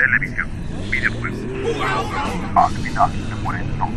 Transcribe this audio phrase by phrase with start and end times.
[0.00, 0.48] televisión,
[0.90, 1.40] videojuegos.
[2.56, 3.90] Al final se mueren todos.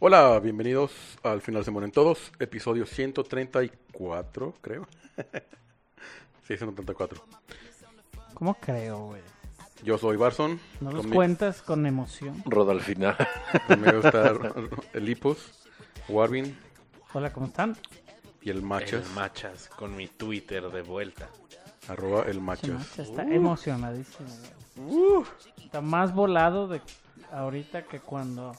[0.00, 0.92] Hola, bienvenidos
[1.22, 4.88] al final se mueren todos, episodio 134, creo.
[6.48, 7.22] sí, 134.
[8.32, 9.39] ¿Cómo creo, güey?
[9.82, 10.60] Yo soy Barson.
[10.80, 12.42] No los cuentas con emoción.
[12.80, 13.16] Final.
[13.66, 14.32] Conmigo está
[14.92, 15.38] el Lipos,
[16.08, 16.56] Warvin
[17.12, 17.76] Hola, ¿cómo están?
[18.42, 21.28] y el Machas, El Machas con mi Twitter de vuelta.
[21.88, 22.70] arroba el Machas.
[22.70, 24.28] macho, está emocionadísimo.
[24.76, 25.24] güey.
[25.64, 26.80] Está más volado de
[27.32, 28.52] ahorita que cuando...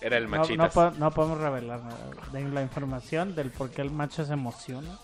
[0.00, 0.98] Era el No, no, Machitas.
[0.98, 1.98] no podemos revelar nada
[2.32, 4.98] de la información del por qué el macho se emociona.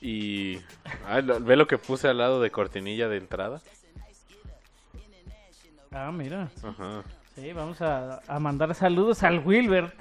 [0.00, 0.56] Y
[1.06, 3.60] ah, ve lo que puse al lado de cortinilla de entrada.
[5.92, 6.48] Ah, mira.
[6.62, 7.02] Ajá.
[7.34, 9.94] Sí, vamos a, a mandar saludos al Wilbert.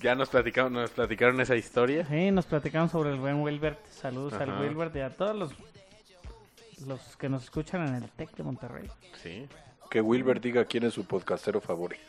[0.00, 2.06] Ya nos platicaron, nos platicaron esa historia.
[2.06, 3.78] Sí, nos platicaron sobre el buen Wilbert.
[3.86, 4.60] Saludos al.
[4.60, 5.52] Wilbert y a todos los,
[6.86, 8.90] los que nos escuchan en el TEC de Monterrey.
[9.22, 9.46] Sí.
[9.90, 12.02] Que Wilber diga quién es su podcastero favorito.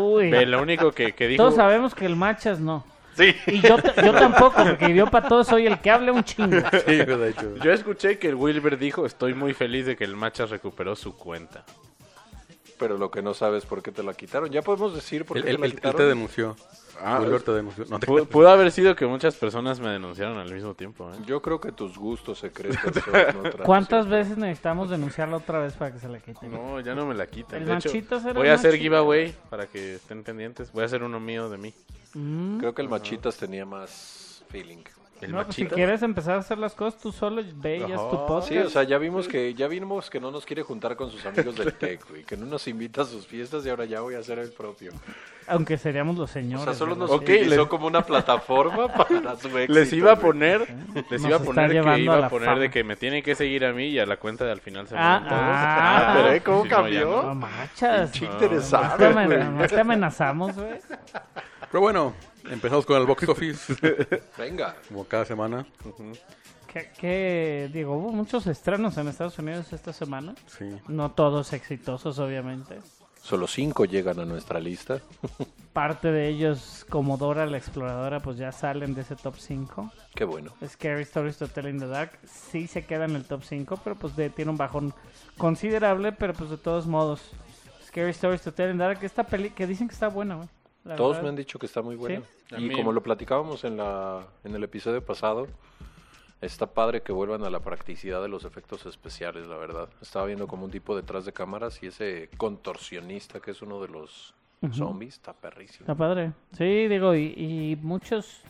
[0.00, 1.42] Uy, Ve, lo único que, que dijo.
[1.42, 2.84] todos sabemos que el Machas no.
[3.18, 3.34] Sí.
[3.48, 6.56] Y yo, yo tampoco, porque yo para todos soy el que habla un chingo.
[6.86, 7.56] Sí, de hecho.
[7.56, 11.16] Yo escuché que el Wilber dijo: Estoy muy feliz de que el Machas recuperó su
[11.16, 11.64] cuenta.
[12.78, 14.50] Pero lo que no sabes por qué te la quitaron.
[14.50, 15.96] Ya podemos decir por Él, qué te la él- él quitaron.
[15.96, 16.56] te denunció.
[17.00, 17.84] Ah, Wilber te denunció.
[17.88, 21.10] No te Pu- Pudo haber sido que muchas personas me denunciaron al mismo tiempo.
[21.12, 21.16] ¿eh?
[21.26, 25.92] Yo creo que tus gustos secretos son otra ¿Cuántas veces necesitamos denunciarla otra vez para
[25.92, 26.50] que se la quiten?
[26.52, 27.60] No, ya no me la quitan.
[27.62, 27.90] El De hecho,
[28.34, 30.70] voy a hacer giveaway para que estén pendientes.
[30.72, 31.74] Voy a hacer uno mío de mí.
[32.14, 34.78] Mm, Creo que el Machitas tenía más feeling.
[35.20, 38.08] El no, pues si quieres empezar a hacer las cosas tú solo, ve y haz
[38.08, 38.48] tu podcast.
[38.50, 41.26] Sí, o sea, ya vimos que ya vimos que no nos quiere juntar con sus
[41.26, 44.14] amigos del Tech, güey, que no nos invita a sus fiestas y ahora ya voy
[44.14, 44.92] a hacer el propio.
[45.48, 46.64] Aunque seríamos los O señores.
[46.66, 49.72] sea, solo nos la- Ok, utilizó les- como una plataforma para su éxito.
[49.72, 50.60] Les iba a poner,
[50.94, 52.60] les Nos iba a poner que iba a a poner fama.
[52.60, 54.86] de que me tienen que seguir a mí y a la cuenta de al final
[54.86, 55.42] se Ah, mueren todos.
[55.44, 56.40] ah, pero, ¿eh?
[56.42, 57.22] ¿Cómo Si cambió?
[57.24, 58.20] No, machas.
[58.22, 60.78] No interesante, te amenazamos, güey.
[61.70, 62.14] Pero bueno,
[62.50, 63.74] empezamos con el box office,
[64.38, 64.76] Venga.
[64.88, 65.66] como cada semana.
[66.72, 70.34] ¿Qué, qué- digo, hubo muchos estrenos en Estados Unidos esta semana.
[70.46, 70.66] Sí.
[70.88, 72.78] No todos exitosos, obviamente.
[73.22, 75.00] Solo cinco llegan a nuestra lista.
[75.72, 79.92] Parte de ellos, como Dora la Exploradora, pues ya salen de ese top 5.
[80.14, 80.52] Qué bueno.
[80.66, 83.96] Scary Stories to Tell in the Dark sí se queda en el top 5, pero
[83.96, 84.94] pues de- tiene un bajón
[85.36, 87.20] considerable, pero pues de todos modos.
[87.86, 90.48] Scary Stories to Tell in the Dark, esta peli que dicen que está buena, güey.
[90.84, 91.22] La Todos verdad.
[91.24, 91.96] me han dicho que está muy.
[91.96, 92.54] Sí.
[92.54, 95.46] A Y mí- como lo platicábamos en, la, en el episodio pasado,
[96.40, 99.88] está padre que vuelvan a la practicidad de los efectos especiales, la verdad.
[100.00, 103.88] Estaba viendo como un tipo detrás de cámaras y ese contorsionista que es uno de
[103.88, 104.34] los
[104.72, 105.80] zombies está perrísimo.
[105.82, 106.32] Está padre.
[106.56, 108.42] Sí, digo, y, y muchos,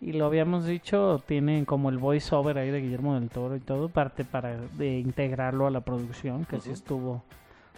[0.00, 3.88] y lo habíamos dicho, tienen como el voiceover ahí de Guillermo del Toro y todo,
[3.88, 7.22] parte para de integrarlo a la producción, que sí estuvo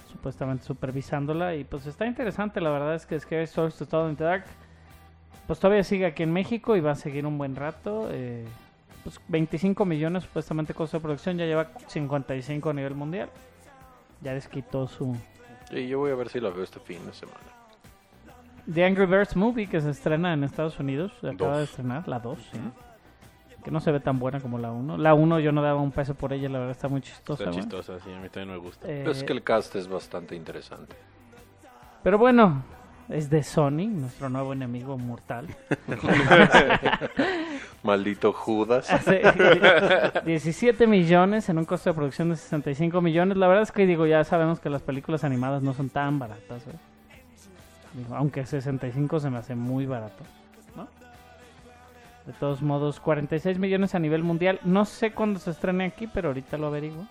[0.08, 1.54] supuestamente supervisándola.
[1.54, 4.44] Y pues está interesante, la verdad es que Scary Stories to Tell in the Dark,
[5.46, 8.08] pues todavía sigue aquí en México y va a seguir un buen rato.
[8.10, 8.44] eh,
[9.04, 13.30] pues 25 millones supuestamente costo de producción, ya lleva 55 a nivel mundial.
[14.20, 15.16] Ya desquitó su,
[15.70, 17.38] Y yo voy a ver si la veo este fin de semana.
[18.72, 21.58] The Angry Birds Movie que se estrena en Estados Unidos, se acaba Dos.
[21.58, 22.38] de estrenar, la 2,
[23.64, 24.98] que no se ve tan buena como la 1.
[24.98, 27.44] La 1 yo no daba un peso por ella, la verdad está muy chistosa.
[27.44, 28.86] Está chistosa, sí, a mí también me gusta.
[28.88, 30.96] Eh, Pero es que el cast es bastante interesante.
[32.02, 32.62] Pero bueno,
[33.08, 35.46] es de Sony, nuestro nuevo enemigo mortal.
[37.82, 38.90] Maldito Judas.
[38.92, 39.22] Hace
[40.24, 43.36] 17 millones en un costo de producción de 65 millones.
[43.36, 46.64] La verdad es que digo, ya sabemos que las películas animadas no son tan baratas,
[46.64, 46.76] güey.
[47.94, 50.24] Digo, aunque 65 se me hace muy barato.
[52.28, 54.60] De todos modos, 46 millones a nivel mundial.
[54.62, 57.06] No sé cuándo se estrene aquí, pero ahorita lo averiguo.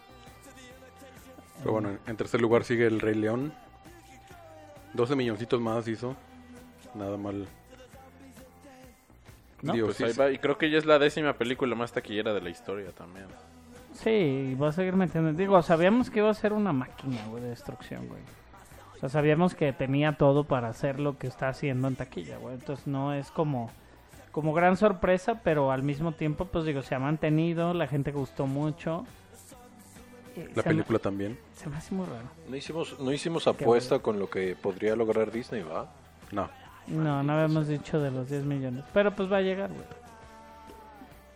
[1.60, 3.52] Pero bueno, en- tercer lugar sigue el Rey León.
[4.94, 6.16] 12 milloncitos más hizo.
[6.94, 7.48] Nada mal.
[9.64, 9.74] ¿No?
[9.74, 10.20] Digo, Pues sí, ahí sí.
[10.20, 13.26] va, y creo que ya es la décima película más taquillera de la historia también.
[13.94, 15.34] Sí, va a seguir metiendo.
[15.34, 18.22] Digo, sabíamos que iba a ser una máquina, güey, de destrucción, güey.
[18.96, 22.54] O sea, sabíamos que tenía todo para hacer lo que está haciendo en taquilla, güey.
[22.54, 23.72] Entonces no es como,
[24.38, 28.46] como gran sorpresa, pero al mismo tiempo, pues digo, se ha mantenido, la gente gustó
[28.46, 29.04] mucho.
[30.36, 31.40] Eh, La se me- película también.
[31.56, 32.28] se me hace muy raro.
[32.48, 35.88] No hicimos, no hicimos apuesta con lo que podría lograr Disney, ¿va?
[36.32, 36.48] No.
[36.86, 38.84] No, no habíamos dicho de los 10 millones.
[38.94, 39.84] Pero pues va a llegar, güey.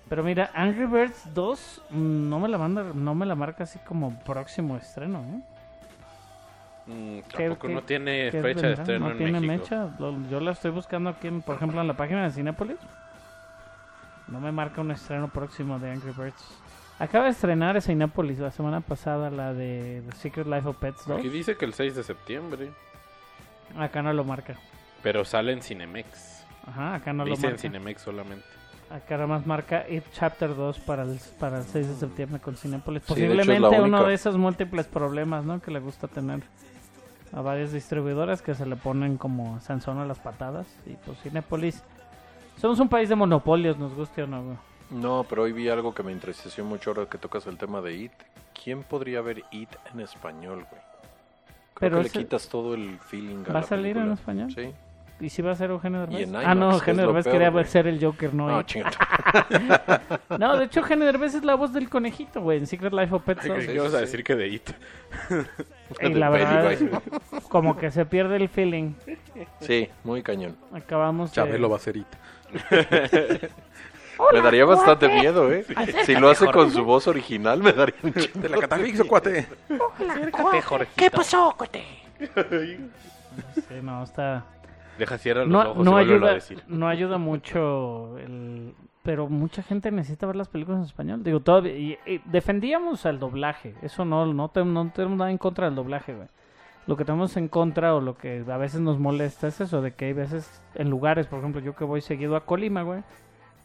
[0.07, 3.79] Pero mira, Angry Birds 2 mm, no me la manda, no me la marca así
[3.79, 5.41] como próximo estreno, ¿eh?
[6.87, 8.71] Mm, ¿Qué- tampoco qué- no tiene ¿Qué fecha de vendrá?
[8.71, 9.63] estreno ¿No en tiene México.
[9.63, 9.89] mecha?
[9.99, 12.77] Lo- Yo la estoy buscando aquí, en- por ejemplo, en la página de Cinépolis.
[14.27, 16.57] No me marca un estreno próximo de Angry Birds.
[16.99, 21.05] Acaba de estrenar en Cinépolis la semana pasada la de The Secret Life of Pets
[21.07, 21.19] 2.
[21.19, 22.69] Aquí dice que el 6 de septiembre.
[23.77, 24.55] Acá no lo marca.
[25.01, 26.45] Pero sale en Cinemex.
[26.67, 27.61] Ajá, acá no lo dice en marca.
[27.61, 28.45] Cinemex solamente.
[28.89, 32.55] Acá nada más marca It Chapter 2 para el, para el 6 de septiembre con
[32.55, 33.03] Cinépolis.
[33.03, 35.61] Sí, de es Posiblemente uno de esos múltiples problemas, ¿no?
[35.61, 36.41] Que le gusta tener
[37.33, 40.67] a varias distribuidoras que se le ponen como Sansón a las patadas.
[40.85, 41.83] Y pues Cinépolis...
[42.57, 44.57] Somos un país de monopolios, nos guste o no, güey.
[44.91, 47.95] No, pero hoy vi algo que me entristeció mucho ahora que tocas el tema de
[47.95, 48.11] It.
[48.61, 50.81] ¿Quién podría ver It en español, güey?
[51.73, 54.51] Creo Pero que le quitas todo el feeling a ¿Va a salir en español?
[54.53, 54.71] Sí.
[55.21, 56.29] ¿Y si va a ser Eugenio Derbez?
[56.43, 57.65] ah, no, Eugenio Derbez peor, quería güey.
[57.65, 58.47] ser el Joker, no.
[58.49, 58.91] No, chingada.
[60.39, 63.23] no, de hecho Eugenio Derbez es la voz del conejito, güey, en Secret Life of
[63.23, 63.55] Pets Ay, 2.
[63.55, 64.69] creí sí, que ibas a decir que de It.
[65.99, 66.73] Y Del la verdad,
[67.49, 68.93] como que se pierde el feeling.
[69.59, 70.55] Sí, muy cañón.
[70.71, 71.35] Acabamos de...
[71.35, 72.07] Chabelo va a ser it.
[74.33, 75.65] me daría bastante miedo, ¿eh?
[76.05, 78.39] Si lo hace con su voz original, me daría un chingo.
[78.39, 79.47] De la catafixo, cuate.
[80.95, 81.83] ¿Qué pasó, cote?
[83.67, 84.45] Sí, no, está...
[85.01, 86.63] Deja cierra los No, ojos no y vuélvelo a ayuda, decir.
[86.67, 88.75] no ayuda mucho el...
[89.01, 91.23] Pero mucha gente necesita ver las películas en español.
[91.23, 91.75] Digo, todavía...
[91.75, 93.73] y- y defendíamos al doblaje.
[93.81, 96.27] Eso no, no, te- no tenemos nada en contra del doblaje, güey.
[96.85, 99.93] Lo que tenemos en contra o lo que a veces nos molesta es eso de
[99.95, 103.01] que hay veces en lugares, por ejemplo, yo que voy seguido a Colima, güey,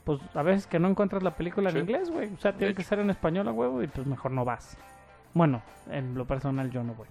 [0.05, 2.33] pues a veces que no encuentras la película en inglés, güey.
[2.33, 4.79] O sea, tiene que ser en español a huevo y pues mejor no vas.
[5.35, 5.61] Bueno,
[5.91, 7.09] en lo personal yo no voy.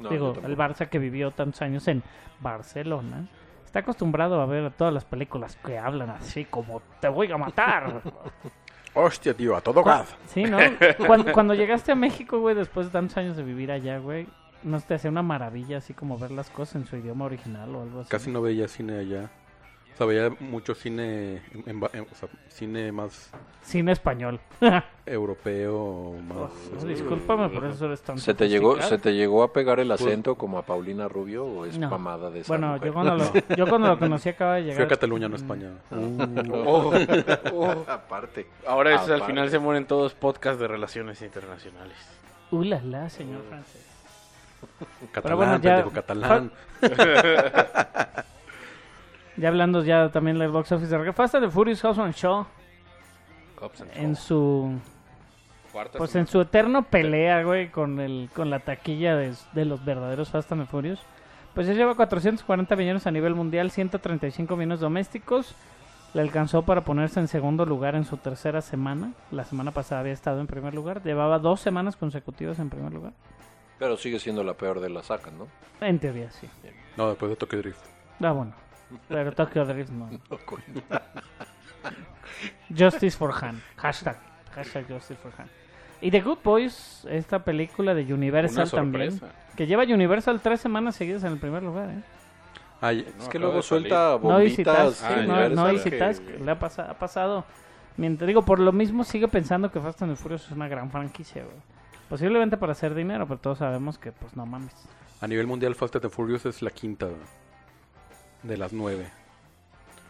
[0.00, 0.56] No, Digo, el.
[0.56, 2.02] Barça que vivió tantos años en
[2.40, 3.28] Barcelona
[3.64, 8.02] está acostumbrado a ver todas las películas que hablan así como te voy a matar.
[8.94, 10.16] Hostia, tío, a todo gas.
[10.26, 10.58] sí, ¿no?
[11.06, 14.26] Cuando, cuando llegaste a México, güey, después de tantos años de vivir allá, güey,
[14.64, 17.82] ¿no te hacía una maravilla así como ver las cosas en su idioma original o
[17.82, 18.10] algo así?
[18.10, 19.30] Casi no veía cine allá.
[19.94, 23.30] O sea, veía mucho cine, en- en o sea, cine más
[23.62, 24.40] Cine español.
[25.06, 26.36] europeo, más...
[26.80, 28.80] Oh, discúlpame, por eso eres tan ¿Se te, llegó.
[28.80, 31.90] ¿Se te llegó a pegar el acento como a Paulina Rubio o es No.
[31.90, 32.86] mamada de esa Bueno, mujer?
[32.88, 34.76] yo cuando, lo, yo cuando lo conocí acaba de llegar.
[34.76, 35.70] Fui a Cataluña, no a España.
[35.90, 36.92] Oh,
[37.54, 37.84] oh.
[37.86, 38.46] Aparte.
[38.66, 39.26] Ahora es, al Aparte.
[39.26, 41.96] final se mueren todos podcasts de relaciones internacionales.
[42.50, 43.86] Uh, la, la, señor francés.
[45.12, 46.52] Catalán, bueno, ya- pendejo, catalán.
[49.40, 52.46] Ya hablando ya también del box office de Fast and the Furious House on Show
[53.60, 54.22] and en Show.
[54.22, 54.78] su
[55.72, 56.26] Cuarta pues semana.
[56.26, 60.52] en su eterno pelea, güey, con el con la taquilla de, de los verdaderos Fast
[60.52, 61.00] and the Furious.
[61.54, 65.54] Pues ya lleva 440 millones a nivel mundial, 135 millones domésticos.
[66.12, 69.12] Le alcanzó para ponerse en segundo lugar en su tercera semana.
[69.30, 71.02] La semana pasada había estado en primer lugar.
[71.02, 73.12] Llevaba dos semanas consecutivas en primer lugar.
[73.78, 75.46] Pero sigue siendo la peor de las sacas, ¿no?
[75.80, 76.46] En teoría, sí.
[76.96, 77.80] No, después de Tokyo Drift.
[78.20, 78.52] Ah, bueno.
[79.08, 80.08] Pero Tokyo Drift no.
[82.76, 83.60] Justice for Han.
[83.76, 84.16] Hashtag.
[84.54, 85.48] Hashtag Justice for Han.
[86.00, 89.20] Y The Good Boys, esta película de Universal también.
[89.56, 92.02] Que lleva Universal tres semanas seguidas en el primer lugar, ¿eh?
[92.80, 94.94] Ay, Es No, que luego suelta No Easy Task, bombitas.
[94.96, 97.44] sí, Ah, no, Universal no que- Easy Task, le ha, pasa- ha pasado.
[97.98, 100.90] Mientras digo, por lo mismo sigue pensando que Fast and the Furious es una gran
[100.90, 101.56] franquicia, güey.
[102.08, 104.72] Posiblemente para hacer dinero, pero todos sabemos que, pues, no mames.
[105.20, 107.06] a nivel mundial, Fast and the Furious es la quinta
[108.42, 109.06] de las nueve.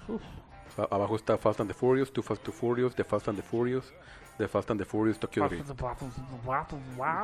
[0.09, 0.23] Uf.
[0.69, 3.37] O sea, abajo está Fast and the Furious, Too Fast, Too Furious, The Fast and
[3.39, 3.93] the Furious,
[4.39, 5.69] The Fast and the Furious, Tokyo Drift.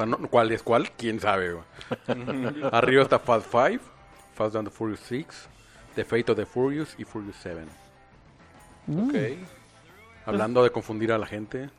[0.06, 0.90] No- ¿Cuál es cuál?
[0.92, 1.56] ¿Quién sabe?
[2.72, 3.80] Arriba está Fast 5,
[4.34, 5.48] Fast and the Furious 6,
[5.94, 7.64] The Fate of the Furious y Furious 7.
[8.88, 9.08] Mm.
[9.08, 9.14] Ok.
[10.26, 11.70] Hablando de confundir a la gente,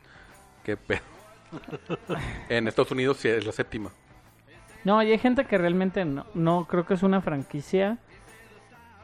[0.64, 1.02] qué pedo.
[2.48, 3.90] en Estados Unidos sí es la séptima.
[4.84, 7.98] No, y hay gente que realmente no, no creo que es una franquicia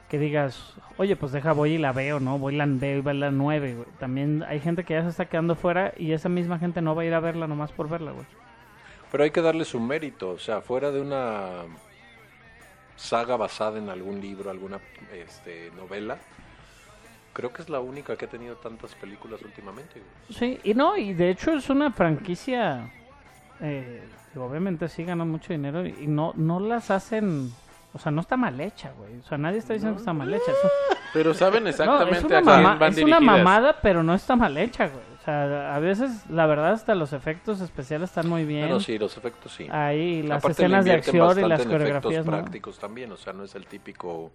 [0.09, 2.39] que digas, oye, pues deja, voy y la veo, ¿no?
[2.39, 3.87] Voy y la veo y veo la 9, güey.
[3.99, 7.03] También hay gente que ya se está quedando fuera y esa misma gente no va
[7.03, 8.27] a ir a verla nomás por verla, güey.
[9.11, 10.31] Pero hay que darle su mérito.
[10.31, 11.63] O sea, fuera de una
[12.97, 14.79] saga basada en algún libro, alguna
[15.13, 16.19] este, novela,
[17.33, 20.01] creo que es la única que ha tenido tantas películas últimamente.
[20.01, 20.39] güey.
[20.39, 22.91] Sí, y no, y de hecho es una franquicia
[23.61, 24.03] eh,
[24.37, 27.53] obviamente sí ganan mucho dinero y no, no las hacen,
[27.95, 29.19] o sea, no está mal hecha, güey.
[29.21, 30.51] O sea, nadie está diciendo que está mal hecha.
[30.51, 30.69] Eso-
[31.15, 33.23] Pero saben no, exactamente es una, a quién mama- van es una dirigidas.
[33.23, 35.05] mamada, pero no está mal hecha, güey.
[35.21, 38.63] O sea, a veces, la verdad, hasta los efectos especiales están muy bien.
[38.67, 39.67] Bueno, sí, los efectos sí.
[39.71, 42.33] Ahí las Aparte escenas de acción y las coreografías, ¿no?
[42.33, 44.33] prácticos también, o sea, no es el típico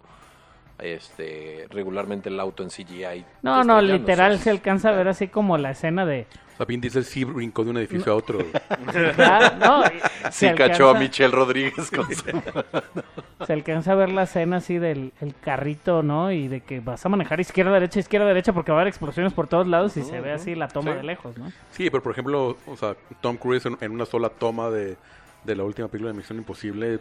[0.82, 3.24] este regularmente el auto en CGI.
[3.42, 6.26] No, no, literal se alcanza a ver así como la escena de...
[6.54, 8.38] O sea, Vin Diesel sí brincó de un edificio a otro.
[9.58, 9.82] No,
[10.30, 12.06] Sí se cachó a alcanza- Michelle Rodríguez con
[13.46, 16.30] Se alcanza a ver la escena así del el carrito, ¿no?
[16.30, 19.32] Y de que vas a manejar izquierda, derecha, izquierda, derecha porque va a haber explosiones
[19.32, 20.96] por todos lados y se ve así la toma Sí.
[20.98, 21.50] de lejos, ¿no?
[21.72, 24.96] Sí, pero por ejemplo, o sea, Tom Cruise en, en una sola toma de,
[25.44, 26.98] de la última película de Misión Imposible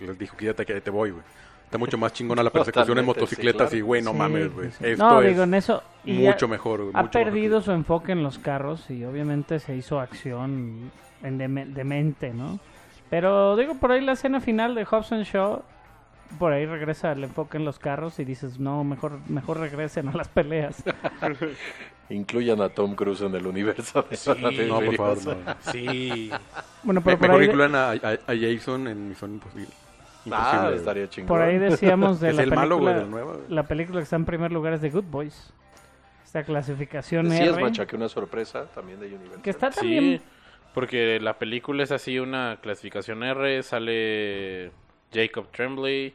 [0.00, 1.22] les dijo que ya te, que te voy, güey.
[1.74, 4.70] Está mucho más chingona la persecución en motocicletas sí, y, güey, no Sí, mames, güey.
[4.70, 4.84] sí, sí.
[4.90, 5.82] Esto No, es digo, en eso...
[6.04, 6.92] mucho ha- mejor, güey.
[6.94, 10.92] Ha mucho perdido su enfoque en los carros y obviamente se hizo acción
[11.24, 12.60] en deme- demente, ¿no?
[13.10, 15.62] Pero digo, por ahí la escena final de Hobson Shaw,
[16.38, 20.12] por ahí regresa el enfoque en los carros y dices, no, mejor, mejor regresen a
[20.12, 20.80] las peleas.
[22.08, 24.14] Incluyan a Tom Cruise en el universo de
[24.64, 25.54] y No, por favor, no.
[25.72, 26.30] Sí.
[26.84, 29.66] Bueno, pero Me- por mejor ahí, incluyan a, a- a Jason en Misión Imposible.
[30.32, 31.28] Ah, estaría chingón.
[31.28, 33.44] por ahí decíamos de Es la el malo, güey, película, de la nueva, güey.
[33.54, 35.52] la película que está en primer lugar es de Good Boys.
[36.24, 39.42] Esta clasificación Sí, R, es macha que una sorpresa también de Universal.
[39.42, 40.18] que está también...
[40.18, 40.20] Sí,
[40.72, 44.72] porque la película es así una clasificación R, sale
[45.12, 46.14] Jacob Tremblay.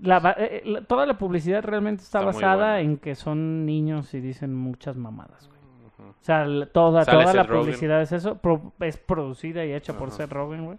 [0.00, 4.14] La ba- eh, la- toda la publicidad realmente está, Está basada en que son niños
[4.14, 5.60] y dicen muchas mamadas, güey.
[6.08, 7.60] O sea, la- toda, Sale toda la Rogen.
[7.66, 8.36] publicidad es eso.
[8.38, 10.16] pro- es producida y hecha por Ajá.
[10.18, 10.78] Seth Rogen, güey.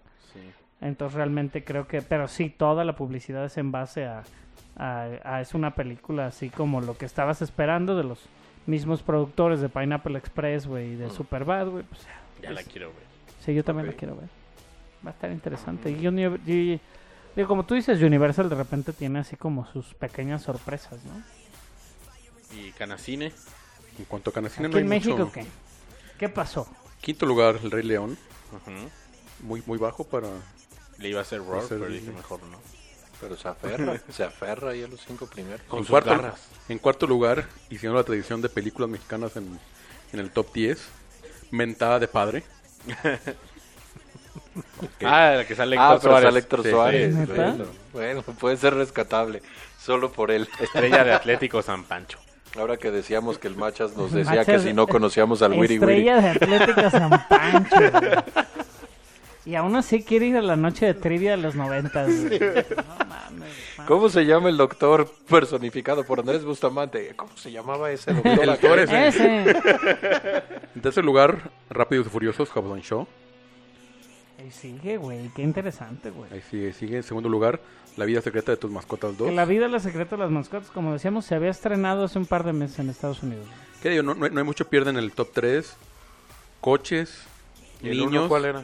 [0.84, 2.02] Entonces realmente creo que...
[2.02, 4.24] Pero sí, toda la publicidad es en base a...
[4.76, 8.20] a- a- es una película así como lo que estabas esperando de los
[8.66, 11.84] mismos productores de Pineapple Express, güey, y de Superbad, güey.
[11.84, 12.02] Pues,
[12.42, 13.04] Ya la quiero ver.
[13.44, 13.94] sí, yo también Ok.
[13.94, 14.30] la quiero ver.
[15.06, 15.90] Va a estar interesante.
[15.92, 16.80] Y, uni- y-
[17.36, 21.22] digo, como tú dices, Universal de repente tiene así como sus pequeñas sorpresas, ¿no?
[22.58, 23.32] Y Canacine.
[24.00, 25.32] En cuanto a Canacine, Aquí no hay en México, mucho.
[25.32, 25.46] ¿qué?
[26.18, 26.68] ¿Qué pasó?
[27.02, 28.18] Quinto lugar, El Rey León.
[28.52, 28.90] Ujú.
[29.48, 30.28] Muy, muy bajo para...
[31.04, 32.58] Le iba a hacer Roar, a ser pero dije mejor no.
[33.22, 35.62] Pero se aferra, se aferra ahí a los cinco primeros.
[35.68, 36.48] Con en, sus cuarto, garras.
[36.68, 39.60] en cuarto lugar, y siguiendo la tradición de películas mexicanas en,
[40.12, 40.82] en el top 10,
[41.52, 42.44] Mentada de Padre.
[45.04, 46.24] Ah, la que sale Ah, Héctor pero Suárez.
[46.28, 47.68] sale Héctor Sí, Suárez.
[47.92, 49.42] Bueno, puede ser rescatable.
[49.80, 50.48] Solo por él.
[50.60, 52.20] Estrella de Atlético San Pancho.
[52.58, 55.80] Ahora que decíamos que el Machas nos decía Machas- que si no conocíamos al Wiri
[55.80, 56.08] Wiri.
[56.10, 57.76] Estrella de Atlética San Pancho.
[59.46, 62.08] Y aún así quiere ir a la noche de trivia de los noventas.
[62.08, 62.40] güey.
[62.40, 63.54] No mames.
[63.88, 67.14] ¿Cómo se llama el doctor personificado por Andrés Bustamante?
[67.16, 68.40] ¿Cómo se llamaba ese doctor?
[68.40, 69.08] El doctor ese.
[69.08, 69.56] Ese.
[70.76, 73.06] En tercer lugar, Rápidos y Furiosos, Hobbs and Shaw.
[74.40, 75.30] Ahí sigue, güey.
[75.36, 76.32] Qué interesante, güey.
[76.32, 76.98] Ahí sigue, sigue.
[76.98, 77.60] En segundo lugar,
[77.98, 79.28] La vida secreta de tus mascotas 2.
[79.30, 82.26] Que la vida, la secreta de las mascotas, como decíamos, se había estrenado hace un
[82.26, 83.46] par de meses en Estados Unidos.
[83.84, 84.02] ¿Qué digo?
[84.04, 85.76] No, no hay- no hay mucho pierde en el top 3.
[86.62, 87.24] Coches,
[87.82, 88.28] ¿Y el uno niños.
[88.30, 88.64] cuál era?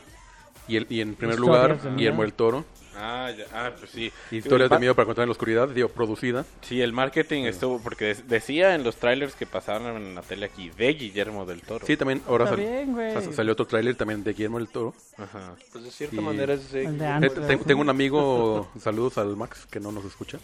[0.70, 2.64] Y, el- y en primer lugar, Guillermo del Toro.
[3.02, 4.12] Ah, ya, ah, pues sí.
[4.30, 6.46] Historias El de miedo para contar en la oscuridad, digo, producida.
[6.62, 10.48] Sí, el marketing estuvo, porque de- decía en los trailers que pasaban en la tele
[10.48, 11.86] aquí de Guillermo del Toro.
[11.88, 14.94] Sí, también ahora sal- bien, salió otro tráiler también de Guillermo del Toro.
[15.18, 15.56] Ajá.
[15.72, 17.34] Pues de cierta Y- manera es El de Eh, antes.
[17.48, 20.38] te- tengo un amigo, saludos al Max, que no nos escucha.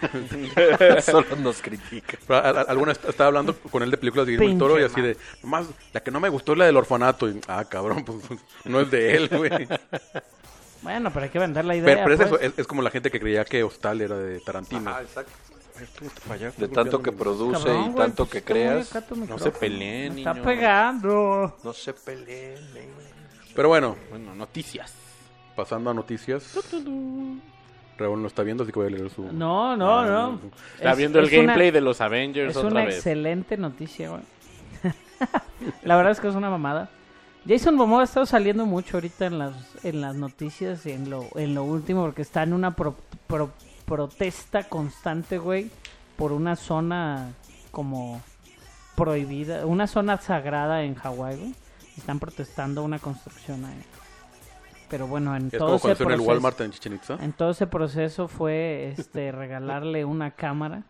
[1.02, 2.18] solo nos critica.
[2.26, 4.80] Pero a- a- alguna est- estaba hablando con él de películas de Guillermo del Toro
[4.80, 7.28] y así de, nomás, la que no me gustó es la del orfanato.
[7.28, 8.18] Y, ah, cabrón, pues
[8.64, 9.50] no es de él, güey.
[10.82, 11.86] Bueno, pero hay que vender la idea.
[11.86, 12.42] Pero, pero es, pues.
[12.42, 14.90] eso, es, es como la gente que creía que Hostal era de Tarantino.
[14.94, 15.32] Ah, exacto.
[16.58, 18.90] De tanto que produce Cabrón, y tanto pues, que creas.
[19.26, 21.56] No se peleen, Me Está pegando.
[21.64, 22.58] No se peleen.
[23.56, 24.92] Pero bueno, Bueno, noticias.
[25.56, 26.52] pasando a noticias.
[27.98, 29.22] Raúl no está viendo, así que voy a leer su...
[29.32, 30.40] No, no, Ah, no.
[30.76, 32.96] Está Es- viendo el es una- gameplay de los Avengers Es otra una vez.
[32.96, 34.22] excelente noticia, güey.
[35.84, 36.90] la verdad es que es una mamada.
[37.46, 41.26] Jason Momoa ha estado saliendo mucho ahorita en las, en las noticias y en lo,
[41.36, 42.96] en lo último porque está en una pro-
[43.26, 43.52] pro-
[43.84, 45.70] protesta constante, güey,
[46.16, 47.32] por una zona
[47.70, 48.20] como
[48.96, 51.54] prohibida, una zona sagrada en Hawái, güey.
[51.98, 53.76] Están protestando una construcción ahí.
[54.94, 56.30] Pero bueno, en todo ese cuando en el proceso...
[56.30, 57.18] Walmart en Chichen Itza.
[57.20, 60.84] En todo ese proceso fue este regalarle una cámara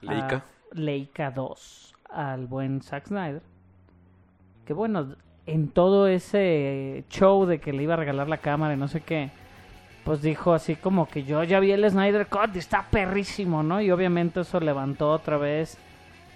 [0.00, 0.36] Leica.
[0.36, 3.42] a Leica 2 al buen Zack Snyder.
[4.64, 8.76] Que bueno, en todo ese show de que le iba a regalar la cámara y
[8.76, 9.32] no sé qué,
[10.04, 13.80] pues dijo así como que yo ya vi el Snyder Cut y está perrísimo, ¿no?
[13.80, 15.78] Y obviamente eso levantó otra vez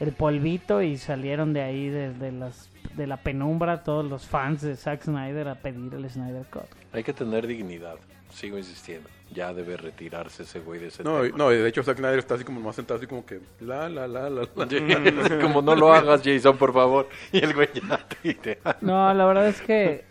[0.00, 4.62] el polvito y salieron de ahí de, de las de la penumbra todos los fans
[4.62, 6.64] de Zack Snyder a pedir el Snyder Cut.
[6.92, 7.97] Hay que tener dignidad.
[8.33, 9.09] Sigo insistiendo.
[9.33, 11.37] Ya debe retirarse ese güey de ese No, tema.
[11.37, 13.88] no, y de hecho Zack Snyder está así como más sentado, así como que la,
[13.88, 15.38] la, la, la, la.
[15.42, 17.09] Como no lo hagas, Jason, por favor.
[17.33, 18.78] Y el güey ya tuitea.
[18.80, 20.04] No, la verdad es que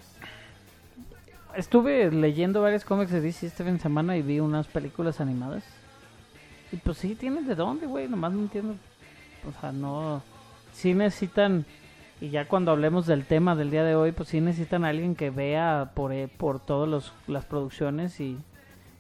[1.56, 5.64] estuve leyendo varios cómics de DC este fin de semana y vi unas películas animadas.
[6.72, 8.08] Y pues sí, tienen de dónde, güey.
[8.08, 8.76] Nomás no entiendo.
[9.48, 10.22] O sea, no.
[10.74, 11.66] Sí necesitan.
[12.22, 15.16] Y ya cuando hablemos del tema del día de hoy, pues sí necesitan a alguien
[15.16, 18.20] que vea por, eh, por todas las producciones.
[18.20, 18.38] Y,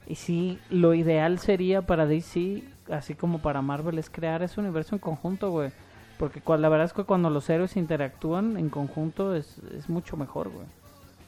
[0.08, 4.96] y sí, lo ideal sería para DC, así como para Marvel, es crear ese universo
[4.96, 5.72] en conjunto, güey.
[6.17, 10.50] Porque la verdad es que cuando los héroes interactúan en conjunto es, es mucho mejor,
[10.50, 10.65] güey.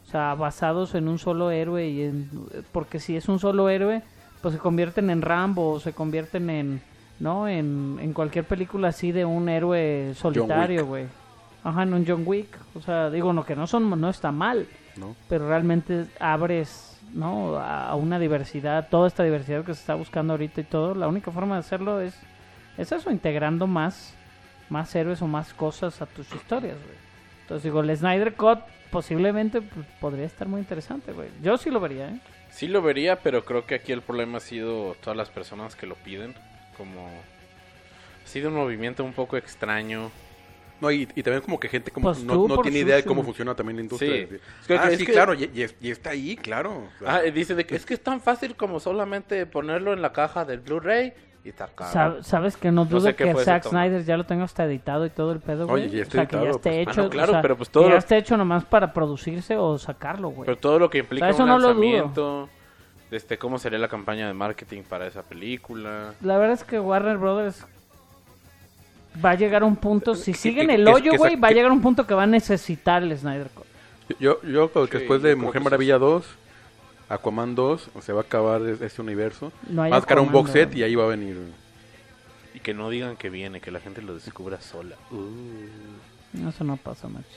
[0.05, 2.29] O sea, basados en un solo héroe y en...
[2.73, 4.01] Porque si es un solo héroe,
[4.41, 6.81] pues se convierten en Rambo o se convierten en...
[7.21, 7.47] ¿No?
[7.47, 11.05] En, en cualquier película así de un héroe solitario, güey.
[11.63, 12.57] Ajá, en un John Wick.
[12.75, 13.89] O sea, digo, no, que no son...
[14.01, 14.67] No está mal.
[14.97, 15.15] ¿no?
[15.29, 17.55] Pero realmente abres, ¿no?
[17.55, 20.95] A a una diversidad, toda esta diversidad que se está buscando ahorita y todo.
[20.95, 22.19] La única forma de hacerlo es...
[22.77, 24.15] Es eso, integrando más
[24.71, 26.97] más héroes o más cosas a tus historias, güey.
[27.41, 28.59] Entonces digo, el Snyder Cut
[28.89, 31.29] posiblemente pues, podría estar muy interesante, güey.
[31.43, 32.19] Yo sí lo vería, ¿eh?
[32.49, 35.85] Sí lo vería, pero creo que aquí el problema ha sido todas las personas que
[35.87, 36.33] lo piden.
[36.81, 37.07] Como...
[37.07, 40.09] Ha sido un movimiento un poco extraño.
[40.79, 43.23] No, y, y también como que gente como Pues no, no tiene idea de cómo
[43.23, 44.27] funciona también la industria.
[44.27, 44.35] Sí.
[44.61, 46.85] Es que- ah, es sí, que- claro, y, y es- y está ahí, claro.
[46.95, 50.01] O sea, Ah, dice de que es que es tan fácil como solamente ponerlo en
[50.01, 51.91] la caja del Blu-ray y está caro.
[52.19, 53.65] Sab- Sabes que no No dudo sé qué que Zack.
[53.65, 55.83] Snyder ya lo tenga hasta editado y todo el pedo, güey.
[55.85, 56.79] Oye, ya o está sea, que ya editado, esté pues.
[56.81, 57.01] hecho.
[57.01, 58.91] Ah, no, claro, o sea, pero pues todo que lo- ya esté hecho nomás para
[58.93, 60.45] producirse o sacarlo, güey.
[60.47, 62.49] Pero todo lo que implica Eso un no lo dudo.
[63.11, 66.13] Este, cómo sería la campaña de marketing para esa película.
[66.21, 67.65] La verdad es que Warner Brothers
[69.23, 71.51] va a llegar a un punto, si Que- siguen que- el hoyo, güey, va a
[71.51, 73.65] llegar a un punto que va a necesitar el Snyder Cut.
[74.19, 75.61] yo, yo creo que Sí, después de Mujer.
[75.61, 76.25] Maravilla 2,
[77.09, 79.51] Aquaman 2, se va a acabar es- ese universo.
[79.69, 81.37] No hay Va a sacar un box set y ahí va a venir.
[82.53, 84.95] Y que no digan que viene, que la gente lo descubra sola.
[86.47, 87.27] Eso no pasa, macho.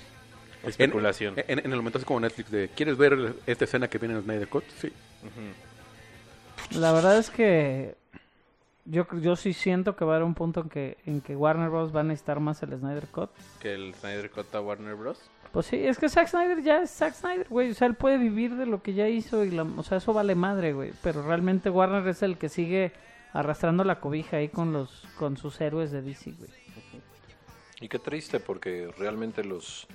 [0.65, 1.35] En, Especulación.
[1.37, 4.23] en, en el momento así como Netflix de, ¿quieres ver esta escena que viene en
[4.23, 4.65] Snyder Cut?
[4.81, 4.93] Sí.
[6.73, 7.97] La verdad es que
[8.85, 11.71] yo, yo sí siento que va a haber un punto en que, en que Warner
[11.71, 11.95] Bros.
[11.95, 13.31] va a necesitar más el Snyder Cut.
[13.61, 15.19] Que el Snyder Cut a Warner Bros.
[15.53, 17.71] Pues sí, es que Zack Snyder ya es Zack Snyder, güey.
[17.71, 20.13] O sea, él puede vivir de lo que ya hizo y la, o sea, eso
[20.13, 20.93] vale madre, güey.
[21.03, 22.93] Pero realmente Warner es el que sigue
[23.33, 26.51] arrastrando la cobija ahí con los con sus héroes de DC, güey.
[27.81, 29.87] Y qué triste porque realmente los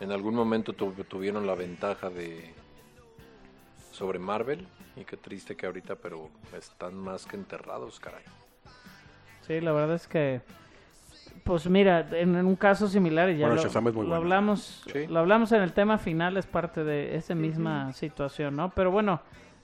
[0.00, 2.52] en algún momento tu- tuvieron la ventaja de
[3.92, 8.24] sobre Marvel y qué triste que ahorita pero están más que enterrados, caray.
[9.46, 10.40] Sí, la verdad es que
[11.44, 14.08] pues mira, en, en un caso similar y ya Bueno, lo, Shazam es muy lo
[14.10, 14.22] bueno.
[14.22, 15.06] hablamos, Sí.
[15.08, 18.70] lo hablamos en el tema final es parte de esa misma situación, ¿no?
[18.70, 19.20] Pero bueno,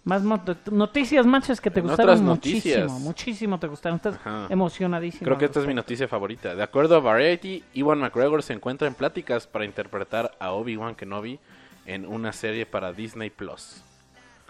[0.09, 0.23] más
[0.71, 3.01] noticias manches que te En gustaron otras muchísimo, noticias.
[3.01, 4.47] muchísimo te gustaron, estás Ajá.
[4.49, 5.25] emocionadísimo.
[5.25, 6.55] Creo que esta es mi noticia favorita.
[6.55, 11.38] De acuerdo a Variety, Iwan McGregor se encuentra en pláticas para interpretar a Obi-Wan Kenobi
[11.87, 13.83] en una serie para Disney Plus.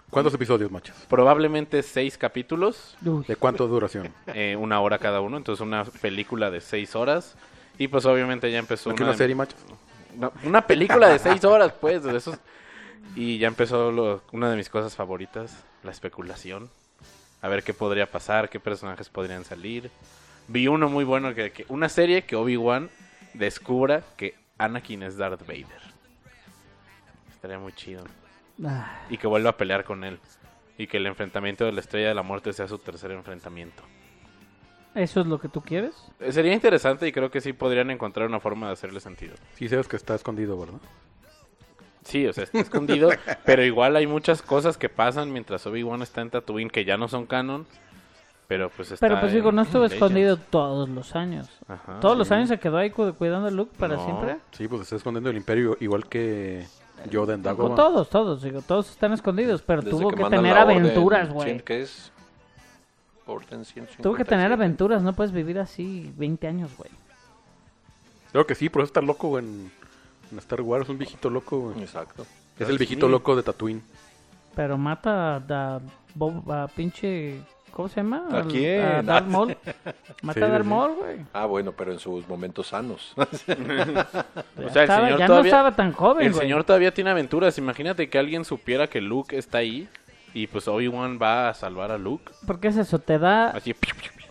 [0.09, 0.95] ¿Cuántos episodios, machos?
[1.07, 4.09] Probablemente seis capítulos, Uy, ¿De cuánto duración?
[4.33, 7.35] eh, una hora cada uno, entonces una película de seis horas.
[7.77, 9.59] Y pues obviamente ya empezó ¿No una, una serie, machos?
[10.17, 12.37] una, una película de seis horas, pues, de esos.
[13.15, 16.69] Y ya empezó lo- una de mis cosas favoritas, la especulación.
[17.41, 19.89] A ver qué podría pasar, qué personajes podrían salir.
[20.47, 22.89] Vi uno muy bueno, que, que- una serie que Obi-Wan
[23.33, 25.81] descubra que Anakin es Darth Vader.
[27.33, 28.03] Estaría muy chido.
[28.65, 30.19] ah, Y que vuelva a pelear con él.
[30.77, 33.83] Y que el enfrentamiento de la Estrella de la Muerte sea su tercer enfrentamiento.
[34.95, 35.93] ¿Eso es lo que tú quieres?
[36.19, 39.35] Eh, Sería interesante y creo que sí podrían encontrar una forma de hacerle sentido.
[39.55, 40.79] Sí sabes que está escondido, ¿verdad?
[42.03, 43.09] Sí, o sea, está escondido,
[43.45, 47.07] pero igual hay muchas cosas que pasan mientras Obi-Wan está en Tatooine que ya no
[47.07, 47.67] son canon,
[48.47, 50.49] pero pues está Pero pues digo, en- no estuvo escondido Legends.
[50.51, 51.49] todos los años.
[51.67, 54.05] Ajá, Todos los años se quedó ahí cu- cuidando a Luke para No.
[54.05, 54.37] siempre.
[54.51, 56.65] Sí, pues está escondiendo el imperio igual que
[57.09, 57.75] Yoda en Dagobah.
[57.75, 61.59] todos, todos, digo, todos están escondidos, pero Desde tuvo que, tener aventuras, 100, güey.
[61.61, 62.11] ¿Qué es?
[63.27, 64.01] Orden 157.
[64.01, 66.89] Tuvo que tener aventuras, no puedes vivir así 20 años, güey.
[68.31, 69.71] Creo que sí, por eso está loco en,
[70.31, 71.59] en Star Wars, es un viejito loco.
[71.59, 71.81] güey.
[71.81, 72.25] Exacto.
[72.57, 73.81] Es el viejito loco de Tatooine.
[74.55, 75.79] Pero mata a,
[76.15, 77.39] Bob- a pinche...
[77.71, 78.25] ¿Cómo se llama?
[78.31, 78.83] ¿A Al- quién?
[78.83, 79.55] A Darth Maul.
[80.23, 80.65] Mata Sí, a Darth.
[80.65, 81.17] Maul, güey.
[81.31, 83.13] Ah, bueno, pero en sus momentos sanos.
[83.17, 86.41] O sea, el estaba- señor ya todavía- no estaba tan joven, El güey.
[86.43, 87.57] señor todavía tiene aventuras.
[87.57, 89.87] Imagínate que alguien supiera que Luke está ahí
[90.33, 92.31] y pues Obi-Wan va a salvar a Luke.
[92.45, 92.99] ¿Por qué es eso?
[92.99, 93.51] Te da...
[93.51, 93.73] Así,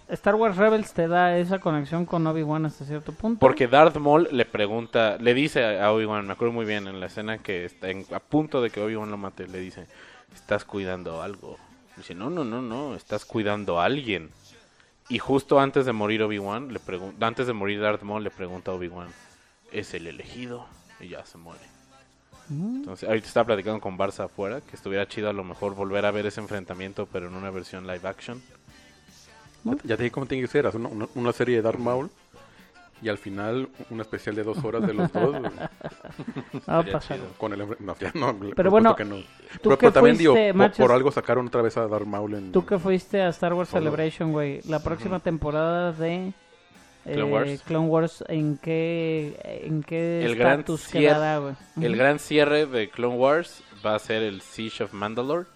[0.08, 3.38] Star Wars Rebels te da esa conexión con Obi-Wan hasta cierto punto.
[3.40, 7.06] porque Darth Maul le pregunta, le dice a Obi-Wan, me acuerdo muy bien en la
[7.06, 9.86] escena que está en- a punto de que Obi-Wan lo mate, le dice,
[10.34, 11.58] estás cuidando algo.
[11.96, 14.30] Dice, no, no, no, no, estás cuidando a alguien.
[15.10, 16.80] Y justo antes de morir Obi-Wan, le
[17.20, 19.08] antes de morir Darth Maul, le pregunta a Obi-Wan,
[19.72, 20.66] ¿es el elegido?
[21.00, 21.62] Y ya se muere.
[22.48, 22.76] Mm.
[22.76, 26.10] Entonces, ahorita estaba platicando con Barça afuera, que estuviera chido a lo mejor volver a
[26.10, 28.42] ver ese enfrentamiento, pero en una versión live action.
[29.84, 30.66] Ya te dije cómo tiene que ser.
[30.66, 32.10] haz una, una- una serie de Darth Maul.
[33.00, 35.30] Y al final, un especial de dos horas de los dos.
[35.30, 35.70] güey, Va
[36.78, 37.16] a Estaría pasar.
[37.18, 37.28] chido.
[37.38, 37.64] con el...
[37.78, 38.36] No, ya no.
[38.56, 39.16] Pero bueno, que no.
[39.16, 39.24] ¿Tú
[39.62, 40.78] Pero, que pero también digo, fuiste, por, Machas?
[40.78, 42.50] por algo sacaron otra vez a Darth Maul en...
[42.52, 43.70] Tú que fuiste a Star Wars.
[43.70, 46.32] Celebration, güey, la próxima temporada de
[47.04, 47.62] Clone eh, Wars.
[47.62, 51.54] Clone Wars, ¿en qué, en qué El gran cier- quedará, güey?
[51.80, 55.46] El gran cierre de Clone Wars va a ser el Siege of Mandalore,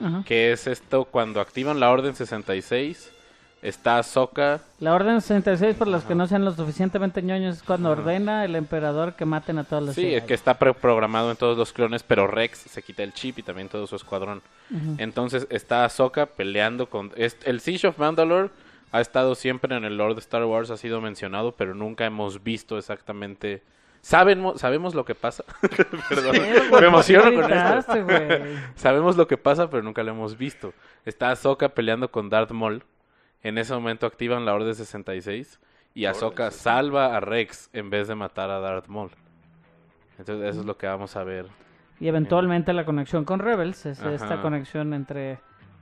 [0.00, 0.24] Ajá.
[0.26, 3.12] que es esto cuando activan la Orden 66,
[3.62, 7.90] está Ahsoka, La Orden 66, por los que no sean lo suficientemente ñoños, es cuando
[7.90, 11.56] ordena el emperador que maten a todos los sí, es que está programado en todos
[11.56, 14.42] los clones, pero Rex se quita el chip y también todo su escuadrón.
[14.98, 17.12] Entonces está Ahsoka peleando con...
[17.16, 18.50] el Siege of Mandalore
[18.92, 22.42] ha estado siempre en el lore de Star Wars, ha sido mencionado, pero nunca hemos
[22.42, 23.62] visto exactamente...
[24.00, 25.44] Sabemos, sabemos lo que pasa.
[26.08, 26.36] Perdón,
[26.80, 27.92] me emociono con esto.
[28.76, 30.72] Sabemos lo que pasa, pero nunca lo hemos visto.
[31.04, 32.84] Está Ahsoka peleando con Darth Maul.
[33.46, 35.60] En ese momento activan la Orden 66
[35.94, 39.12] y Ahsoka salva a Rex en vez de matar a Darth Maul.
[40.18, 41.46] Entonces eso es lo que vamos a ver.
[42.00, 44.14] Y eventualmente la conexión con Rebels, es Ajá.
[44.14, 45.38] esta conexión entre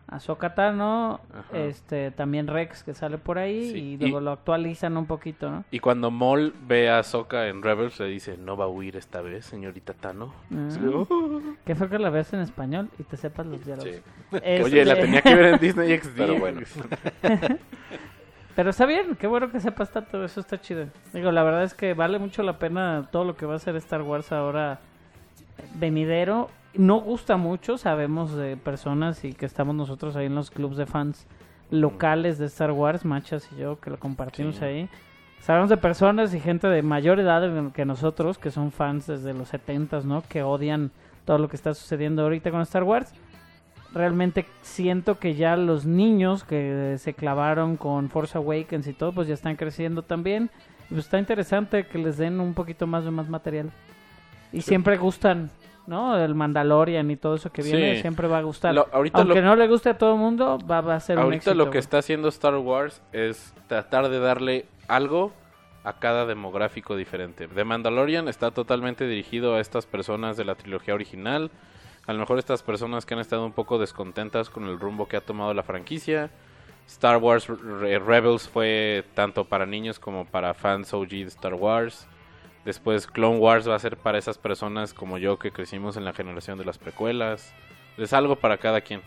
[0.07, 1.59] Ahsoka Tano, Ajá.
[1.59, 5.51] este, también Rex que sale por ahí Sí, y luego y- lo actualizan un poquito,
[5.51, 5.65] ¿no?
[5.71, 9.23] Y cuando Maul ve a Ahsoka en Rebels le dice, no va a huir esta
[9.23, 10.33] vez, señorita Tano.
[10.55, 10.69] Ah.
[10.69, 11.09] Sí, oh.
[11.65, 13.91] Qué fue que la ves en español y te sepas los diálogos.
[13.95, 14.01] Sí.
[14.35, 16.17] Este, Oye, la tenía que ver en Disney XD.
[16.17, 16.61] Pero bueno.
[18.57, 20.87] Pero está bien, qué bueno que sepas tanto, eso está chido.
[21.13, 23.75] Digo, la verdad es que vale mucho la pena todo lo que va a hacer
[23.77, 24.79] Star Wars ahora
[25.75, 26.51] venidero.
[26.75, 30.87] No gusta mucho, sabemos de personas y que estamos nosotros ahí en los clubs de
[30.87, 31.27] fans
[31.71, 34.65] locales de Star Wars, Machas y yo, que lo compartimos Sí.
[34.65, 34.89] ahí.
[35.41, 39.53] Sabemos de personas y gente de mayor edad que nosotros, que son fans desde los
[39.53, 40.23] 70s, ¿no?
[40.29, 40.91] Que odian
[41.25, 43.15] todo lo que está sucediendo ahorita con Star Wars
[43.95, 49.29] realmente siento que ya los niños que se clavaron con Force Awakens y todo, pues
[49.29, 50.51] ya están creciendo también.
[50.87, 53.71] Y pues está interesante que les den un poquito más de más material.
[54.55, 55.51] Y siempre gustan,
[55.87, 56.17] ¿no?
[56.17, 58.01] El Mandalorian y todo eso que viene, Sí.
[58.03, 58.75] siempre va a gustar.
[58.75, 61.19] Lo- ahorita Aunque lo- no le guste a todo el mundo, va, va a ser
[61.19, 61.55] un Ahorita éxito.
[61.55, 65.33] lo que está haciendo Star Wars es tratar de darle algo
[65.83, 67.47] a cada demográfico diferente.
[67.49, 71.51] The Mandalorian está totalmente dirigido a estas personas de la trilogía original.
[72.07, 75.17] A lo mejor estas personas que han estado un poco descontentas con el rumbo que
[75.17, 76.31] ha tomado la franquicia.
[76.87, 82.07] Star Wars Re- Rebels fue tanto para niños como para fans OG de Star Wars.
[82.65, 86.13] Después Clone Wars va a ser para esas personas como yo que crecimos en la
[86.13, 87.53] generación de las precuelas.
[87.99, 89.03] Es algo para cada quien.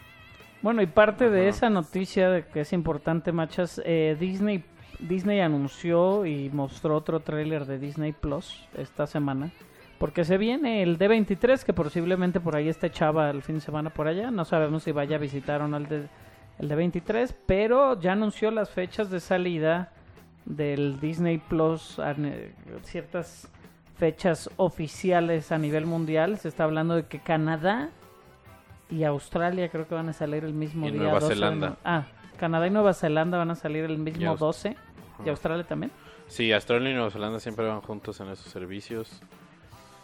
[0.62, 4.63] Bueno, y parte de esa noticia de que es importante, machas, eh, Disney
[5.00, 9.52] Disney anunció y mostró otro tráiler de Disney Plus esta semana.
[10.00, 13.89] Porque se viene el D23, que posiblemente por ahí esté Chava el fin de semana
[13.89, 14.30] por allá.
[14.32, 16.08] No sabemos si vaya a visitar o no el, de,
[16.60, 19.91] el D23, pero ya anunció las fechas de salida
[20.48, 22.00] del Disney Plus,
[22.84, 23.50] ciertas
[23.98, 26.38] fechas oficiales a nivel mundial.
[26.38, 27.90] Se está hablando de que Canadá
[28.90, 31.02] y Australia creo que van a salir el mismo Y día.
[31.02, 31.70] Nueva 12 de Zelanda.
[31.70, 32.06] no- Ah,
[32.40, 34.76] Canadá y Nueva Zelanda van a salir el mismo Aus- 12.
[35.26, 35.30] ¿Y.
[35.30, 35.92] Australia también?
[36.28, 39.22] Sí, Australia y Nueva Zelanda siempre van juntos en esos servicios.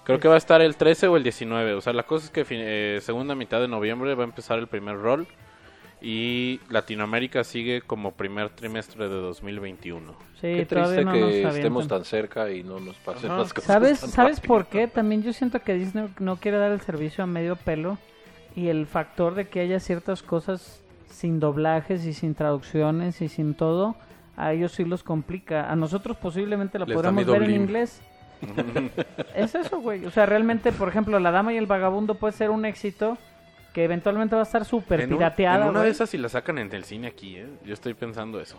[0.04, 1.74] Creo que va a estar el 13 o el 19.
[1.76, 4.68] O sea, la cosa es que eh, segunda mitad de noviembre va a empezar el
[4.68, 5.28] primer rol.
[6.06, 10.12] Y Latinoamérica sigue como primer trimestre de 2021.
[10.12, 13.40] Sí, Qué triste no que estemos tan cerca y no nos pasen Ajá.
[13.40, 13.68] las cosas.
[13.68, 14.54] ¿Sabes, tan ¿sabes rápido.
[14.54, 14.88] por qué?
[14.88, 17.98] También yo siento que Disney no quiere dar el servicio a medio pelo
[18.54, 23.54] y el factor de que haya ciertas cosas sin doblajes y sin traducciones y sin
[23.54, 23.96] todo,
[24.36, 25.72] a ellos sí los complica.
[25.72, 28.02] A nosotros posiblemente Les da podremos ver en inglés.
[29.36, 30.06] es eso, güey.
[30.06, 33.18] O sea, realmente, por ejemplo, La Dama y el Vagabundo puede ser un éxito
[33.74, 35.58] que eventualmente va a estar súper En, un- pirateada.
[35.58, 35.86] en una güey.
[35.86, 37.48] de esas si la sacan en el cine aquí, ¿eh?
[37.66, 38.58] Yo estoy pensando eso.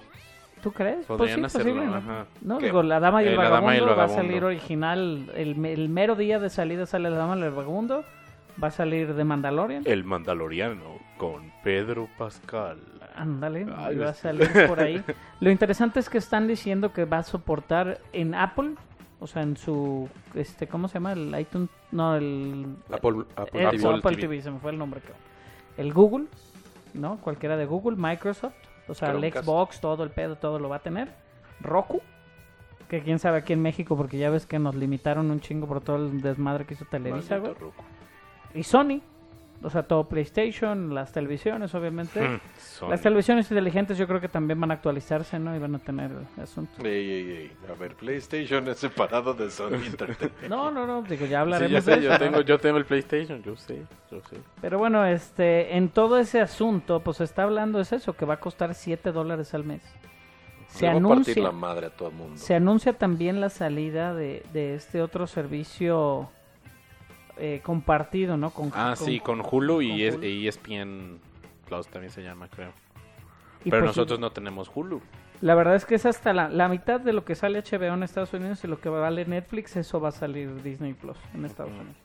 [0.63, 1.05] ¿Tú crees?
[1.07, 2.27] Pues Podrían sí, hacerlo, ajá.
[2.41, 2.67] No, ¿Qué?
[2.67, 4.23] digo, La Dama y el, Eh, Dama y el Vagabundo va a Vagabundo.
[4.23, 5.31] salir original.
[5.37, 8.05] El, el mero día de salida sale La Dama y el Vagabundo.
[8.63, 9.83] Va a salir de Mandalorian.
[9.85, 12.79] El Mandaloriano con Pedro Pascal.
[13.17, 15.03] Ándale, va a salir por ahí.
[15.41, 18.71] Lo interesante es que están diciendo que va a soportar en Apple,
[19.25, 21.15] o sea, en su, este, ¿cómo se llama?
[21.15, 23.89] El iTunes, no, el Apple, Apple el TV.
[23.89, 24.21] Apple, TV.
[24.21, 25.01] TV, se me fue el nombre.
[25.01, 25.19] cabrón.
[25.79, 26.27] El Google,
[26.93, 27.17] ¿no?
[27.23, 28.53] Cualquiera de Google, Microsoft,
[28.87, 29.33] o sea, el.
[29.33, 31.15] Xbox, todo el pedo, todo lo va a tener.
[31.63, 32.03] Roku,
[32.87, 35.81] que quién sabe aquí en México, porque ya ves que nos limitaron un chingo por
[35.81, 37.55] todo el desmadre que hizo Televisa, güey.
[38.53, 39.01] Y Sony,
[39.63, 42.21] O sea, todo PlayStation, las televisiones, obviamente.
[42.21, 42.89] Hmm.
[42.91, 45.57] Las televisiones inteligentes yo creo que también van a actualizarse, ¿no?
[45.57, 46.11] Y van a tener
[46.43, 46.87] asunto.
[46.87, 47.53] Ey, ey, ey.
[47.71, 50.49] A ver, PlayStation es separado de Sony Entertainment.
[50.51, 52.19] No, no, no, digo, ya Sí, yo, hablaremos sé, de yo eso.
[52.25, 54.37] tengo, yo tengo el PlayStation, yo sé, yo sé.
[54.61, 58.35] Pero bueno, este, en todo ese asunto, pues se está hablando es eso, que va
[58.35, 59.83] a costar 7 dólares al mes.
[60.67, 62.37] Se anuncia, la madre a todo el mundo.
[62.37, 66.29] se anuncia también la salida de, de este otro servicio
[67.39, 68.51] eh, compartido, ¿no?
[68.51, 70.25] Con, Ah, sí, con Hulu y, con Hulu.
[70.27, 71.19] ESPN
[71.67, 72.73] Plus también se llama, creo.
[73.65, 75.01] y Pero pues, nosotros no tenemos Hulu.
[75.41, 78.03] La verdad es que es hasta la, la mitad de lo que sale HBO en
[78.03, 81.73] Estados Unidos y lo que vale Netflix, eso va a salir Disney Plus en Estados.
[81.73, 81.97] Unidos.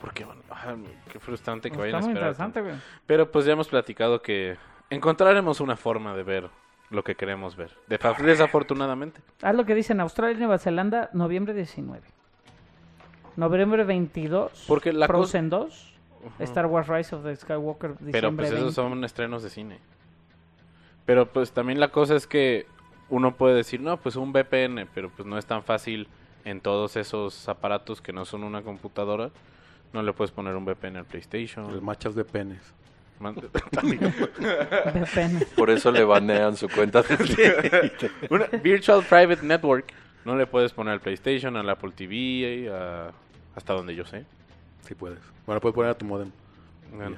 [0.00, 0.74] Porque, bueno, ah,
[1.10, 2.28] qué frustrante que Pues vayan a esperar.
[2.30, 2.74] interesante, güey.
[3.06, 4.56] Pero pues ya hemos platicado que
[4.90, 6.50] encontraremos una forma de ver
[6.90, 7.70] lo que queremos ver.
[7.88, 9.20] Defa- Desafortunadamente.
[9.42, 12.02] Haz lo que dicen Australia y Nueva Zelanda, noviembre 19.
[13.36, 15.94] Noviembre 22, Porque la cosa- Frozen 2,
[16.40, 18.56] Star Wars Rise of the Skywalker, diciembre Pero pues 20.
[18.56, 19.78] esos son estrenos de cine.
[21.04, 22.66] Pero pues también la cosa es que
[23.10, 26.08] uno puede decir, no, pues un VPN, pero pues no es tan fácil
[26.44, 29.30] en todos esos aparatos que no son una computadora.
[29.92, 31.84] No le puedes poner un VPN al PlayStation.
[31.84, 32.60] machas de penes.
[33.20, 35.44] VPN.
[35.56, 37.92] Por eso le banean su cuenta de
[38.30, 39.92] Una Virtual Private Network.
[40.24, 43.12] No le puedes poner al PlayStation, al Apple TV, a-
[43.56, 44.24] hasta donde yo sé.
[44.82, 45.18] Sí puedes.
[45.46, 46.30] Bueno, puedes poner a tu modem.
[46.94, 47.16] Bueno,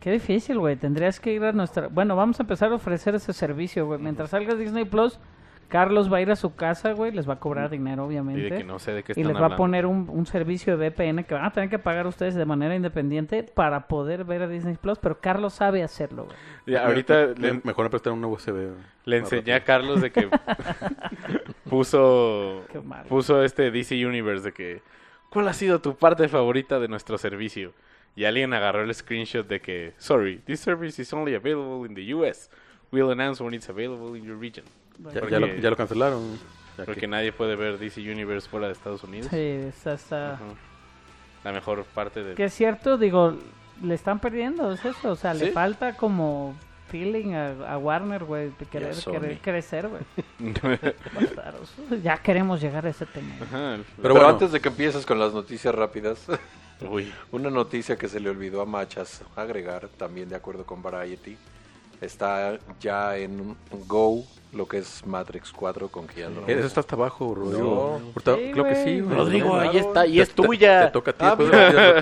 [0.00, 0.74] Qué difícil, güey.
[0.76, 1.86] Tendrías que ir a nuestra...
[1.86, 4.00] Bueno, vamos a empezar a ofrecer ese servicio, güey.
[4.00, 5.16] Mientras salga Disney Plus,
[5.68, 7.12] Carlos va a ir a su casa, güey.
[7.12, 8.42] Les va a cobrar dinero, y obviamente.
[8.50, 10.90] de que no sé de qué y les va a poner un, un servicio de
[10.90, 14.48] VPN que van a tener que pagar ustedes de manera independiente para poder ver a
[14.48, 16.36] Disney Plus, pero Carlos sabe hacerlo, güey.
[16.66, 18.50] Ya, ahorita Le- le, mejor me prestar un USB.
[18.50, 18.68] güey.
[19.04, 19.62] le enseñé a.
[19.62, 20.28] Carlos de que
[21.70, 23.06] puso Qué mal.
[23.06, 24.82] puso este DC Universe de que
[25.32, 27.72] ¿cuál ha sido tu parte favorita de nuestro servicio?
[28.14, 32.14] Y alguien agarró el screenshot de que sorry, this service is only available in the
[32.14, 32.50] US.
[32.90, 34.66] We'll announce when it's available in your region.
[34.98, 36.38] Ya, Porque- ya lo, ya lo cancelaron.
[36.76, 39.28] Ya Porque que- nadie puede ver DC Universe fuera de Estados Unidos.
[39.30, 39.94] Sí, está...
[39.94, 40.38] está...
[40.42, 40.54] Ujú.
[41.44, 43.36] La mejor parte de Que es cierto, digo,
[43.82, 45.12] le están perdiendo, es eso.
[45.12, 45.50] O sea, le Sí.
[45.52, 46.54] falta como
[46.92, 50.02] feeling a, a Warner, güey, de querer, querer crecer, güey.
[52.02, 53.34] Ya queremos llegar a ese tema.
[53.42, 53.76] Ajá.
[53.78, 54.28] Pero Pero, bueno.
[54.28, 56.26] antes de que empieces con las noticias rápidas,
[56.90, 57.12] Uy.
[57.30, 61.36] una noticia que se le olvidó a Machas agregar, también de acuerdo con Variety,
[62.00, 67.34] está ya en Go lo que es Matrix 4 con Keanu Eso está hasta abajo,
[67.34, 67.98] Rodrigo.
[68.00, 68.06] No.
[68.08, 69.00] Ahorita- Sí, creo que sí.
[69.00, 69.16] güey.
[69.16, 69.86] Rodrigo, ahí claro.
[69.88, 70.86] está y Te- es te- tuya.
[70.86, 71.24] Te, toca a ti.
[71.24, 71.50] Ah, pues.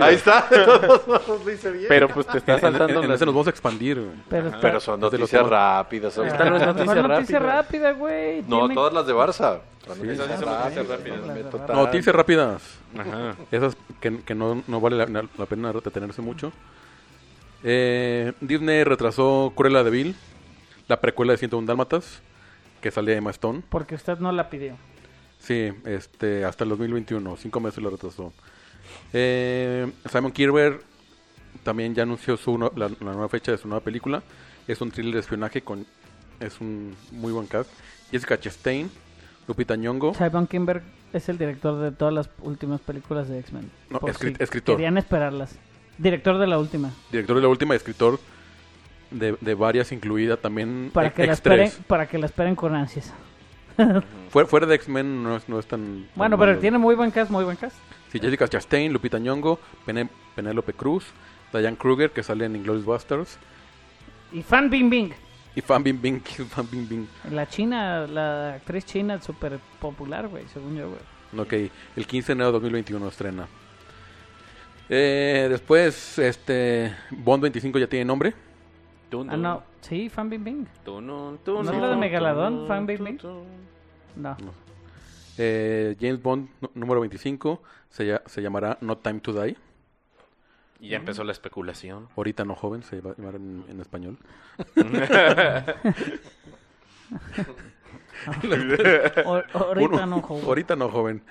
[0.02, 0.46] Ahí está.
[1.88, 3.98] Pero pues te está En- en- saltando en las- ese nos vamos a expandir.
[4.00, 4.10] güey.
[4.28, 4.58] Pero, Ajá.
[4.60, 6.12] Pero son noticias rápidas.
[6.14, 7.52] son- Esta no es noticia ¿Cuál noticia rápida.
[7.62, 8.42] rápida, güey?
[8.48, 9.60] No, Tiene- todas las de Barça.
[9.94, 11.68] Sí, esas son noticias rápidas.
[11.68, 12.62] Noticias rápidas.
[12.98, 13.34] Ajá.
[13.50, 16.52] Esas que, que no, no vale la, la pena detenerse mucho.
[17.62, 20.16] Eh, Disney retrasó Cruella de Vil,
[20.88, 22.22] la precuela de 101 Dálmatas,
[22.80, 23.62] que salía de Emma Stone.
[23.68, 24.76] Porque usted no la pidió.
[25.38, 28.32] Sí, este, hasta el 2021, cinco meses lo retrasó.
[29.12, 30.80] Eh, Simon Kierber
[31.62, 34.22] también ya anunció su no- la, la nueva fecha de su nueva película.
[34.68, 35.86] Es un thriller de espionaje con
[36.40, 37.70] es un muy buen cast.
[38.10, 38.90] Jessica Chastain,
[39.46, 43.70] Lupita Nyong'o, Simon Kimber es el director de todas las últimas películas de X-Men.
[43.90, 44.76] No, Por escri- si escritor.
[44.76, 45.56] Querían esperarlas.
[45.98, 46.92] Director de la última.
[47.12, 48.18] director de la última escritor
[49.10, 51.34] de, de varias, incluida también Para X- que, la X3.
[51.34, 53.12] esperen, para que la esperen con ansias.
[54.30, 55.80] Fuera, fuera de X-Men no es, no es tan.
[55.84, 56.60] tan Bueno, pero malo.
[56.60, 57.76] tiene muy buen cast, muy buen cast.
[58.12, 59.58] Sí, Jessica Chastain, Lupita Nyong'o,
[60.34, 61.06] Penélope Cruz,
[61.52, 63.38] Diane Kruger, que sale en Inglourious Basterds,
[64.32, 65.12] Y Fan Bing Bing.
[65.56, 66.20] y Fan Bingbing,
[66.50, 67.08] Fan Bingbing.
[67.30, 71.00] La china, la actriz china súper popular, güey, según yo, güey.
[71.66, 73.46] Ok, el 15 de enero de 2021 estrena.
[74.88, 76.94] Eh, después, este.
[77.10, 78.34] Bond 25 ya tiene nombre.
[79.28, 79.62] Ah, no.
[79.80, 80.66] Sí, Fan Bing Bing.
[80.86, 83.18] ¿No ¿No es la de Megalodón, Fan Baby?
[84.16, 84.36] No.
[85.38, 89.56] Eh, James Bond número 25 se, lla- se llamará No Time to Die.
[90.80, 92.08] Y ya empezó la especulación.
[92.16, 94.18] Ahorita no joven, se va a llamar en, en español.
[99.54, 100.44] Ahorita no, joven.
[100.44, 101.22] Ahorita no joven.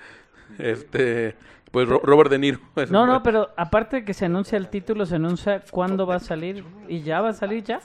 [0.58, 1.36] Este.
[1.70, 2.58] Pues Ro- Robert De Niro.
[2.90, 6.20] No, no, pero aparte de que se anuncia el título, se anuncia cuándo va a
[6.20, 6.64] salir.
[6.88, 7.80] ¿Y ya va a salir ya?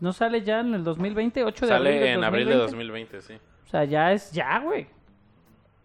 [0.00, 1.44] ¿No sale ya en el 2020?
[1.44, 3.16] ¿8 de abril Sale en abril de 2020?
[3.16, 3.34] 2020, sí.
[3.66, 4.86] O sea, ya es ya, güey.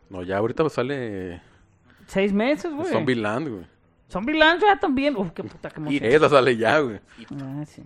[0.09, 1.41] No, ya ahorita sale
[2.07, 2.91] Seis meses, güey.
[2.91, 3.67] Zombieland, güey.
[4.09, 5.15] Zombieland ya también.
[5.17, 6.05] Uf, qué puta, qué emoción.
[6.05, 6.99] Esa sale ya, güey.
[7.41, 7.83] Ah, sí.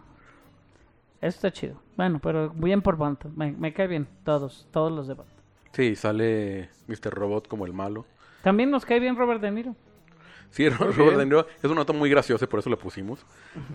[1.19, 1.81] Eso está chido.
[1.97, 3.17] Bueno, pero bien por Bond.
[3.35, 4.07] Me, me cae bien.
[4.23, 5.29] Todos, todos los de Bond.
[5.73, 7.09] Sí, sale Mr.
[7.11, 8.05] Robot como el malo.
[8.43, 9.75] También nos cae bien Robert De Niro.
[10.49, 11.17] Sí, Robert bien.
[11.17, 13.25] De Niro es una nota muy graciosa y por eso la pusimos.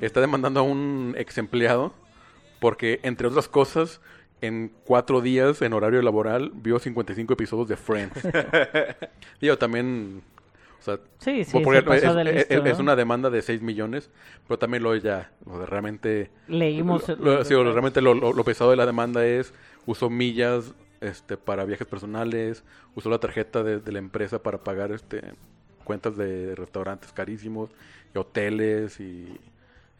[0.01, 1.93] Está demandando a un ex empleado
[2.61, 4.01] porque, entre otras cosas,
[4.41, 8.23] en cuatro días en horario laboral vio 55 episodios de Friends.
[9.41, 10.23] Digo, también...
[10.79, 12.83] O sea, Sí, sí, porque se pasó es, de es- listo, es ¿no?
[12.85, 14.11] una demanda de 6 millones,
[14.47, 16.31] pero también lo ya, o sea, realmente...
[16.49, 17.09] Leímos.
[17.09, 19.53] Lo- lo- sí, lo- realmente lo, lo- lo pesado de la demanda es
[19.87, 24.93] usó millas este para viajes personales, usó la tarjeta de, de la empresa para pagar
[24.93, 25.23] este
[25.85, 27.71] cuentas de restaurantes carísimos,
[28.15, 29.39] y hoteles y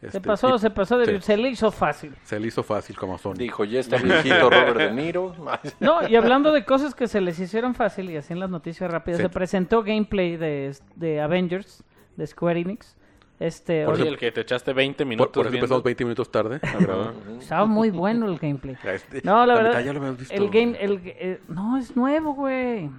[0.01, 1.05] se este, pasó, y se pasó de...
[1.07, 1.21] sí.
[1.21, 2.13] Se le hizo fácil.
[2.23, 3.33] se le hizo fácil como Sony.
[3.35, 5.33] Dijo, ya está viejito Robert De Niro.
[5.79, 8.91] No, y hablando de cosas que se les hicieron fácil y así en las noticias
[8.91, 9.23] rápidas, Sí.
[9.23, 11.83] se presentó gameplay de, de Avengers,
[12.15, 12.95] de Square Enix.
[13.39, 15.65] Este, Por Oye, eso- el que te echaste 20 por, minutos por eso viendo.
[15.65, 17.13] empezamos 20 minutos tarde a grabar.
[17.39, 18.75] estaba muy bueno el gameplay.
[18.83, 20.33] Este, No, la verdad, mitad ya lo habíamos visto.
[20.33, 22.89] el game, el, eh, no, es nuevo, güey.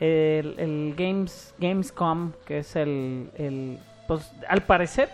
[0.00, 5.08] El, el Games, Gamescom, que es el, el, pues, al parecer,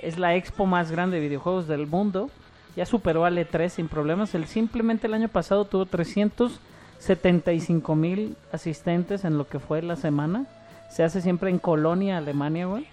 [0.00, 2.30] es la expo más grande de videojuegos del mundo.
[2.76, 4.34] Ya superó al E3 sin problemas.
[4.34, 10.46] El, simplemente el año pasado tuvo 375 mil asistentes en lo que fue la semana.
[10.90, 12.86] Se hace siempre en Colonia, Alemania, güey.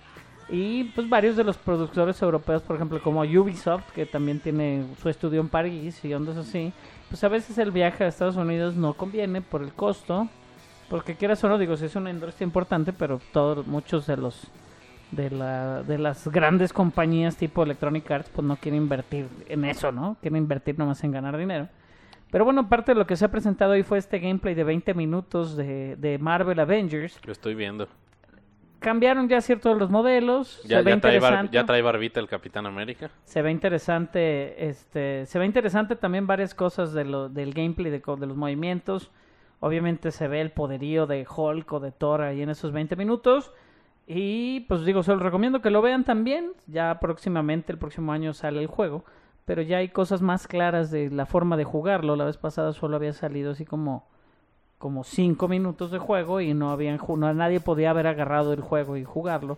[0.49, 5.09] Y pues varios de los productores europeos, por ejemplo, como Ubisoft, que también tiene su
[5.09, 6.71] estudio en París y ondas así,
[7.09, 10.29] pues a veces el viaje a Estados Unidos no conviene por el costo,
[10.89, 14.47] porque quieras o no, digo, sí es una industria importante, pero todos, muchos de los
[15.11, 19.91] de, la, de las grandes compañías tipo Electronic Arts, pues no quieren invertir en eso,
[19.91, 20.17] ¿no?
[20.21, 21.67] Quieren invertir nomás en ganar dinero.
[22.31, 24.93] Pero bueno, parte de lo que se ha presentado hoy fue este gameplay de 20
[24.93, 27.19] minutos de, de Marvel Avengers.
[27.25, 27.87] Lo estoy viendo.
[28.87, 30.61] Cambiaron ya ciertos de los modelos.
[30.63, 33.09] Ya, se ve ya, trae bar- ya trae barbita el Capitán América.
[33.25, 37.99] Se ve interesante, este, se ve interesante también varias cosas de lo, del gameplay, de,
[37.99, 39.11] de los movimientos.
[39.59, 43.51] Obviamente se ve el poderío de Hulk o de Thor ahí en esos 20 minutos.
[44.07, 46.53] Y pues digo, se los recomiendo que lo vean también.
[46.67, 49.03] Ya próximamente, el próximo año sale el juego.
[49.43, 52.15] Pero ya hay cosas más claras de la forma de jugarlo.
[52.15, 54.07] La vez pasada solo había salido así como
[54.77, 58.97] como cinco minutos de juego y no habían no, nadie podía haber agarrado el juego
[58.97, 59.57] y jugarlo.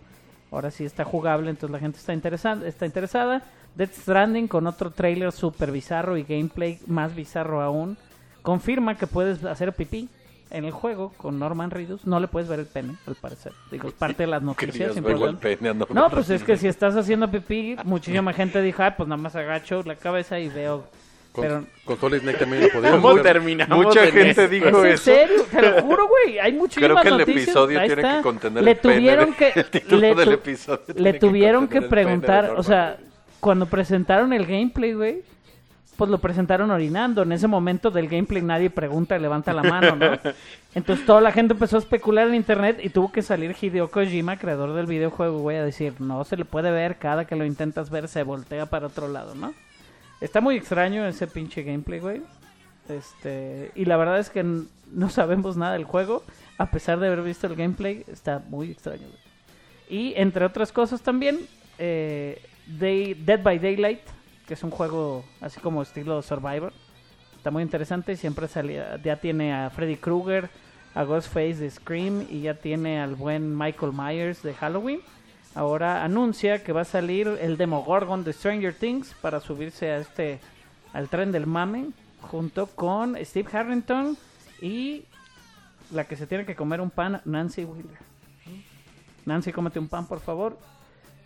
[0.52, 3.44] Ahora sí está jugable, entonces la gente está interesada, está interesada.
[3.76, 7.98] Death Stranding con otro trailer super bizarro y gameplay más bizarro aún.
[8.42, 10.10] Confirma que puedes hacer pipí
[10.50, 12.06] en el juego con Norman Reedus.
[12.08, 13.54] No le puedes ver el pene, al parecer.
[13.70, 14.98] Digo, es parte de las noticias.
[14.98, 15.04] El
[15.38, 19.36] pene No, pues es que si estás haciendo pipí, muchísima gente dijo, pues nada más
[19.36, 20.86] agacho la cabeza y veo.
[21.32, 23.24] Con, Pero con Solid Snake también lo podíamos ¿Cómo ver.
[23.24, 23.86] terminamos?
[23.86, 24.48] Mucha en gente esto?
[24.48, 25.04] dijo ¿Es en eso.
[25.04, 25.46] serio?
[25.52, 26.39] Te lo juro, güey.
[26.39, 27.44] Hay muchísimas Creo que el noticias.
[27.44, 28.18] episodio Ahí tiene está.
[28.18, 29.54] que contener le el pene tuvieron de- que
[29.96, 32.98] el le, del tu- episodio le que tuvieron que, pene de preguntar, o sea,
[33.39, 35.22] cuando presentaron el gameplay, güey,
[35.96, 37.22] pues lo presentaron orinando.
[37.24, 40.18] En ese momento del gameplay nadie pregunta y levanta la mano, ¿no?
[40.74, 44.38] Entonces toda la gente empezó a especular en internet y tuvo que salir Hideo Kojima,
[44.38, 47.89] creador del videojuego, güey, a decir, no se le puede ver, cada que lo intentas
[47.89, 49.54] ver se voltea para otro lado, ¿no?
[50.22, 52.22] Está muy extraño ese pinche gameplay, güey.
[52.90, 56.24] Este, y la verdad es que no sabemos nada del juego,
[56.58, 59.08] a pesar de haber visto el gameplay, está muy extraño.
[59.90, 61.40] Y entre otras cosas también,
[61.78, 64.02] eh, Day- Dead by Daylight,
[64.48, 66.74] que es un juego así como estilo Survivor,
[67.38, 68.16] está muy interesante.
[68.16, 70.50] Siempre salía, ya tiene a Freddy Krueger,
[70.96, 75.00] a Ghostface de Scream y ya tiene al buen Michael Myers de Halloween.
[75.56, 80.40] Ahora anuncia que va a salir el Demogorgon de Stranger Things para subirse a este
[80.94, 81.90] al tren del mame
[82.22, 84.18] junto con Steve Harrington
[84.62, 85.06] y
[85.92, 87.98] la que se tiene que comer un pan, Nancy Wheeler.
[89.26, 90.58] Nancy, cómete un pan, por favor.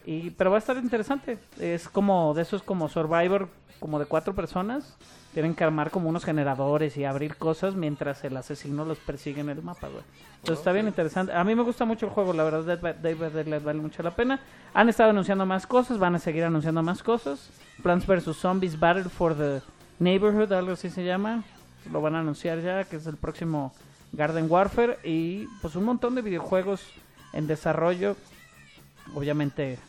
[0.06, 1.38] Y, pero va a estar interesante.
[1.60, 4.96] Es como de esos como Survivor, como de cuatro personas.
[5.34, 9.50] Tienen que armar como unos generadores y abrir cosas mientras el asesino los persigue en
[9.50, 10.04] el mapa, güey.
[10.36, 11.34] Entonces está bien interesante.
[11.34, 13.80] A mí me gusta mucho el juego, la verdad, Dead by Dead by Daylight vale
[13.80, 14.40] mucho la pena.
[14.74, 17.50] Han estado anunciando más cosas, van a seguir anunciando más cosas.
[17.82, 18.36] Plants vs.
[18.38, 19.62] Zombies Battle for the
[20.00, 21.44] Neighborhood, algo así se llama.
[21.92, 23.74] Lo van a anunciar ya, que es el próximo
[24.12, 25.00] Garden Warfare.
[25.04, 26.86] Y pues un montón de videojuegos
[27.34, 28.16] en desarrollo.
[29.16, 29.80] Obviamente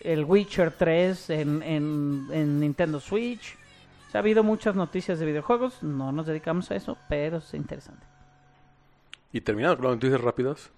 [0.00, 3.56] el Witcher 3 en, en, en Nintendo Switch.
[4.08, 5.82] O sea, ha habido muchas noticias de videojuegos.
[5.82, 8.04] No nos dedicamos a eso, pero es interesante.
[9.32, 10.70] Y terminando con las noticias rápidas,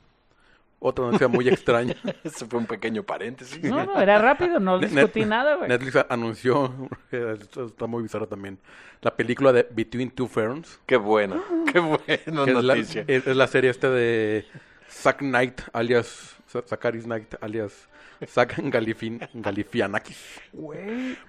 [0.79, 1.95] otra noticia muy extraña.
[2.25, 3.63] Ese fue un pequeño paréntesis.
[3.63, 5.69] No, no, era rápido, no Net- discutí nada, güey.
[5.69, 8.59] Netflix anunció, está muy bizarro también,
[9.03, 12.27] la película de Between Two Ferns, Qué buena, qué buena que es
[12.65, 13.05] la, noticia.
[13.07, 14.47] es, es la serie este de
[14.89, 17.89] Zack Knight, alias Za- Zacharis Knight, alias
[18.27, 20.41] Zack Galifin, Galifianakis,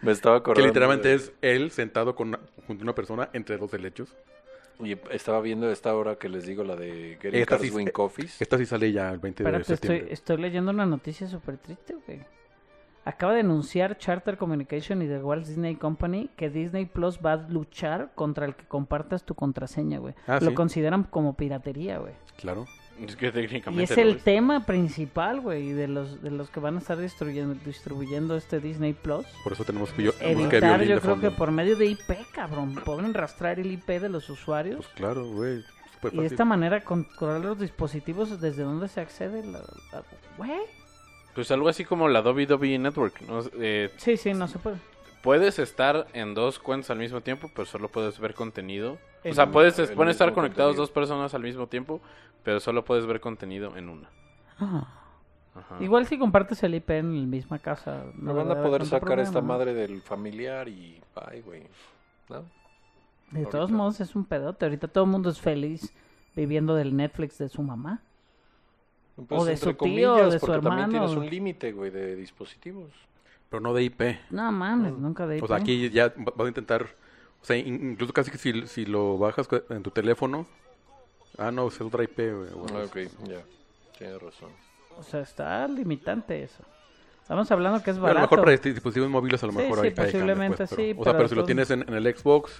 [0.01, 0.67] Me estaba que acordando.
[0.67, 4.15] literalmente de- es él sentado con una- junto a una persona entre dos helechos.
[4.79, 8.39] Y estaba viendo esta hora que les digo, la de Getting Esta sí- Win Coffees.
[8.41, 10.13] Esta sí sale ya el 20 de Espérate, estoy, septiembre.
[10.13, 12.19] estoy leyendo una noticia súper triste, güey.
[13.03, 17.37] Acaba de anunciar Charter Communication y The Walt Disney Company que Disney Plus va a
[17.37, 20.13] luchar contra el que compartas tu contraseña, güey.
[20.27, 20.55] Ah, Lo sí.
[20.55, 22.13] consideran como piratería, güey.
[22.37, 22.65] Claro.
[23.05, 23.27] Es que
[23.71, 24.23] Y es el es.
[24.23, 28.93] tema principal, güey, de los, de los que van a estar distribuyendo, distribuyendo este Disney
[28.93, 29.25] Plus.
[29.43, 31.29] Por eso tenemos que, Evitar, yo creo fondo.
[31.29, 32.75] que por medio de IP, cabrón.
[32.83, 34.77] Pueden rastrear el IP de los usuarios.
[34.77, 35.63] Pues claro, güey.
[36.11, 39.43] y de esta manera controlar los dispositivos desde donde se accede.
[40.37, 40.51] Güey.
[41.35, 43.21] Pues algo así como la WWE Network.
[43.21, 43.41] ¿no?
[43.59, 44.77] Eh, Sí, sí, no se puede.
[45.21, 48.97] puedes estar en dos cuentas al mismo tiempo, pero solo puedes ver contenido.
[49.29, 50.81] O sea, puedes, pueden estar conectados contenido.
[50.83, 51.99] dos personas al mismo tiempo,
[52.43, 54.09] pero solo puedes ver contenido en una.
[54.59, 54.93] Ah.
[55.55, 55.77] Ajá.
[55.83, 58.03] Igual si compartes el IP en la misma casa.
[58.15, 59.47] No debe van a poder sacar esta problema, ¿no?
[59.59, 61.01] madre del familiar y...
[61.15, 61.63] Ay, güey.
[62.29, 62.43] ¿No?
[63.31, 63.75] De todos ahorita.
[63.77, 64.65] modos es un pedote.
[64.65, 65.91] Ahorita todo el mundo es feliz
[66.35, 68.01] viviendo del Netflix de su mamá.
[69.27, 71.07] Pues, O de su tío, o comillas, de su porque también hermano.
[71.07, 72.91] tienes un límite, güey, de dispositivos.
[73.49, 74.01] Pero no de IP.
[74.29, 75.43] No mames, nunca de IP.
[75.43, 76.83] O sea, aquí ya va- vas a intentar...
[77.41, 80.45] O sea, in- incluso casi que si, si lo bajas en tu teléfono...
[81.37, 82.49] Ah, no, es otra IP, güey.
[82.51, 83.41] Bueno, Ah, ok, ya.
[83.97, 84.49] Tienes razón.
[84.97, 86.63] O sea, está limitante eso.
[87.21, 88.21] Estamos hablando que es A lo barato.
[88.21, 90.69] mejor para este dispositivos móviles a lo Sí, mejor sí, ahí- ahí cambia, posiblemente pues,
[90.69, 92.51] pero- sí, O sea, pero pero si lo entonces- tienes en, en el Xbox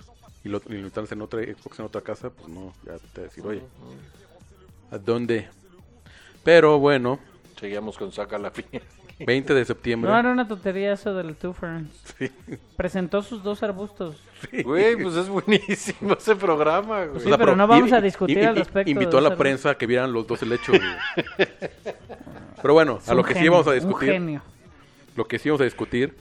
[0.43, 3.21] y lo, y lo instalas en otra Xbox en otra casa, pues no, ya te
[3.21, 3.61] decir, oye,
[4.91, 5.47] ¿a dónde?
[6.43, 7.19] Pero bueno,
[7.59, 8.81] Seguíamos con Saca la Piña.
[9.19, 10.11] 20 de septiembre.
[10.11, 11.89] No era una tontería eso del Two Ferns.
[12.17, 12.31] Sí.
[12.75, 14.15] Presentó sus dos arbustos.
[14.63, 17.21] Güey, pues es buenísimo ese programa, güey.
[17.21, 20.13] Sí, pero no vamos a discutir al respecto Invitó a la prensa a que vieran
[20.13, 20.71] los dos el hecho.
[20.73, 21.47] güey.
[22.61, 24.41] pero bueno, Es a lo un que sí genio, vamos a Un discutir, genio.
[25.15, 26.15] lo que sí vamos a discutir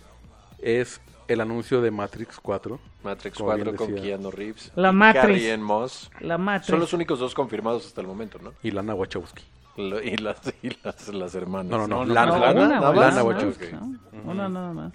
[0.61, 2.79] es el anuncio de Matrix 4.
[3.03, 3.95] Matrix Como 4 bien con.
[3.95, 4.73] Keanu Reeves.
[4.75, 5.23] La Matrix.
[5.27, 6.11] Carrie-Anne Moss.
[6.21, 6.69] La Matrix.
[6.69, 8.53] Son los únicos dos confirmados hasta el momento, ¿no?
[8.63, 9.43] Y Lana Wachowski.
[9.77, 11.71] Lo- Y las, y las, las hermanas.
[11.71, 12.97] No, no, no, Lana, No, Lana, nada más.
[13.15, 13.67] Lana Wachowski.
[13.73, 14.31] ¿no?
[14.31, 14.93] Una nada más.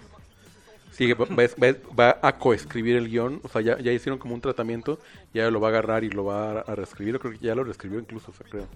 [0.90, 3.40] Sí, va, va- va a coescribir el guion.
[3.44, 4.98] O sea, ya, ya hicieron como un tratamiento.
[5.32, 7.14] Ya lo va a agarrar y lo va a, a reescribir.
[7.14, 8.66] Yo creo que ya lo reescribió incluso, o sea, creo.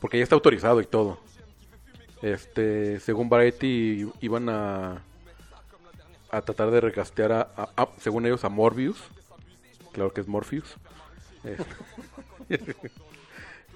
[0.00, 1.18] Porque ya está autorizado y todo.
[2.22, 5.02] Este, según Variety, iban a,
[6.30, 8.96] a tratar de recastear a, a- a- según ellos, a Morbius.
[9.92, 10.76] Claro que es Morpheus.
[11.44, 11.66] Este,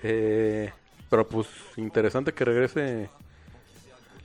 [0.02, 0.72] eh,
[1.10, 1.46] pero pues,
[1.76, 3.08] interesante que regrese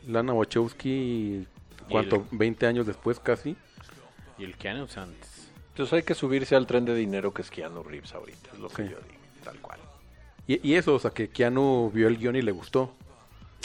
[0.08, 1.48] Lana Wachowski.
[1.90, 2.26] ¿Cuánto?
[2.32, 3.56] 20 años después casi.
[4.38, 5.30] Y el Keanu Santos.
[5.70, 8.70] Entonces hay que subirse al tren de dinero que es Keanu Reeves ahorita, es lo
[8.70, 8.90] que Sí.
[8.90, 9.80] yo digo, tal cual.
[10.48, 12.94] Y, y eso, o sea, que Keanu vio el guion y le gustó.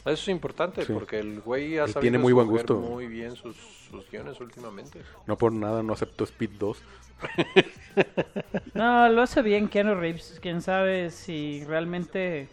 [0.00, 0.92] Eso es importante Sí.
[0.92, 2.76] porque el güey ha Él sabido tiene muy buen gusto.
[2.76, 3.56] muy bien sus,
[3.90, 5.02] sus guiones últimamente.
[5.26, 6.78] No por nada, no aceptó Speed 2.
[8.74, 10.38] No, lo hace bien Keanu Reeves.
[10.42, 12.48] Quién sabe si realmente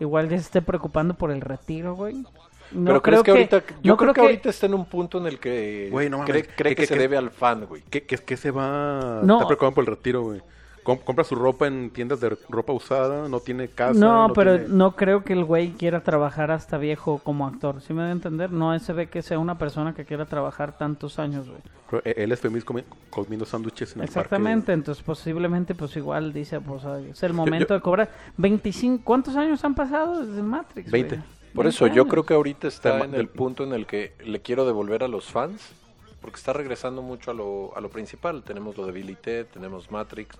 [0.00, 2.24] igual ya se esté preocupando por el retiro, güey.
[2.70, 5.16] No Pero creo crees que, ahorita, yo no creo que, ahorita está en un punto
[5.18, 7.30] en el que Güey, no mames, cree, cree que- que, que- se que- debe al
[7.30, 7.82] fan, güey.
[7.88, 9.20] ¿Qué, qué, qué se va?
[9.24, 9.36] No.
[9.36, 10.42] Está preocupado por el retiro, güey.
[10.88, 14.00] Com- compra su ropa en tiendas de ropa usada, no tiene casa.
[14.00, 17.82] No, pero tiene- no creo que el güey quiera trabajar hasta viejo como actor.
[17.82, 18.50] ¿Sí me da a entender?
[18.50, 21.60] No se ve que sea una persona que quiera trabajar tantos años, güey.
[21.90, 26.32] pero e- él es feliz comi- comiendo sándwiches en el Exactamente, entonces posiblemente pues igual
[26.32, 30.90] dice, pues es el momento yo- de cobrar 25, ¿cuántos años han pasado desde Matrix?
[30.90, 31.02] güey?
[31.02, 31.16] 20.
[31.54, 34.40] Por 20 eso yo creo que ahorita está en el punto en el que le
[34.40, 35.72] quiero devolver a los fans,
[36.20, 38.42] porque está regresando mucho a lo, a lo principal.
[38.42, 40.36] Tenemos lo de Billy Ted, tenemos Matrix.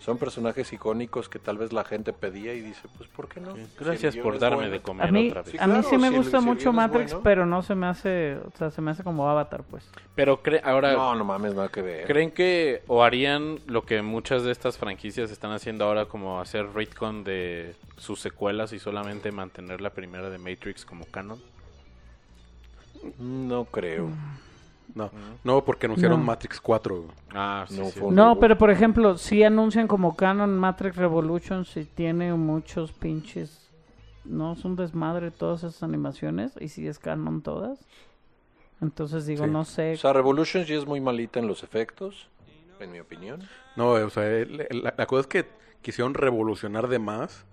[0.00, 3.54] Son personajes icónicos que tal vez la gente pedía y dice, pues ¿por qué no?
[3.78, 4.72] Gracias por darme bueno.
[4.72, 5.50] de comer A mí, otra vez.
[5.52, 7.22] Sí, a mí sí me si gusta el mucho Matrix, bueno.
[7.22, 9.84] pero no se me hace, o sea, se me hace como Avatar, pues.
[10.14, 12.06] Pero cre- ahora, No, no mames, nada que ver.
[12.06, 16.72] ¿creen que o harían lo que muchas de estas franquicias están haciendo ahora, como hacer
[16.72, 21.38] retcon de sus secuelas y solamente mantener la primera de Matrix como canon?
[23.18, 24.08] No creo.
[24.94, 25.10] No,
[25.44, 26.26] no, porque anunciaron No.
[26.26, 26.96] Matrix 4.
[26.96, 27.08] güey.
[27.34, 27.80] Ah, sí,
[28.10, 28.38] No sí.
[28.40, 33.68] pero por ejemplo, si anuncian como canon Matrix Revolutions y tiene muchos pinches...
[34.24, 37.78] No, es un desmadre todas esas animaciones y si es canon todas.
[38.80, 39.50] Entonces digo, Sí.
[39.50, 39.94] no sé.
[39.94, 42.28] O sea, Revolution sí es muy malita en los efectos,
[42.80, 43.42] en mi opinión.
[43.76, 45.46] No, o sea, el- el- la, la cosa es que
[45.82, 47.44] quisieron revolucionar de más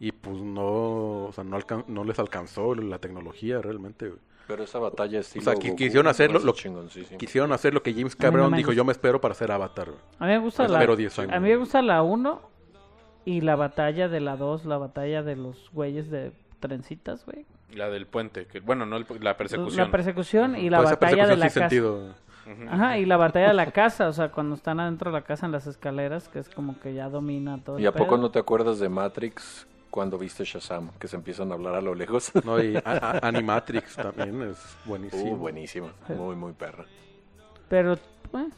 [0.00, 4.08] y pues no, o sea, no, alcan- no les alcanzó la tecnología realmente.
[4.08, 4.20] güey.
[4.46, 7.18] Pero esa batalla estilo O sea, Goku quisieron hacerlo me lo- chingoncísimo.
[7.18, 9.88] Quisieron hacer lo que James no Cameron me dijo, yo me espero para hacer Avatar.
[10.18, 10.78] A mí me gusta Pues la...
[10.78, 11.32] espero 10 años.
[11.32, 12.40] A mí me gusta la 1
[13.24, 17.46] y la batalla de la 2, la batalla de los güeyes de trencitas, güey.
[17.74, 19.84] La del puente, que bueno, no el pu- la persecución.
[19.86, 21.60] La persecución y la Toda esa batalla de persecución la casa.
[21.68, 22.24] sentido.
[22.70, 25.46] Ajá, y la batalla de la casa, o sea, cuando están adentro de la casa
[25.46, 27.78] en las escaleras, que es como que ya domina todo.
[27.78, 28.18] ¿Y el a poco pedo.
[28.18, 30.90] no te acuerdas de Matrix cuando viste Shazam?
[30.98, 32.32] Que se empiezan a hablar a lo lejos.
[32.44, 35.32] No, y a- a- Animatrix también es buenísimo.
[35.32, 35.92] Uh, buenísima.
[36.08, 36.84] Muy, muy perra.
[37.68, 37.96] Pero,
[38.32, 38.50] bueno,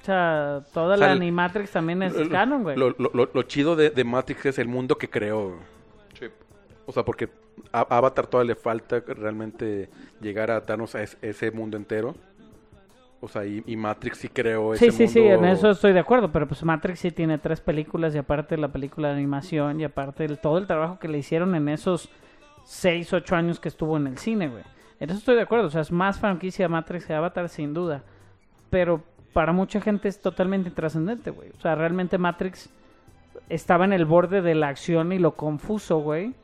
[0.00, 2.76] o sea, toda O sea, la el- Animatrix también es Lo- canon, güey.
[2.76, 5.56] Lo, lo- lo- lo chido de, de Matrix es el mundo que creó.
[6.84, 7.30] O sea, porque
[7.72, 9.88] a Avatar todavía le falta realmente
[10.20, 12.14] llegar a darnos a es- ese mundo entero.
[13.22, 15.34] O sea, y, y Matrix sí creó Sí, ese sí, sí, mundo.
[15.34, 18.68] en eso estoy de acuerdo, pero pues Matrix sí tiene tres películas y aparte la
[18.68, 22.08] película de animación y aparte el, todo el trabajo que le hicieron en esos
[22.64, 24.62] seis, ocho años que estuvo en el cine, güey.
[25.00, 28.02] En eso estoy de acuerdo, o sea, es más franquicia Matrix que Avatar sin duda,
[28.70, 29.02] pero
[29.32, 31.50] para mucha gente es totalmente intrascendente, güey.
[31.50, 32.70] O sea, realmente Matrix
[33.48, 36.34] estaba en el borde de la acción y lo confuso, güey.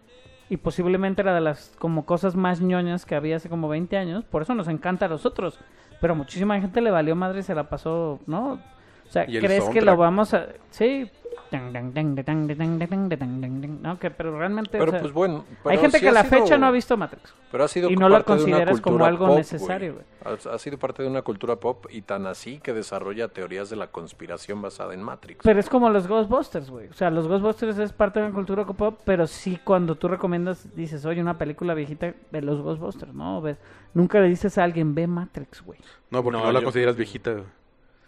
[0.48, 4.24] Y posiblemente era de las como cosas más ñoñas que había hace como 20 años.
[4.24, 5.58] Por eso nos encanta a nosotros.
[6.00, 8.52] Pero muchísima gente le valió madre y se la pasó, ¿no?
[8.52, 10.48] O sea, ¿crees que lo vamos a...?
[10.70, 11.10] Sí.
[13.82, 14.76] No, que, pero realmente...
[14.76, 15.44] o Pero sea, pues bueno.
[15.64, 17.32] hay gente sí que a la sido- fecha no ha visto Matrix.
[17.50, 19.94] Pero ha sido y no lo parte de una consideras como cultura algo pop, necesario,
[19.94, 20.04] güey.
[20.24, 23.76] Ha, ha sido parte de una cultura pop y tan así que desarrolla teorías de
[23.76, 25.40] la conspiración basada en Matrix.
[25.44, 26.88] Pero es como los Ghostbusters, güey.
[26.88, 30.74] O sea, los Ghostbusters es parte de una cultura pop, pero sí cuando tú recomiendas,
[30.74, 33.40] dices, oye, una película viejita de los Ghostbusters, ¿no?
[33.40, 33.58] Ves,
[33.94, 35.78] nunca le dices a alguien, ve Matrix, güey.
[36.10, 37.36] No, porque No, no, la yo- consideras viejita.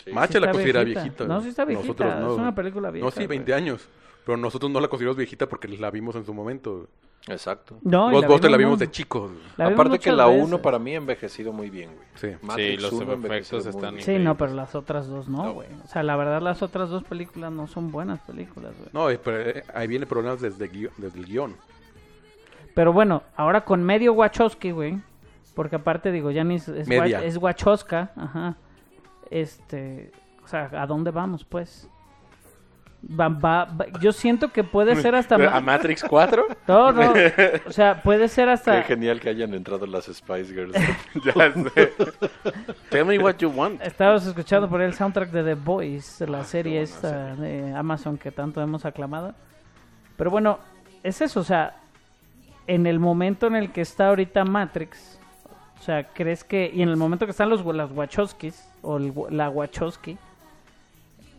[0.08, 0.14] Sí.
[0.14, 1.02] Macha Sí la considera viejita.
[1.04, 1.24] viejita.
[1.26, 2.32] No, sí está viejita, Nosotros no.
[2.32, 3.62] es una película vieja, No, sí, 20 güey.
[3.62, 3.88] años.
[4.24, 6.86] Pero nosotros no la consideramos viejita porque la vimos en su momento.
[7.26, 7.78] Exacto.
[7.82, 9.30] No, y Ghostbusters la vimos de chicos.
[9.56, 10.44] la Aparte que la veces.
[10.44, 12.06] 1 para mí ha envejecido muy bien, güey.
[12.14, 12.36] Sí.
[12.42, 14.04] Matrix los 1 ha efectos están bien.
[14.06, 15.52] Sí, no, pero las otras dos no, No.
[15.54, 15.68] güey.
[15.84, 18.90] O sea, la verdad, las otras dos películas no son buenas películas, güey.
[18.92, 21.56] No, eh, pero eh, ahí viene problemas desde, desde el guion.
[22.74, 24.98] Pero bueno, ahora con medio Wachowski, güey.
[25.54, 27.24] Porque aparte, digo, ya ni es, es, Media.
[27.24, 28.12] Es Wachowska.
[28.14, 28.56] Ajá.
[29.30, 30.10] Este.
[30.44, 31.88] O sea, ¿a dónde vamos, pues?
[33.18, 35.36] Va- va- va- yo siento que puede ser hasta.
[35.36, 36.46] ¿A ma- Matrix 4?
[36.66, 37.12] No, no.
[37.66, 38.82] O sea, puede ser Qué hasta.
[38.82, 40.74] genial que hayan entrado las Spice Girls.
[41.24, 41.32] ya
[41.74, 41.92] sé.
[42.90, 43.80] Tell me what you want.
[43.82, 48.60] Estábamos escuchando por el soundtrack de The Boys, la serie esta de Amazon que tanto
[48.60, 49.32] hemos aclamado.
[50.16, 50.58] Pero bueno,
[51.04, 51.76] es eso, o sea,
[52.66, 55.17] en el momento en el que está ahorita Matrix,
[55.78, 59.12] o sea, ¿crees que, y en el momento que están los las Wachowskis, o el-
[59.30, 60.16] la Wachowski,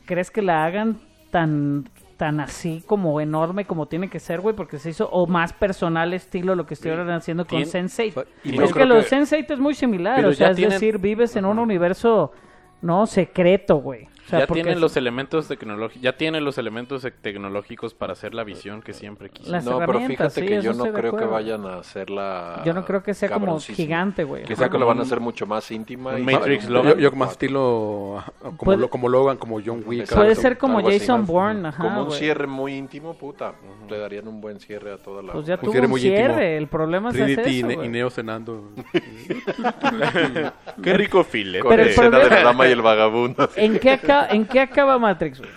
[0.06, 0.98] ¿crees que la hagan
[1.32, 1.86] tan
[2.18, 4.54] tan así como enorme como tiene que ser, güey?
[4.54, 8.26] Porque se hizo, o más personal estilo lo que estuvieron haciendo con Sense8.
[8.44, 10.58] Y no es que lo de que- Sense8 es muy similar, Pero o sea, es
[10.58, 12.34] tienen- decir, vives en un universo,
[12.82, 14.10] no, secreto, güey.
[14.30, 18.14] O sea, ya tienen es- los elementos tecnológicos, ya tienen los elementos e- tecnológicos para
[18.14, 19.52] hacer la visión que siempre quiso.
[19.52, 22.62] Las no, pero fíjate sí, que yo no creo que vayan a hacerla.
[22.64, 24.44] Yo no creo que sea como gigante, güey.
[24.44, 24.72] Quizá Ajá.
[24.72, 26.12] que lo van a hacer mucho más íntima.
[26.12, 26.94] Un y- Matrix Logan.
[26.94, 30.14] Yo, yo más estilo como, Puede- lo- como Logan, como John Wick.
[30.14, 31.00] Puede ser como así.
[31.00, 32.20] Jason Bourne, ajá, Como un güey.
[32.20, 33.54] cierre muy íntimo, puta.
[33.90, 35.34] Le darían un buen cierre a toda la.
[35.34, 36.58] Pues ya Un tuvo cierre un muy cierre, íntimo.
[36.60, 37.90] el problema es y, eso, Ne- y güey.
[37.90, 38.70] Neo cenando.
[40.84, 41.66] Qué rico filete.
[41.68, 43.50] Pero el de la dama y el vagabundo.
[43.56, 45.52] ¿En qué, acaba, ¿En qué acaba Matrix, güey?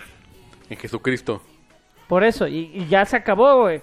[0.69, 1.41] en Jesucristo.
[2.07, 3.81] Por eso, y, y ya se acabó, güey.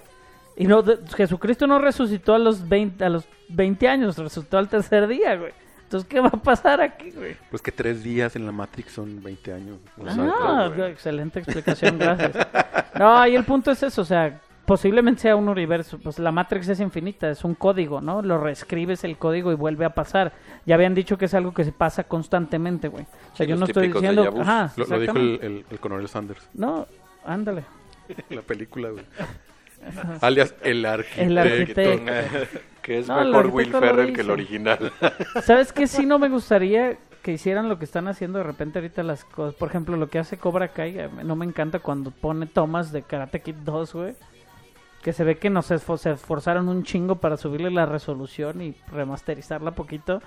[0.56, 4.68] Y no, de- Jesucristo no resucitó a los 20, a los 20 años, resucitó al
[4.68, 5.52] tercer día, güey.
[5.82, 7.36] Entonces, ¿qué va a pasar aquí, güey?
[7.50, 9.78] Pues que tres días en la Matrix son 20 años.
[10.06, 12.32] Ah, excelente explicación, gracias.
[12.98, 14.40] No, y el punto es eso, o sea,
[14.70, 18.22] posiblemente sea un universo, pues la Matrix es infinita, es un código, ¿no?
[18.22, 20.32] Lo reescribes el código y vuelve a pasar.
[20.64, 23.02] Ya habían dicho que es algo que se pasa constantemente, güey.
[23.02, 26.06] O sea, Sí, yo no estoy diciendo, ajá, Lo, lo dijo el, el, el coronel
[26.06, 26.86] Sanders No,
[27.24, 27.64] ándale.
[28.30, 29.04] la película, güey.
[30.20, 31.20] Alias el arquitecto.
[31.22, 32.60] El arquitecto.
[32.80, 34.92] Que es No, mejor Will Ferrell que el original.
[35.42, 35.88] ¿Sabes qué?
[35.88, 39.56] Sí, no me gustaría que hicieran lo que están haciendo de repente ahorita las cosas.
[39.56, 43.02] Por ejemplo, lo que hace Cobra Kai, eh, no me encanta cuando pone tomas de
[43.02, 44.14] Karate Kid 2, güey.
[45.02, 50.22] Que se ve que nos esforzaron un chingo para subirle la resolución y remasterizarla poquito.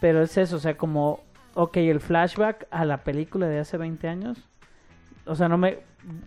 [0.00, 1.24] Pero es eso, o sea, como,
[1.54, 4.38] ok, el flashback a la película de hace 20 años.
[5.24, 5.78] O sea, no me...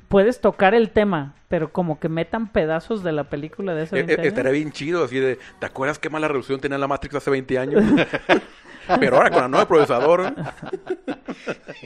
[0.10, 4.00] Puedes tocar el tema, pero como que metan pedazos de la película de hace Eh,
[4.00, 4.28] 20 eh, años.
[4.28, 7.60] estaría bien chido, así de, ¿te acuerdas qué mala reducción tenía la Matrix hace 20
[7.60, 7.84] años?
[9.00, 10.34] Pero ahora con el nuevo procesador,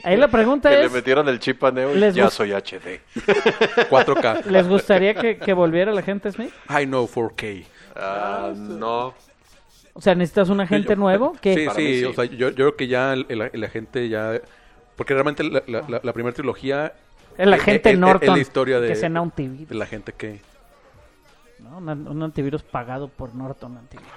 [0.02, 0.92] Ahí la pregunta que le es...
[0.92, 3.00] metieron el chip a Neo y Les ya soy HD.
[3.90, 4.44] 4K.
[4.46, 6.52] ¿Les gustaría que, que volviera la gente Smith?
[6.70, 7.64] I know 4K.
[7.96, 9.14] Ah, no.
[9.92, 12.04] O sea, necesitas un agente nuevo que Sí, sí, sí.
[12.04, 14.40] o sea, yo, yo creo que ya el, el- el agente ya...
[14.96, 16.92] Porque realmente la, la- la- la primera trilogía
[17.38, 19.66] el agente es- es- es Norton la historia de, que cena un TV.
[19.66, 20.40] de la gente que...
[21.60, 21.78] ¿no?
[21.78, 24.10] Un, un antivirus pagado por Norton Antivirus.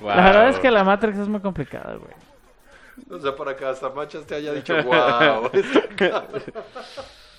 [0.00, 2.12] La verdad es que la Matrix es muy complicada, güey.
[3.10, 5.50] O sea, para que hasta Machas te haya dicho, wow.
[5.52, 5.62] Sí,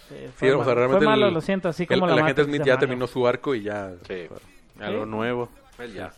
[0.10, 0.76] Sí, fue, o sea, malo.
[0.76, 2.74] realmente Fue malo, el- lo siento, así El, como el la agente Matrix Smith ya
[2.74, 2.80] malo.
[2.80, 3.92] terminó su arco y ya.
[4.08, 4.28] Sí.
[4.80, 5.10] Algo ¿Sí?
[5.10, 5.50] nuevo.
[5.80, 6.12] Él ya.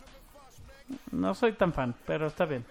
[1.12, 2.64] No soy tan fan, pero está bien.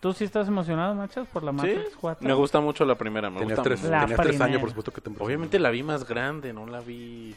[0.00, 2.26] ¿Tú sí estás emocionado, Machas, por la Sí, Matrix 4?
[2.28, 3.28] me gusta mucho la primera.
[3.30, 3.82] Me Tenías gusta tres.
[3.84, 6.80] La tenías tres años, por supuesto que te Obviamente la vi más grande, no la
[6.80, 7.34] vi.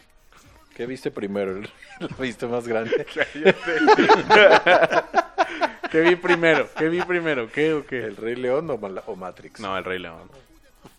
[0.75, 1.61] ¿Qué viste primero?
[1.99, 3.05] ¿Lo viste más grande?
[5.91, 6.67] ¿Qué vi primero?
[6.77, 7.47] ¿Qué vi primero?
[7.51, 8.03] ¿Qué o qué?
[8.05, 9.59] ¿El Rey León o, o Matrix?
[9.59, 10.29] No, El Rey León.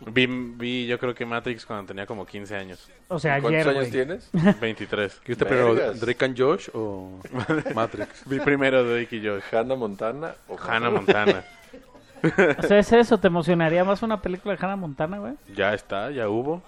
[0.06, 2.88] Vi, vi yo creo que Matrix cuando tenía como 15 años.
[3.08, 3.90] O sea, ¿Cuántos ayer, años güey.
[3.90, 4.30] tienes?
[4.60, 5.14] 23.
[5.16, 5.74] ¿Qué viste primero.
[5.94, 7.20] Drake and Josh o
[7.74, 8.22] Matrix?
[8.26, 9.42] Vi primero Drake y Josh.
[9.52, 11.44] ¿Hannah Montana o Hannah Montana.
[12.58, 15.34] O sea, es eso, ¿te emocionaría más una película de Hannah Montana, güey?
[15.54, 16.62] Ya está, ya hubo.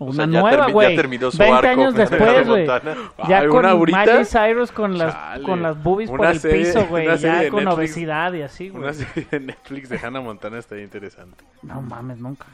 [0.00, 0.90] O Una nueva, güey.
[0.90, 1.68] Ya terminó su 20 arco.
[1.80, 2.66] años después, güey.
[2.66, 2.96] Montana.
[3.28, 3.80] Ya Ay, con.
[3.84, 5.42] Miley Cyrus con las, Chale.
[5.44, 7.06] con las boobies por el serie- piso, güey.
[7.18, 7.74] Ya de con Netflix.
[7.78, 8.82] obesidad y así, güey.
[8.84, 11.44] Una serie de Netflix de Hannah Montana está interesante.
[11.62, 12.46] No mames, nunca.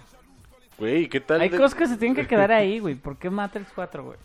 [0.78, 1.40] Güey, ¿qué tal?
[1.40, 2.94] Hay de- cosas que se tienen que quedar ahí, güey.
[2.94, 4.16] ¿Por qué Matrix 4, güey?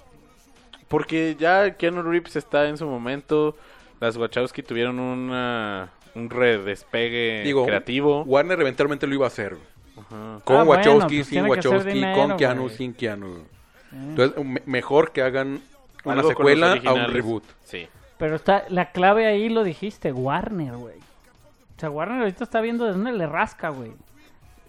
[0.88, 3.56] Porque ya Keanu Reeves está en su momento.
[4.00, 8.24] Las Wachowski tuvieron una, un redespegue Digo, creativo.
[8.24, 9.56] Warner eventualmente lo iba a hacer.
[9.56, 9.68] güey.
[10.08, 10.40] Ajá.
[10.44, 12.76] Con Ah, bueno, Wachowski, pues sin Wachowski, dinero, con Keanu, güey.
[12.76, 13.28] sin Keanu.
[13.28, 13.44] güey.
[13.92, 15.62] Entonces, me- mejor que hagan
[16.04, 17.44] una Algo secuela a un reboot.
[17.64, 17.88] Sí.
[18.18, 20.98] Pero está, la clave ahí lo dijiste, Warner, güey.
[20.98, 23.92] O sea, Warner ahorita está viendo de dónde le rasca, güey.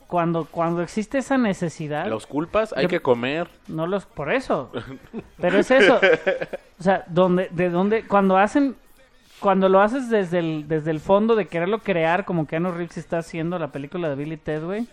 [0.06, 3.48] Cuando, cuando existe esa necesidad, Los culpas, hay Yo- que comer.
[3.68, 4.72] no los, por eso.
[5.40, 6.00] Pero es eso.
[6.78, 8.74] O sea, donde, de dónde, cuando hacen,
[9.38, 13.18] cuando lo haces desde el, desde el fondo de quererlo crear, como Keanu Reeves está
[13.18, 14.86] haciendo la película de Billy Ted, güey.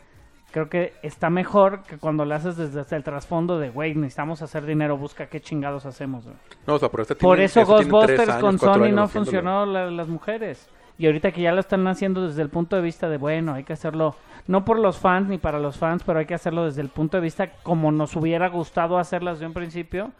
[0.57, 4.65] Creo que está mejor que cuando lo haces desde, el trasfondo de, güey, necesitamos hacer
[4.65, 6.35] dinero, busca qué chingados hacemos, güey.
[6.65, 9.67] No, o sea, pero este Por tiene- eso este Ghostbusters años, con Sony no funcionó
[9.67, 10.67] la- las mujeres.
[10.97, 13.65] Y ahorita que ya lo están haciendo desde el punto de vista de, bueno, hay
[13.65, 14.15] que hacerlo,
[14.47, 17.17] no por los fans ni para los fans, pero hay que hacerlo desde el punto
[17.17, 20.11] de vista como nos hubiera gustado hacerlas de un principio,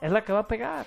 [0.00, 0.86] es la que va a pegar.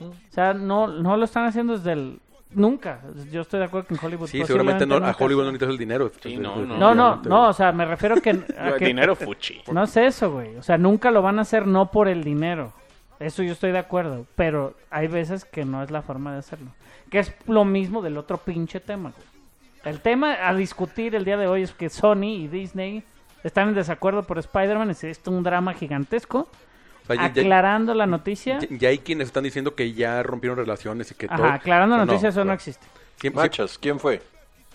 [0.00, 2.20] O sea, no, no lo están haciendo desde el...
[2.50, 3.00] Nunca.
[3.30, 4.26] Yo estoy de acuerdo que en Hollywood...
[4.28, 6.10] Sí, seguramente no, a Hollywood no necesitas el dinero.
[6.20, 6.78] Sí, no, no.
[6.78, 8.30] No, no, definitivamente, no, o sea, me refiero que...
[8.58, 9.60] a que- Dinero fuchi.
[9.70, 10.56] no es eso, güey.
[10.56, 12.72] O sea, nunca lo van a hacer no por el dinero.
[13.20, 14.26] Eso yo estoy de acuerdo.
[14.34, 16.70] Pero hay veces que no es la forma de hacerlo.
[17.10, 19.28] Que es lo mismo del otro pinche tema, güey.
[19.84, 23.02] El tema a discutir el día de hoy es que Sony y Disney
[23.44, 24.90] están en desacuerdo por Spider-Man.
[24.90, 26.48] Es esto un drama gigantesco.
[27.08, 28.58] Sea, ya- ya- Aclarando la noticia.
[28.60, 31.44] ya- ya hay quienes están diciendo que ya rompieron relaciones y que todo.
[31.44, 32.86] Ajá, aclarando la noticia, eso no pero existe.
[33.16, 34.22] siempre- Machas, ¿quién fue?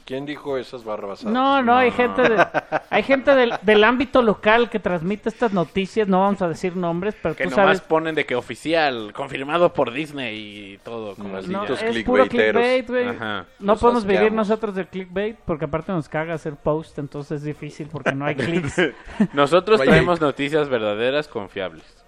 [0.05, 1.33] ¿Quién dijo esas barrabasadas?
[1.33, 2.45] No, no, hay gente, de-
[2.89, 6.09] hay gente del, del ámbito local que transmite estas noticias.
[6.09, 7.81] No vamos a decir nombres, pero Que tú nomás sabes.
[7.81, 11.15] ponen de que oficial, confirmado por Disney y todo.
[11.15, 12.61] Como así Malditos No, es puro clickbaiteros.
[12.61, 13.17] clickbait, güey.
[13.59, 17.87] No podemos vivir nosotros del clickbait porque aparte nos caga hacer post, entonces es difícil
[17.89, 18.75] porque no hay clics.
[19.33, 22.02] Nosotros traemos noticias verdaderas, confiables.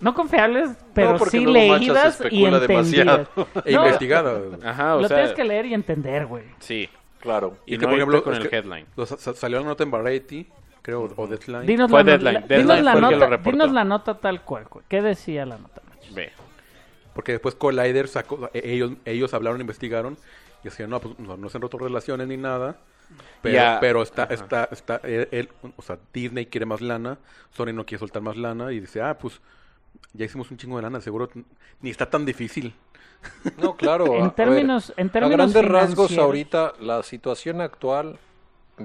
[0.00, 3.28] No confiables, pero sí leídas y entendidas.
[3.64, 4.40] E No, investigada.
[4.64, 6.44] Ajá, o lo sea, tienes que leer y entender, güey.
[6.58, 6.88] sí.
[7.20, 7.58] Claro.
[7.66, 8.86] Y, Es no que, por ejemplo, con el que- headline.
[8.96, 10.46] Los- sa- salió la nota en Variety,
[10.80, 11.66] creo, o Deadline.
[11.66, 12.32] Dinos, Fue la, Deadline.
[12.32, 13.50] la- Deadline dinos la fue el que lo nota, reportó.
[13.50, 14.64] dinos la nota tal cual.
[14.70, 14.86] güey.
[14.88, 15.82] ¿Qué decía la nota?
[15.90, 16.14] Nacho?
[16.14, 16.32] Ve.
[17.12, 20.16] Porque después Collider sacó, e- ellos, ellos hablaron, investigaron
[20.62, 22.76] y decían, no, pues no, no se han roto relaciones ni nada.
[23.42, 24.32] Pero, pero está, Ajá.
[24.34, 27.18] está, está, él, él- o sea, Disney quiere más lana,
[27.50, 29.42] Sony no quiere soltar más lana y dice, ah, pues
[30.12, 31.28] ya hicimos un chingo de lana, seguro
[31.80, 32.74] ni está tan difícil.
[33.60, 34.04] No, claro.
[34.04, 38.18] a- En a ver, términos, en a términos grandes rasgos ahorita la situación actual,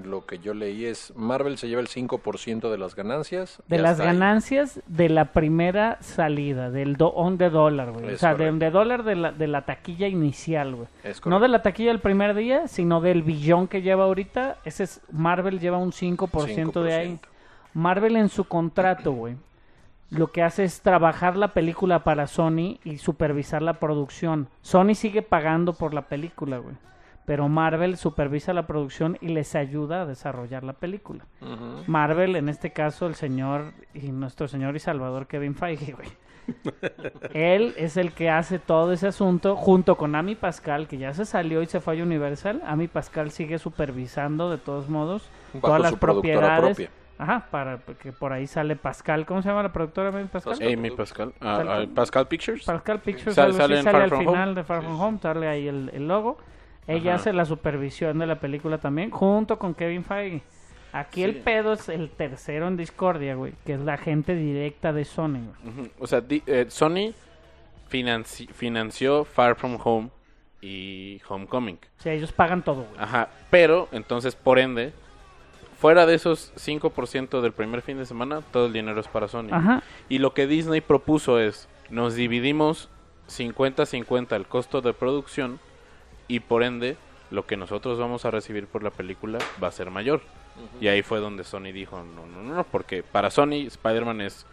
[0.03, 3.63] lo que yo leí es Marvel se lleva el 5% de las ganancias.
[3.69, 4.07] De las ahí.
[4.07, 8.13] ganancias de la primera salida, del do on de dólar, güey.
[8.13, 8.57] O sea, de, correcto.
[8.59, 10.87] de dólar de la, de la taquilla inicial, güey.
[11.05, 14.57] Es No de la taquilla del primer día, sino del billón que lleva ahorita.
[14.65, 17.07] Ese es, Marvel lleva un 5%, de ahí.
[17.13, 17.19] 5%.
[17.73, 19.35] Marvel en su contrato, güey,
[20.09, 24.49] lo que hace es trabajar la película para Sony y supervisar la producción.
[24.61, 26.75] Sony sigue pagando por la película, güey.
[27.25, 31.25] Pero Marvel supervisa la producción y les ayuda a desarrollar la película.
[31.87, 36.09] Marvel, en este caso, el señor y nuestro señor y salvador Kevin Feige, güey.
[37.33, 41.25] Él es el que hace todo ese asunto junto con Ami Pascal, que ya se
[41.25, 42.61] salió y se fue a Universal.
[42.63, 46.75] Ami Pascal sigue supervisando de todos modos Bajo todas las propiedades.
[46.75, 46.91] propia.
[47.17, 49.25] Ajá, para que por ahí sale Pascal.
[49.25, 50.57] ¿Cómo se llama la productora Ami Pascal?
[50.61, 51.33] Amy Pascal.
[51.39, 52.65] Sal- ah, Pascal Pictures.
[52.65, 54.53] Pascal Pictures Sal- sale en sale al final Home.
[54.55, 56.37] de Far From Home, sale ahí el, el logo.
[56.87, 57.21] Ella Ajá.
[57.21, 60.41] hace la supervisión de la película también, junto con Kevin Feige.
[60.91, 65.03] Aquí el pedo es el tercero en discordia, güey, que es la gente directa de
[65.05, 65.91] Sony, güey.
[65.99, 67.13] O sea, di- eh, Sony
[67.89, 70.09] financi- financió Far From Home
[70.61, 71.77] y Homecoming.
[71.99, 72.95] O sea, ellos pagan todo, güey.
[72.97, 74.93] Ajá, pero entonces, por ende,
[75.77, 79.49] fuera de esos 5% del primer fin de semana, todo el dinero es para Sony.
[79.51, 79.83] Ajá.
[80.09, 82.89] Y lo que Disney propuso es, nos dividimos
[83.29, 85.59] 50-50 el costo de producción
[86.27, 86.97] y por ende,
[87.31, 90.21] lo que nosotros vamos a recibir por la película va a ser mayor.
[90.79, 94.45] Y ahí fue donde Sony dijo, no, no, no, porque para Sony Spider-Man es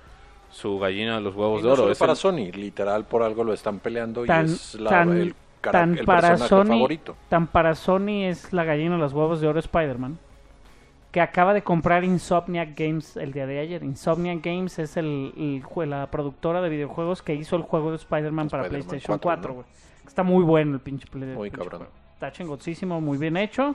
[0.51, 1.77] su gallina de los huevos Y de oro.
[1.83, 4.91] solo es para el- Sony, literal por algo lo están peleando Tan- y es la-
[4.91, 7.17] tan- el, tan el para personaje Sony, favorito.
[7.29, 10.19] tan para Sony es la gallina de los huevos de oro Spider-Man.
[11.13, 13.85] Que acaba de comprar Insomniac Games el día de ayer.
[13.85, 18.65] Insomniac Games es el, la productora de videojuegos que hizo el juego de Spider-Man para
[18.69, 19.55] PlayStation 4, 4, ¿no?
[19.57, 19.67] güey.
[20.07, 21.29] Está muy bueno el pinche play.
[21.37, 21.81] Muy pinche cabrón.
[21.83, 21.93] juego.
[22.15, 23.75] Está chingoncísimo, muy bien hecho.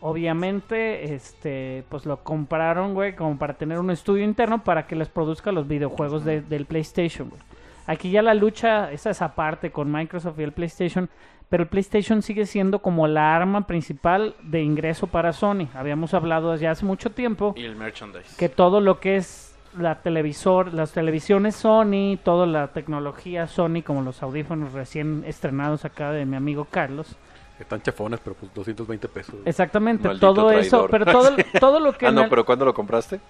[0.00, 5.08] Obviamente, este, pues lo compraron, güey, como para tener un estudio interno para que les
[5.08, 7.40] produzca los videojuegos de- del PlayStation, güey.
[7.86, 11.08] Aquí ya la lucha, esa es aparte con Microsoft y el PlayStation,
[11.48, 15.68] pero el PlayStation sigue siendo como la arma principal de ingreso para Sony.
[15.74, 18.36] Habíamos hablado desde hace mucho tiempo Y el merchandise.
[18.36, 24.02] que todo lo que es la televisor, las televisiones Sony, toda la tecnología Sony, como
[24.02, 27.16] los audífonos recién estrenados acá de mi amigo Carlos.
[27.58, 29.34] Están chafones, pero pues 220 pesos.
[29.44, 31.30] Exactamente, Maldito todo eso, pero todo,
[31.60, 33.20] todo lo que Ah, no, el- pero ¿cuándo lo compraste?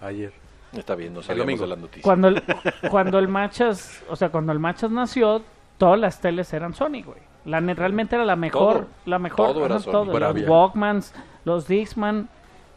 [0.00, 0.32] Ayer.
[0.72, 2.42] Está bien, no sabíamos de cuando el,
[2.90, 5.42] cuando el Machas, o sea, cuando el Machas nació,
[5.78, 7.18] todas las teles eran Sony, güey.
[7.44, 8.86] La realmente era la mejor, Todo.
[9.06, 9.92] la mejor, Todo era ajá, Sony.
[9.92, 10.48] todo, los.
[10.48, 11.14] Walkmans,
[11.44, 12.28] los Dixman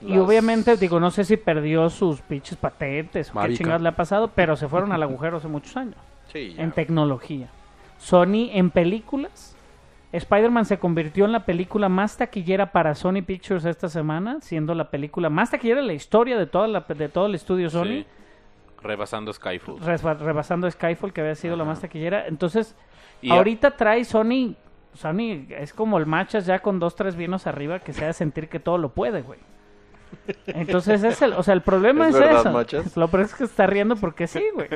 [0.01, 3.95] y obviamente digo, no sé si perdió sus pinches patentes o qué chingados le ha
[3.95, 5.95] pasado, pero se fueron al agujero hace muchos años.
[6.31, 7.47] Sí, en tecnología.
[7.99, 9.55] Sony en películas.
[10.11, 14.89] Spider-Man se convirtió en la película más taquillera para Sony Pictures esta semana, siendo la
[14.91, 18.05] película más taquillera en la historia de, toda la, de todo el estudio Sony, Sí.
[18.83, 19.79] Rebasando Skyfall.
[19.79, 22.27] reba- rebasando Skyfall, que había sido la más taquillera.
[22.27, 22.75] Entonces,
[23.21, 24.55] Y a- ahorita trae Sony,
[24.93, 28.49] Sony es como el Machas ya con dos, tres vinos arriba que se hace sentir
[28.49, 29.39] que todo lo puede, güey.
[30.47, 32.51] Entonces es el, o sea, el problema ¿Es es, verdad, eso.
[32.51, 32.97] Machas?
[32.97, 34.67] Lo peor es que está riendo porque sí, güey.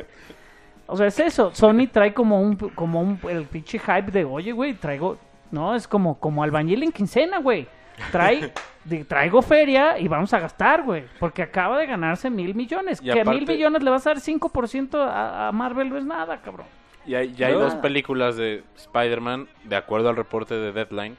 [0.86, 1.54] O sea, es eso.
[1.54, 5.18] Sony trae como un, como un, el pinche hype de, oye, güey, traigo,
[5.50, 7.68] no, es como, como albañil en quincena, güey.
[8.12, 8.52] Trae,
[8.84, 11.04] de- traigo feria y vamos a gastar, güey.
[11.18, 13.00] Porque acaba de ganarse mil millones.
[13.02, 16.04] Y que a mil millones le vas a dar 5% a, a Marvel no es
[16.04, 16.66] nada, cabrón.
[17.06, 17.60] Y hay, ya hay No.
[17.60, 21.16] dos películas de Spider-Man, de acuerdo al reporte de Deadline,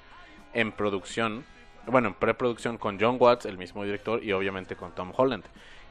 [0.54, 1.46] en producción.
[1.88, 5.44] Bueno, en preproducción con John Watts, el mismo director, y obviamente con Tom Holland.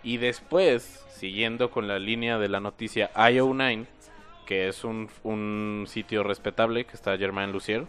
[0.04, 3.86] Y después, siguiendo con la línea de la noticia IO9,
[4.46, 7.84] que es un, un sitio respetable que está Germain Lucier,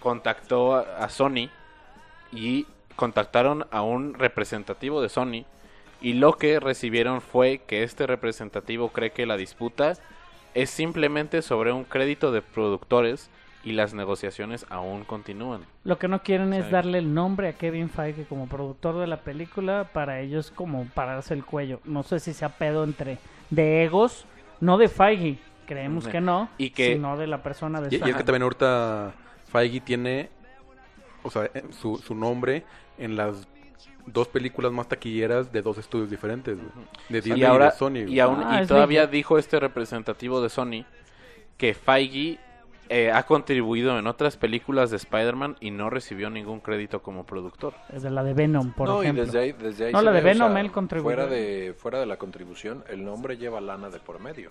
[0.00, 1.48] contactó a, a Sony
[2.32, 2.66] y
[2.96, 5.44] contactaron a un representativo de Sony
[6.00, 9.94] y lo que recibieron fue que este representativo cree que la disputa
[10.54, 13.30] es simplemente sobre un crédito de productores
[13.64, 15.62] y las negociaciones aún continúan.
[15.84, 19.18] Lo que no quieren es darle el nombre a Kevin Feige como productor de la
[19.18, 21.80] película para ellos como pararse el cuello.
[21.84, 23.18] No sé si sea pedo entre
[23.50, 24.24] de egos,
[24.60, 28.10] no de Feige, creemos que no, Y que- sino de la persona de Y, y
[28.10, 29.12] es que también ahorita
[29.52, 30.30] Feige tiene,
[31.28, 32.64] o sea, eh, su, su nombre
[32.98, 33.46] en las
[34.06, 36.68] dos películas más taquilleras de dos estudios diferentes, güey.
[37.08, 37.90] De Disney y ahora y de Sony.
[37.90, 38.14] güey.
[38.14, 39.12] y, aún, Ah, y todavía bello.
[39.12, 40.84] dijo este representativo de Sony
[41.56, 42.38] que Feige
[42.90, 47.74] eh, ha contribuido en otras películas de Spider-Man y no recibió ningún crédito como productor.
[47.92, 49.24] Es de la de Venom, por no, ejemplo.
[49.24, 51.04] y desde ahí, desde ahí No, la de ve, o Venom, sea, él contribuyó.
[51.04, 54.48] Fuera de, fuera de la contribución, el nombre lleva lana de por medio.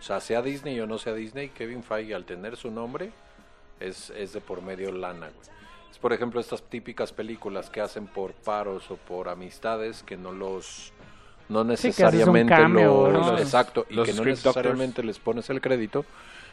[0.00, 3.12] O sea, sea Disney o no sea Disney, Kevin Feige al tener su nombre
[3.78, 5.56] es, es de por medio lana, güey.
[5.96, 10.30] Es por ejemplo estas típicas películas que hacen por paros o por amistades que no
[10.30, 10.92] los
[11.48, 13.38] no necesariamente cameo, los, ¿no?
[13.38, 16.04] exacto y Los que no necesariamente les pones el crédito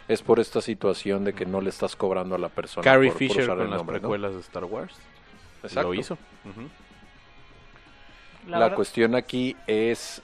[0.07, 3.19] es por esta situación de que no le estás cobrando a la persona Carrie por-
[3.19, 4.95] por Fisher usar con el las precuelas de Star Wars
[5.61, 5.89] Exacto.
[5.89, 6.17] lo hizo.
[8.47, 10.21] La cuestión aquí es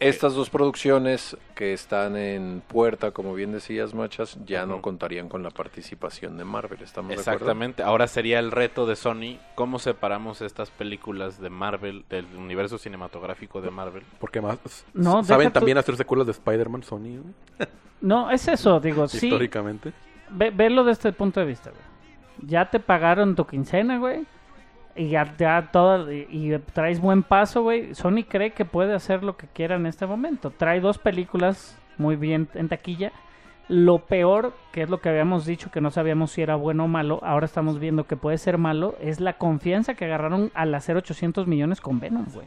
[0.00, 5.42] estas dos producciones que están en puerta, como bien decías, Machas, ya no contarían con
[5.42, 6.80] la participación de Marvel.
[6.82, 7.14] ¿Estamos de?
[7.16, 7.82] Exactamente.
[7.82, 13.60] Ahora sería el reto de Sony cómo separamos estas películas de Marvel del universo cinematográfico
[13.60, 14.04] de Marvel.
[14.20, 14.58] Porque más
[14.94, 17.22] No, saben también hacer secuelas de Spider-Man Sony,
[18.00, 19.26] No, es eso, digo, sí.
[19.26, 19.92] históricamente.
[20.30, 21.82] Ve, velo de este punto de vista, güey.
[22.48, 24.24] Ya te pagaron tu quincena, güey.
[24.98, 27.94] Y ya, ya todo, y, y traes buen paso, güey.
[27.94, 30.50] Sony cree que puede hacer lo que quiera en este momento.
[30.50, 33.12] Trae dos películas muy bien en taquilla.
[33.68, 36.88] Lo peor, que es lo que habíamos dicho, que no sabíamos si era bueno o
[36.88, 40.96] malo, ahora estamos viendo que puede ser malo, es la confianza que agarraron al hacer
[40.96, 42.46] 800 millones con Venom, güey.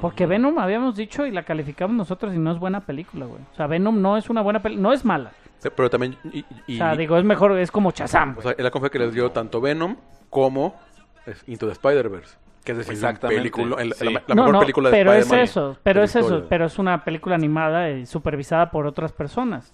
[0.00, 3.40] Porque Venom habíamos dicho y la calificamos nosotros y no es buena película, güey.
[3.52, 5.32] O sea, Venom no es una buena película, no es mala.
[5.58, 6.16] Sí, Pero también...
[6.32, 8.92] Y, y- O sea, digo, es mejor, es como Shazam, o sea, es la confianza
[8.92, 9.96] que les dio tanto Venom
[10.30, 10.74] como
[11.46, 12.36] Into the Spider-Verse.
[12.64, 14.04] Que es decir, Exactamente, película- el- sí.
[14.06, 16.64] la, la no, mejor no, película de pero es Spider-Man eso, pero es eso, pero
[16.66, 19.72] es una película animada y supervisada por otras personas.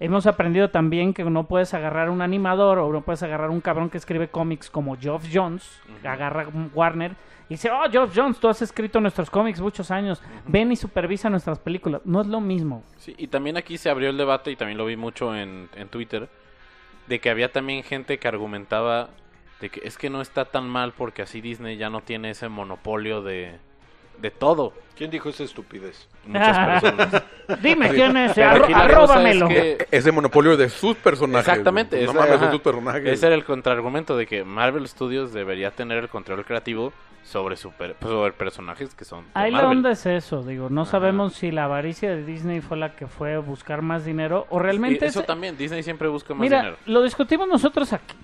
[0.00, 3.90] Hemos aprendido también que no puedes agarrar un animador o no puedes agarrar un cabrón
[3.90, 7.16] que escribe cómics como Geoff Jones, que agarra Warner
[7.48, 11.28] y dice, oh, Geoff Jones, tú has escrito nuestros cómics muchos años, ven y supervisa
[11.30, 12.02] nuestras películas.
[12.04, 12.84] No es lo mismo.
[12.98, 15.88] Sí, y también aquí se abrió el debate, y también lo vi mucho en, en
[15.88, 16.28] Twitter,
[17.08, 19.08] de que había también gente que argumentaba
[19.60, 22.48] de que es que no está tan mal porque así Disney ya no tiene ese
[22.48, 23.56] monopolio de,
[24.20, 24.72] de todo.
[24.96, 26.08] ¿Quién dijo esa estupidez?
[26.26, 27.22] Muchas personas.
[27.62, 29.48] Dime quién es, arro- arróbamelo.
[29.48, 31.48] es que- Ese monopolio de sus personajes.
[31.48, 31.96] Exactamente.
[32.04, 33.04] No ese- mames, son sus personajes.
[33.06, 36.92] Ese era el contraargumento de que Marvel Studios debería tener el control creativo
[37.24, 40.92] sobre, super, sobre personajes que son de Ahí la onda es eso, digo, no Ajá.
[40.92, 44.58] sabemos si la avaricia de Disney fue la que fue a buscar más dinero o
[44.58, 45.04] realmente...
[45.04, 46.76] Y eso es- también, Disney siempre busca más Mira, dinero.
[46.86, 48.14] lo discutimos nosotros aquí.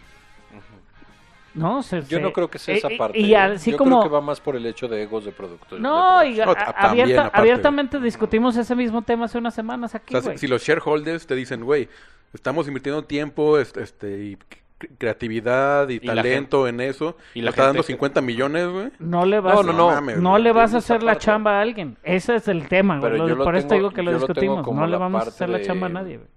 [1.55, 1.83] ¿No?
[1.83, 3.19] Se- Yo se- no creo que sea eh, esa eh, parte.
[3.19, 3.37] Y ¿eh?
[3.37, 4.01] así Yo como...
[4.01, 5.81] creo que va más por el hecho de egos de productores.
[5.81, 6.47] No, de y producción.
[6.47, 7.39] No, a- ta- también, abierta- aparte.
[7.41, 11.35] abiertamente discutimos ese mismo tema hace unas semanas O aquí, sea, si, los shareholders te
[11.35, 11.89] dicen, güey,
[12.33, 17.63] estamos invirtiendo tiempo est- este, y cre- creatividad y, talento en eso, y le está
[17.67, 18.91] dando gente que- 50 millones, güey.
[18.99, 19.87] No le vas, No, no, no.
[19.91, 21.25] mames, no le vas a hacer la parte.
[21.27, 21.97] chamba a alguien.
[22.03, 23.13] Ese es el tema, güey.
[23.13, 24.67] Pero Lo- yo lo Por eso tengo- digo que lo discutimos.
[24.67, 26.29] No le vamos a hacer la chamba a nadie, güey.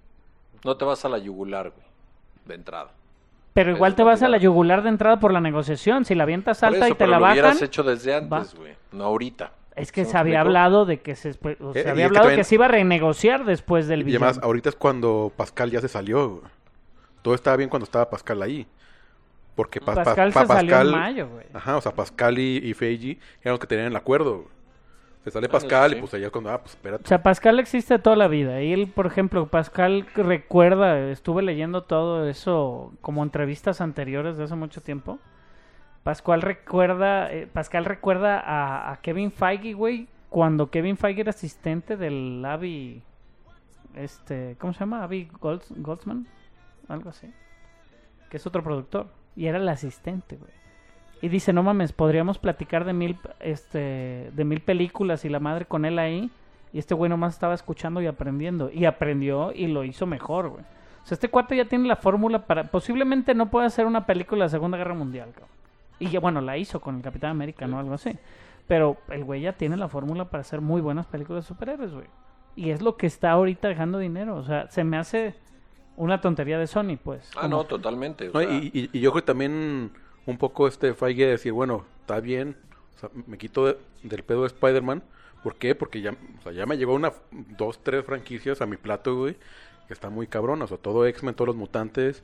[0.64, 1.86] No te vas a la yugular, güey.
[2.46, 2.92] De entrada.
[3.58, 6.06] Pero igual te vas a la yugular de entrada por la negociación.
[6.06, 8.54] Si la avientas alta eso, y te pero la lo bajan, hubieras hecho desde antes,
[8.54, 8.74] güey.
[8.92, 9.52] No ahorita.
[9.76, 12.04] es que ¿Sí se había hablado de que se, después- o Eh, y había que
[12.06, 14.26] hablado también- que se iba a renegociar después del Y villano.
[14.26, 16.52] además, ahorita es cuando Pascal ya se salió, güey.
[17.24, 18.68] Todo estaba bien cuando estaba Pascal ahí.
[19.56, 21.46] Porque pa- pa- Pascal pa- se salió en mayo, güey.
[21.54, 24.48] Ajá, o sea, Pascal y, y Feiji eran los que tenían el acuerdo, güey.
[25.32, 27.08] Sale Ah, Pascal y pues allá cuando, ah, pues O espérate.
[27.08, 28.62] sea, Pascal existe toda la vida.
[28.62, 34.56] Y él, por ejemplo, Pascal recuerda, estuve leyendo todo eso como entrevistas anteriores de hace
[34.56, 35.20] mucho tiempo.
[36.04, 41.98] Pascual recuerda, eh, Pascal recuerda a, a Kevin Feige, güey, cuando Kevin Feige era asistente
[41.98, 43.02] del Avi,
[43.96, 45.04] este, ¿cómo se llama?
[45.04, 46.28] Avi Golds- Goldsman,
[46.88, 47.32] algo así,
[48.30, 50.52] que es otro productor y era el asistente, güey.
[51.22, 55.66] Y dice, no mames, podríamos platicar de mil, este, de mil películas y la madre
[55.66, 56.30] con él ahí.
[56.74, 58.70] Y este güey nomás estaba escuchando y aprendiendo.
[58.72, 60.64] Y aprendió y lo hizo mejor, güey.
[61.04, 62.66] O sea, este cuate ya tiene la fórmula para...
[62.66, 65.50] Posiblemente no pueda hacer una película de la Segunda Guerra Mundial, cabrón.
[66.00, 67.80] Y ya, bueno, la hizo con el Capitán América, ¿no?
[67.80, 68.12] Algo así.
[68.68, 72.06] Pero el güey ya tiene la fórmula para hacer muy buenas películas de superhéroes, güey.
[72.56, 74.36] Y es lo que está ahorita dejando dinero.
[74.36, 75.34] O sea, se me hace
[75.96, 77.32] una tontería de Sony, pues.
[77.36, 78.30] Ah, Como- no, totalmente.
[78.30, 79.92] o No, sea, y, y- y yo creo que también
[80.28, 82.56] un poco este Feige de decir, bueno, está bien,
[82.96, 85.02] o sea, me quito de- del pedo de Spider-Man.
[85.44, 85.74] ¿Por qué?
[85.74, 89.36] Porque ya, o sea, ya me llegó una, dos, tres franquicias a mi plato, güey,
[89.88, 90.62] que está muy cabrón.
[90.62, 92.22] O sea, todo X-Men, todos los mutantes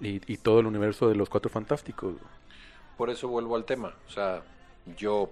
[0.00, 2.12] y, y todo el universo de los Cuatro Fantásticos.
[2.12, 2.24] güey.
[2.96, 3.94] Por eso vuelvo al tema.
[4.06, 4.42] O sea,
[4.96, 5.30] yo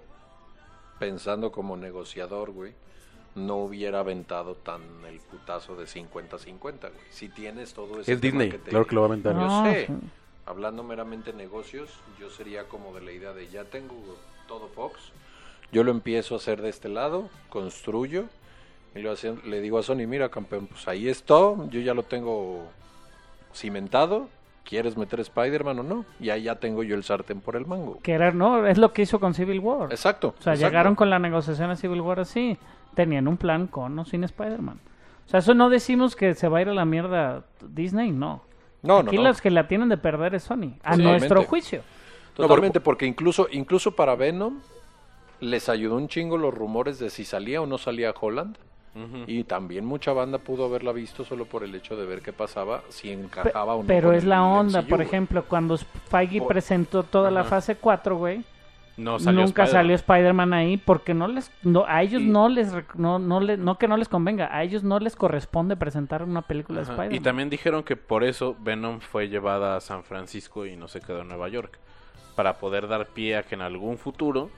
[0.97, 2.73] pensando como negociador, güey,
[3.35, 6.91] no hubiera aventado tan el putazo de 50-50, güey.
[7.11, 9.33] Si tienes todo ese Es tema Disney, que te- claro que lo va a aventar.
[9.35, 9.87] Yo No, sé.
[10.49, 13.93] Hablando meramente negocios, yo sería como de la idea de ya tengo
[14.47, 15.11] todo Fox.
[15.71, 18.25] Yo lo empiezo a hacer de este lado, construyo
[18.95, 21.35] y lo hacen- le digo a Sony, mira campeón, pues ahí está,
[21.69, 22.65] yo ya lo tengo
[23.53, 24.27] cimentado.
[24.63, 26.05] ¿Quieres meter Spider-Man o no?
[26.19, 27.99] Y ahí ya tengo yo el sartén por el mango.
[28.03, 29.91] Que era, no, es lo que hizo con Civil War.
[29.91, 30.29] Exacto.
[30.39, 30.67] O sea, exacto.
[30.69, 32.55] llegaron con la negociación a Civil War así.
[32.93, 34.79] Tenían un plan con o sin Spider-Man.
[35.25, 38.43] O sea, eso no decimos que se va a ir a la mierda Disney, no.
[38.81, 39.23] No, Aquí no.
[39.23, 40.75] los que la tienen de perder es Sony.
[40.83, 41.03] A Totalmente.
[41.03, 41.81] nuestro juicio.
[42.35, 44.59] Totalmente, porque incluso, incluso para Venom
[45.41, 48.57] les ayudó un chingo los rumores de si salía o no salía Holland.
[49.27, 52.81] Y también mucha banda pudo haberla visto solo por el hecho de ver qué pasaba,
[52.89, 53.87] si Pe- encajaba o no.
[53.87, 55.77] pero es la onda, MCU, por ejemplo, cuando
[56.09, 58.43] Feige Por- presentó toda la fase 4, güey,
[58.99, 62.73] No salió nunca salió Spider-Man ahí porque no les no, a ellos Y- no les
[62.95, 66.41] no no le- no que no les convenga, a ellos no les corresponde presentar una
[66.41, 67.15] película de Spider-Man.
[67.15, 70.99] Y también dijeron que por eso Venom fue llevada a San Francisco y no se
[71.01, 71.77] quedó en Nueva York.
[72.35, 74.49] Para poder dar pie a que en algún futuro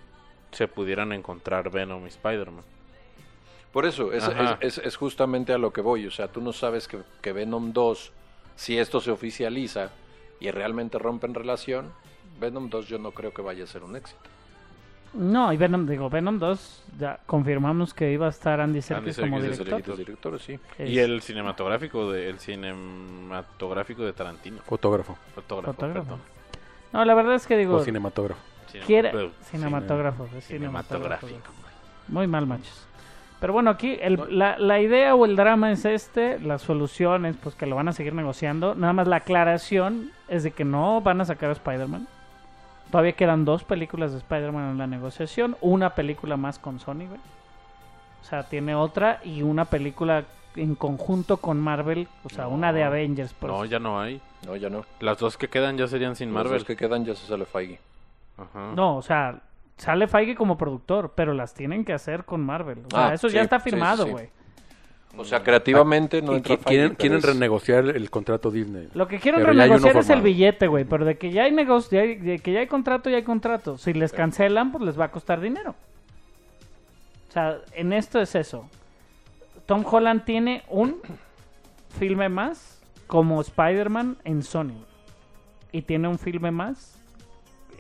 [0.52, 2.64] se pudieran encontrar Venom y Spider-Man.
[3.72, 4.30] Por eso, es,
[4.60, 6.06] es- es justamente a lo que voy.
[6.06, 8.12] O sea, tú no sabes que, que Venom 2,
[8.56, 9.92] si esto se oficializa
[10.40, 11.94] y realmente rompen relación,
[12.42, 14.20] Venom 2 yo no creo que vaya a ser un éxito.
[15.14, 19.30] No, y Venom, digo, Venom 2, ya confirmamos que iba a estar Andy Serkis Serkis
[19.32, 20.40] como director.
[20.40, 20.58] Sí.
[20.80, 24.62] Y el cinematográfico de el cinematográfico de Tarantino.
[24.64, 25.18] Fotógrafo.
[25.36, 26.04] Fotógrafo, Fotógrafo.
[26.08, 26.20] perdón.
[26.94, 28.40] No, la verdad es que digo, O cinematógrafo.
[28.86, 29.12] quiere...
[29.12, 30.42] Cinema- Cinematógrafo, cinematógrafo.
[31.28, 31.52] Cinematográfico.
[32.08, 32.88] Muy mal, machos.
[33.42, 37.36] Pero bueno, aquí el- la, la idea o el drama es este, la solución es
[37.38, 38.76] pues que lo van a seguir negociando.
[38.76, 42.08] Nada más la aclaración es de que no van a sacar a Spider-Man.
[42.92, 47.20] Todavía quedan dos películas de Spider-Man en la negociación, una película más con Sony, güey.
[48.22, 50.26] O sea, tiene otra y una película
[50.56, 52.50] en conjunto con Marvel, o sea, No.
[52.52, 53.34] una de Avengers.
[53.34, 53.52] Pues.
[53.52, 54.22] No, ya no hay.
[54.46, 54.86] No, ya no.
[55.00, 56.54] Las dos que quedan ya serían sin Marvel.
[56.54, 57.80] dos que quedan ya se sale Feige.
[58.38, 58.74] Ajá.
[58.76, 59.40] No, o sea,
[59.78, 62.80] sale Feige como productor, pero las tienen que hacer con Marvel.
[62.88, 64.26] O sea, Ah, eso sí, ya está sí, firmado, sí.
[65.18, 66.96] O sea, creativamente no entra Feige.
[66.96, 68.88] quieren, renegociar el contrato Disney.
[68.94, 70.86] Lo que quieren renegociar es el billete, güey.
[70.86, 73.78] Pero de que ya hay negocio, de, de que ya hay contrato, ya hay contrato.
[73.78, 75.76] Si les cancelan, pues les va a costar dinero.
[77.30, 78.70] O sea, en esto es eso.
[79.66, 80.98] Tom Holland tiene un
[81.98, 84.74] filme más como Spider-Man en Sony.
[85.74, 86.98] Y tiene un filme más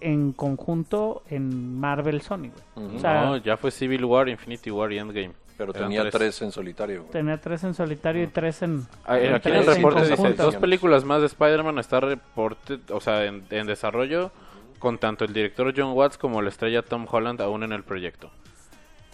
[0.01, 2.95] en conjunto en Marvel Sony, güey.
[2.95, 5.31] O sea- no, ya fue Civil War, Infinity War y Endgame.
[5.57, 6.41] Pero Eran tenía tres.
[6.41, 7.01] en solitario.
[7.01, 7.11] güey.
[7.11, 8.87] Tenía tres en solitario y tres en...
[9.05, 12.79] Ah, en Aquí en el tres reporte dice dos películas más de Spider-Man está reporte,
[12.89, 14.31] o sea, en, en desarrollo
[14.79, 18.31] con tanto el director John Watts como la estrella Tom Holland aún en el proyecto.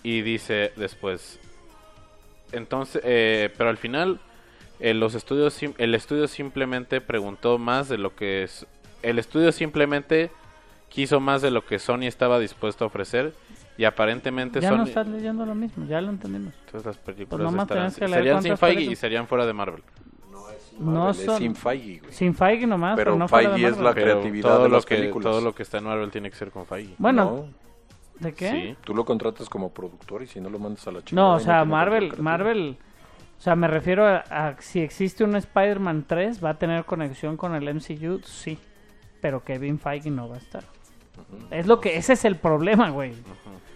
[0.02, 1.40] Y dice después,
[2.54, 4.20] entonces, eh, pero al final
[4.80, 8.66] eh, los estudios, el estudio simplemente preguntó más de lo que es,
[9.04, 10.32] el estudio simplemente
[10.90, 13.34] quiso más de lo que Sony estaba dispuesto a ofrecer
[13.78, 16.54] y aparentemente Ya Sony, no estás leyendo lo mismo, ya lo entendimos.
[16.66, 19.54] entonces las películas Pues estarán- tenés que leer serían sin Feige y serían fuera de
[19.54, 19.84] Marvel.
[20.80, 21.38] No Marvel, es son...
[21.40, 22.14] sin Feige, güey.
[22.14, 24.82] Sin Feige nomás, pero, Pero no fuera de Feige es la creatividad todo de lo
[24.82, 25.32] que películas.
[25.32, 26.94] todo lo que está en Marvel tiene que ser con Feige.
[27.00, 27.46] Bueno, No,
[28.20, 28.50] ¿de qué?
[28.52, 28.76] Sí.
[28.84, 31.28] tú lo contratas como productor y si no lo mandas a la chingada.
[31.30, 32.14] No, o sea, tiene Marvel.
[32.20, 32.78] Marvel,
[33.38, 37.38] o sea, me refiero a, a si existe un Spider-Man 3, va a tener conexión
[37.38, 38.60] con el MCU, sí,
[39.20, 40.64] pero Kevin Feige no va a estar.
[41.51, 43.13] Es lo que, ese es el problema, güey.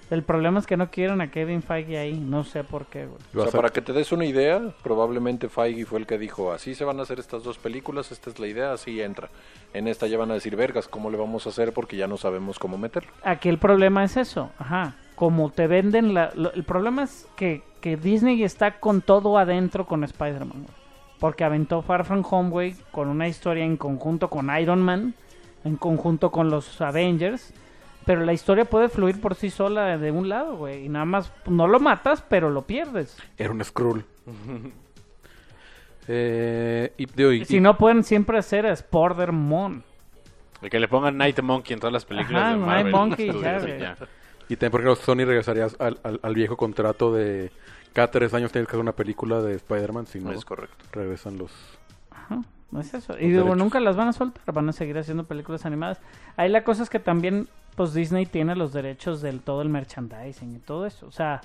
[0.10, 3.18] El problema es que no quieren a Kevin Feige ahí, no sé por qué, güey.
[3.34, 6.76] O sea, para que te des una idea, probablemente Feige fue el que dijo, así
[6.76, 9.30] se van a hacer estas dos películas, esta es la idea, así entra.
[9.74, 11.72] En esta ya van a decir, vergas, ¿cómo le vamos a hacer?
[11.72, 13.10] Porque ya no sabemos cómo meterlo.
[13.24, 14.96] Aquí el problema es eso, ajá.
[15.16, 16.32] Como te venden la...
[16.36, 20.66] lo- el problema es que, que Disney está con todo adentro con Spider-Man.
[21.22, 25.14] Porque aventó Far From Home, güey, con una historia en conjunto con Iron Man,
[25.64, 27.54] en conjunto con los Avengers.
[28.06, 30.86] Pero la historia puede fluir por sí sola de un lado, güey.
[30.86, 33.16] Y nada más, no lo matas, pero lo pierdes.
[33.38, 34.04] Era un Skrull.
[36.08, 39.84] eh, y, digo, y- Si no pueden siempre hacer a Spider-Man.
[40.62, 42.92] El que le pongan Night Monkey en todas las películas Ajá, de Night Marvel.
[42.92, 43.98] Monkey, Studios ya, ya.
[44.48, 47.52] y también, por ejemplo, Sony regresaría al, al- al viejo contrato de
[47.94, 50.86] cada tres años tienes que hacer una película de Spider-Man, si no, es correcto.
[50.92, 51.52] regresan los...
[52.12, 52.42] Ajá,
[52.72, 53.14] no es eso.
[53.20, 53.58] Y digo, derechos.
[53.58, 56.00] nunca las van a soltar, van a seguir haciendo películas animadas.
[56.38, 60.56] Ahí la cosa es que también, pues Disney tiene los derechos del todo el merchandising
[60.56, 61.06] y todo eso.
[61.06, 61.42] O sea,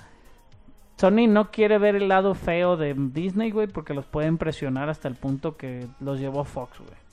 [0.97, 5.07] Sony no quiere ver el lado feo de Disney, güey, porque los pueden presionar hasta
[5.07, 7.07] el punto que los llevó Fox, güey.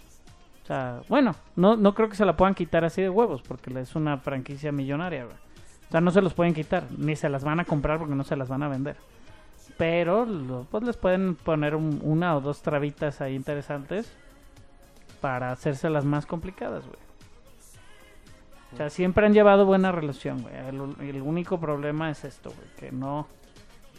[0.63, 3.79] O sea, bueno, no, no creo que se la puedan quitar así de huevos, porque
[3.79, 5.37] es una franquicia millonaria, güey.
[5.89, 8.25] O sea, no se los pueden quitar, ni se las van a comprar porque no
[8.25, 8.97] se las van a vender.
[9.77, 14.13] Pero pues les pueden poner un- una o dos trabitas ahí interesantes
[15.21, 16.99] para hacérselas más complicadas, güey.
[18.73, 20.55] O sea, siempre han llevado buena relación, güey.
[20.57, 23.27] El, el único problema es esto, güey, que no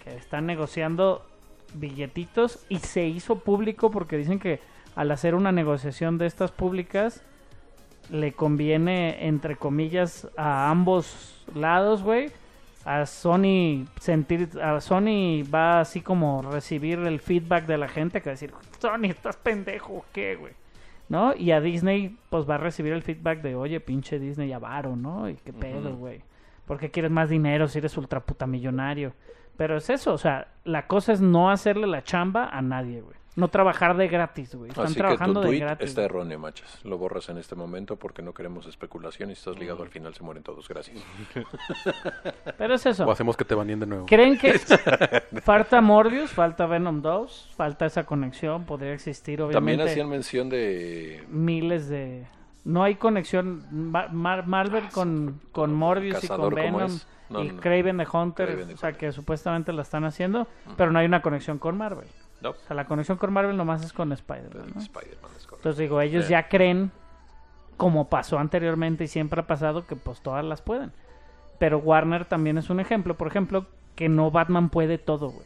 [0.04, 1.26] que están negociando
[1.74, 4.60] billetitos y se hizo público porque dicen que
[4.96, 7.22] al hacer una negociación de estas públicas
[8.12, 12.32] le conviene entre comillas a ambos lados, güey.
[12.86, 18.30] A Sony sentir a Sony va así como recibir el feedback de la gente que
[18.30, 20.54] va a decir, "Sony, estás pendejo, ¿o ¿qué, güey?"
[21.10, 21.36] ¿No?
[21.36, 25.28] Y a Disney pues va a recibir el feedback de, "Oye, pinche Disney avaro, ¿no?
[25.30, 26.22] Y qué pedo, güey.
[26.66, 29.14] ¿Por qué quieres más dinero si eres ultra puta millonario?"
[29.58, 33.16] Pero es eso, o sea, la cosa es no hacerle la chamba a nadie, güey.
[33.36, 34.70] No trabajar de gratis, güey.
[34.70, 35.90] Están Así que tu trabajando de tweet gratis.
[35.90, 36.06] está güey.
[36.06, 36.80] erróneo, machas.
[36.86, 40.24] Lo borras en este momento porque no queremos especulación y estás ligado al final se
[40.24, 40.70] mueren todos.
[40.70, 41.04] Gracias.
[42.58, 43.06] Pero es eso.
[43.06, 44.06] O hacemos que te baneen de nuevo.
[44.06, 44.54] ¿Creen que
[45.42, 48.64] falta Morbius, falta Venom 2, falta esa conexión?
[48.66, 52.26] Podría existir, También obviamente, hacían mención de miles de...
[52.66, 57.00] No hay conexión Ma- Mar- Marvel con, con Morbius y con Cazador, ¿cómo Venom?
[57.30, 57.62] No, y no.
[57.62, 58.98] Craven the Hunter, the o sea Hunter.
[58.98, 62.08] que supuestamente la están haciendo, pero no hay una conexión con Marvel.
[62.42, 62.50] No.
[62.52, 64.82] O sea, la conexión con Marvel nomás es con Spider-Man, ¿no?
[65.56, 66.92] Entonces digo, ellos ya creen,
[67.78, 70.92] como pasó anteriormente y siempre ha pasado, que pues todas las pueden.
[71.60, 75.46] Pero Warner también es un ejemplo, por ejemplo, que no Batman puede todo, güey.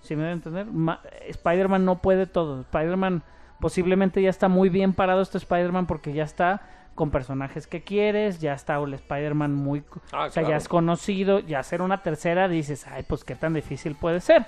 [0.00, 0.66] ¿Sí me deben entender?
[0.66, 2.60] Ma- Spider-Man no puede todo.
[2.62, 3.22] Spider-Man
[3.60, 6.62] posiblemente ya está muy bien parado este Spider-Man porque ya está
[6.94, 9.84] con personajes que quieres, ya está el Spider-Man muy...
[10.12, 13.54] Ah, o sea, ya es conocido, ya hacer una tercera dices, ay, pues qué tan
[13.54, 14.46] difícil puede ser.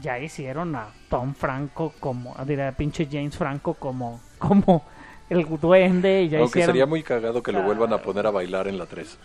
[0.00, 4.84] Ya hicieron a Tom Franco como, diría pinche James Franco como, como
[5.28, 6.72] el duende y ya Aunque hicieron...
[6.74, 9.18] sería muy cagado que lo vuelvan a poner a bailar en la 3.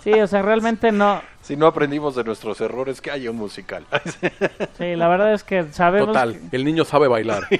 [0.00, 1.22] Sí, o sea, realmente no...
[1.40, 3.84] si no aprendimos de nuestros errores, que haya un musical.
[4.78, 6.08] Sí, la verdad es que sabemos...
[6.08, 7.44] Total, el niño sabe bailar.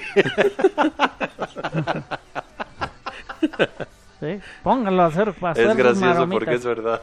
[4.19, 6.39] Sí, pónganlo a hacer, a hacer es gracioso maromitas.
[6.39, 7.01] porque es verdad.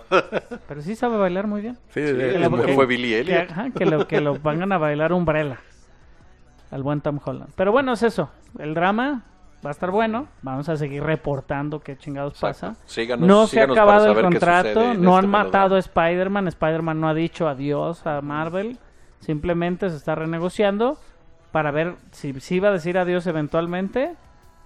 [0.67, 1.75] Pero sí sabe bailar muy bien.
[1.93, 3.51] Sí, Sí, Que lo- fue- que- fue Billy Que, Elliot.
[3.51, 5.59] ajá, que lo, que lo pongan a bailar Umbrella.
[6.71, 7.51] Al buen Tom Holland.
[7.57, 8.31] Pero bueno, es eso.
[8.59, 9.23] El drama
[9.65, 10.29] va a estar bueno.
[10.43, 12.77] Vamos a seguir reportando qué chingados pasa.
[12.87, 14.95] Síganos- no se ha acabado el contrato.
[14.95, 15.79] No este han matado a.
[15.79, 16.49] Spider-Man.
[16.49, 18.79] Spider-Man no ha dicho adiós a Marvel.
[19.21, 20.99] Simplemente se está renegociando
[21.53, 24.15] para ver si, si va a decir adiós eventualmente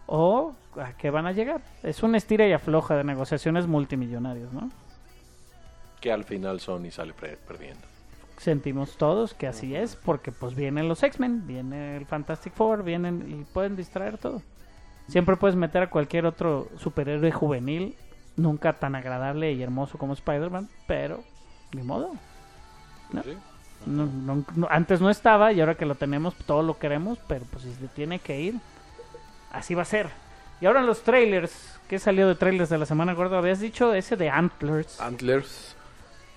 [0.07, 1.61] o a qué van a llegar.
[1.83, 4.71] Es una estira y afloja de negociaciones multimillonarias, ¿no?
[6.01, 7.81] Que al final Sony sale perdiendo.
[8.37, 13.25] sentimos todos que así es, porque pues vienen los X-Men, viene el Fantastic Four, vienen
[13.31, 14.43] y pueden distraer todo.
[15.09, 17.95] Siempre puedes meter a cualquier otro superhéroe juvenil,
[18.37, 21.23] nunca tan agradable y hermoso como Spider-Man, pero
[21.73, 22.13] ni modo.
[23.13, 23.23] ¿No?
[23.23, 23.37] Sí.
[23.87, 27.45] No- no- no- antes no estaba y ahora que lo tenemos todo lo queremos, pero
[27.51, 28.55] pues si se tiene que ir,
[29.53, 30.09] así va a ser.
[30.61, 33.39] Y ahora los trailers, ¿qué salió de trailers de la semana gorda?
[33.39, 34.99] Habías dicho ese de Antlers.
[35.01, 35.77] Antlers,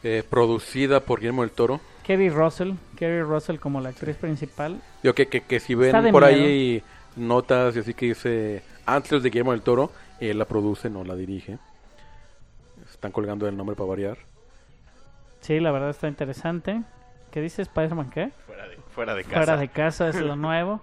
[0.03, 1.79] eh, producida por Guillermo del Toro.
[2.03, 4.81] Kerry Russell, Kerry Russell como la actriz principal.
[5.03, 6.25] Digo que, que, que si ven por miedo.
[6.25, 6.83] ahí
[7.17, 11.15] notas y así que dice Antlers de Guillermo del Toro, él la produce, no la
[11.15, 11.57] dirige.
[12.89, 14.17] Están colgando el nombre para variar.
[15.41, 16.81] Sí, la verdad está interesante.
[17.31, 18.31] ¿Qué dice Spider-Man qué?
[18.45, 19.35] Fuera de, fuera de casa.
[19.35, 20.81] Fuera de casa es lo nuevo.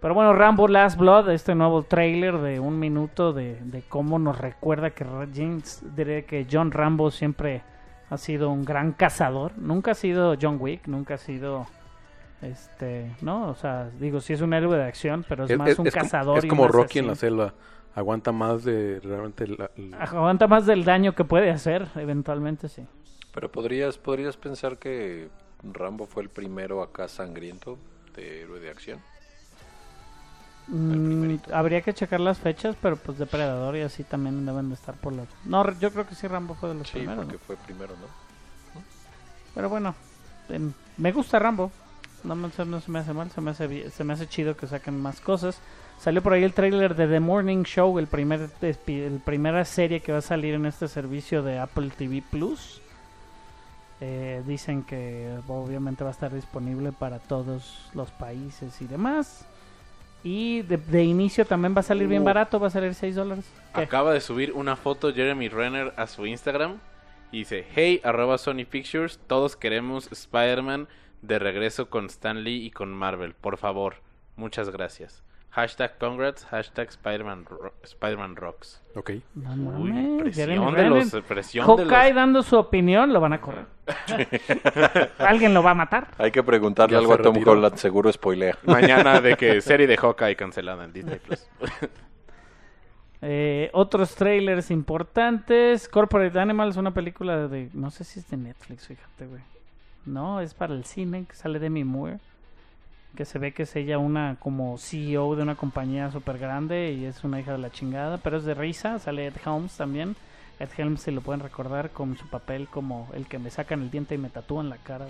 [0.00, 4.38] Pero bueno, Rambo Last Blood, este nuevo trailer de un minuto de, de cómo nos
[4.38, 5.04] recuerda que
[5.34, 7.62] James, diré que John Rambo siempre
[8.10, 9.56] ha sido un gran cazador.
[9.56, 11.66] Nunca ha sido John Wick, nunca ha sido
[12.44, 13.48] este, ¿no?
[13.48, 16.38] O sea, digo, sí es un héroe de acción, pero es, más un cazador.
[16.38, 17.54] es como Rocky en la selva.
[17.94, 22.84] Aguanta más de realmente la- la- Aguanta más del daño que puede hacer, eventualmente sí.
[23.32, 25.28] Pero podrías, podrías pensar que
[25.62, 27.78] Rambo fue el primero acá sangriento
[28.16, 29.00] de héroe de acción.
[30.66, 34.94] Mm, habría que checar las fechas, pero pues Depredador y así también deben de estar
[34.94, 35.28] por las...
[35.44, 37.44] No, yo creo que sí Rambo fue de los Sí, primeros, porque ¿no?
[37.46, 38.80] fue primero, ¿no?
[39.54, 39.94] Pero bueno,
[40.96, 41.70] me gusta Rambo.
[42.24, 45.20] No, se me hace mal, se me hace, se me hace chido que saquen más
[45.20, 45.60] cosas.
[46.00, 50.12] Salió por ahí el trailer de The Morning Show, el primer el primera serie que
[50.12, 52.80] va a salir en este servicio de Apple TV Plus.
[54.00, 59.46] Eh, dicen que obviamente va a estar disponible para todos los países y demás.
[60.24, 62.24] Y de, de inicio también va a salir bien Uh.
[62.24, 63.44] barato, va a salir 6 dólares.
[63.74, 66.78] Acaba de subir una foto Jeremy Renner a su Instagram
[67.30, 70.88] y dice, hey, arroba Sony Pictures, todos queremos Spider-Man
[71.26, 73.96] de regreso con Stan Lee y con Marvel, por favor,
[74.36, 75.22] muchas gracias.
[75.50, 78.82] Hashtag congrats, hashtag Spider-Man ro- Spider-Man rocks.
[78.96, 79.10] Ok.
[79.36, 83.34] No Uy, mames, presión de los- presión de Hawkeye los- dando su opinión, lo van
[83.34, 83.66] a correr.
[85.18, 86.08] ¿Alguien lo va a matar?
[86.18, 87.36] Hay que preguntarle Ya algo a Tom.
[87.46, 88.58] Holland, seguro spoilea.
[88.64, 91.46] Mañana de que serie de Hawkeye cancelada en Disney Plus.
[93.26, 95.88] Eh, otros trailers importantes.
[95.88, 97.70] Corporate Animals, una película de...
[97.72, 99.40] No sé si es de Netflix, fíjate, güey.
[100.06, 102.18] No, es para el cine, que sale Demi Moore.
[103.16, 107.04] Que se ve que es ella una como CEO de una compañía súper grande y
[107.04, 108.18] es una hija de la chingada.
[108.18, 110.16] Pero es de risa, sale Ed Helms también.
[110.58, 113.90] Ed Helms, si lo pueden recordar, con su papel como el que me sacan el
[113.90, 115.06] diente y me tatúan la cara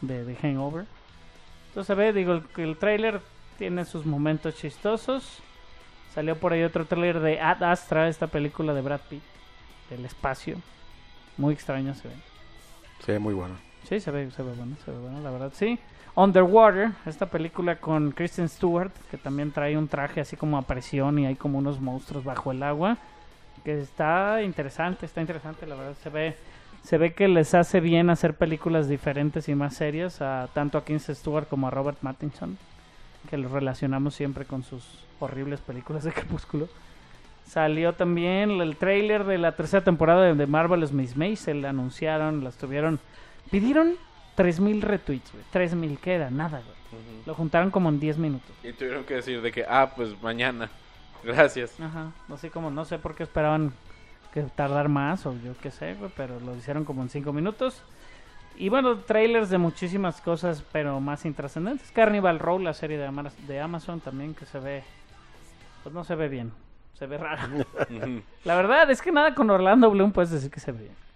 [0.00, 0.86] de, Hangover.
[1.68, 3.20] Entonces se ve, digo, el, el trailer
[3.58, 5.40] tiene sus momentos chistosos.
[6.14, 9.22] Salió por ahí otro trailer de Ad Astra, esta película de Brad Pitt,
[9.90, 10.56] del espacio.
[11.36, 12.14] Muy extraño se ve.
[13.04, 13.67] Se ve muy bueno.
[13.84, 15.78] Sí, se ve, se ve bueno, se ve bueno, la verdad, sí.
[16.14, 21.18] Underwater, esta película con Kristen Stewart, que también trae un traje así como a presión
[21.18, 22.96] y hay como unos monstruos bajo el agua.
[23.64, 25.94] Que está interesante, está interesante, la verdad.
[26.02, 26.36] Se ve,
[26.82, 30.84] se ve que les hace bien hacer películas diferentes y más serias, a, tanto a
[30.84, 32.58] Kristen Stewart como a Robert Pattinson,
[33.30, 36.68] que los relacionamos siempre con sus horribles películas de Crepúsculo.
[37.46, 42.98] Salió también el trailer de la tercera temporada de- Marvelous Miss Maisel, anunciaron, la estuvieron...
[43.50, 43.96] Pidieron
[44.36, 45.44] 3000 retweets, güey.
[45.50, 47.02] 3000 queda, nada, güey.
[47.26, 48.50] Lo juntaron como en 10 minutos.
[48.62, 50.70] y tuvieron que decir de que, ah, pues mañana.
[51.24, 51.78] Gracias.
[51.80, 53.88] Ajá, así como no sé por qué esperaban que
[54.32, 57.82] que tardar más o yo qué sé, güey, pero lo hicieron como en cinco minutos.
[58.56, 61.90] Y bueno, trailers de muchísimas cosas, pero más intrascendentes.
[61.92, 64.82] Carnival Row, la serie de, de Amazon también, que se ve,
[65.82, 66.52] pues no se ve bien,
[66.94, 67.42] se ve raro.
[68.44, 71.07] la verdad es que nada con Orlando Bloom puedes decir que se ve bien.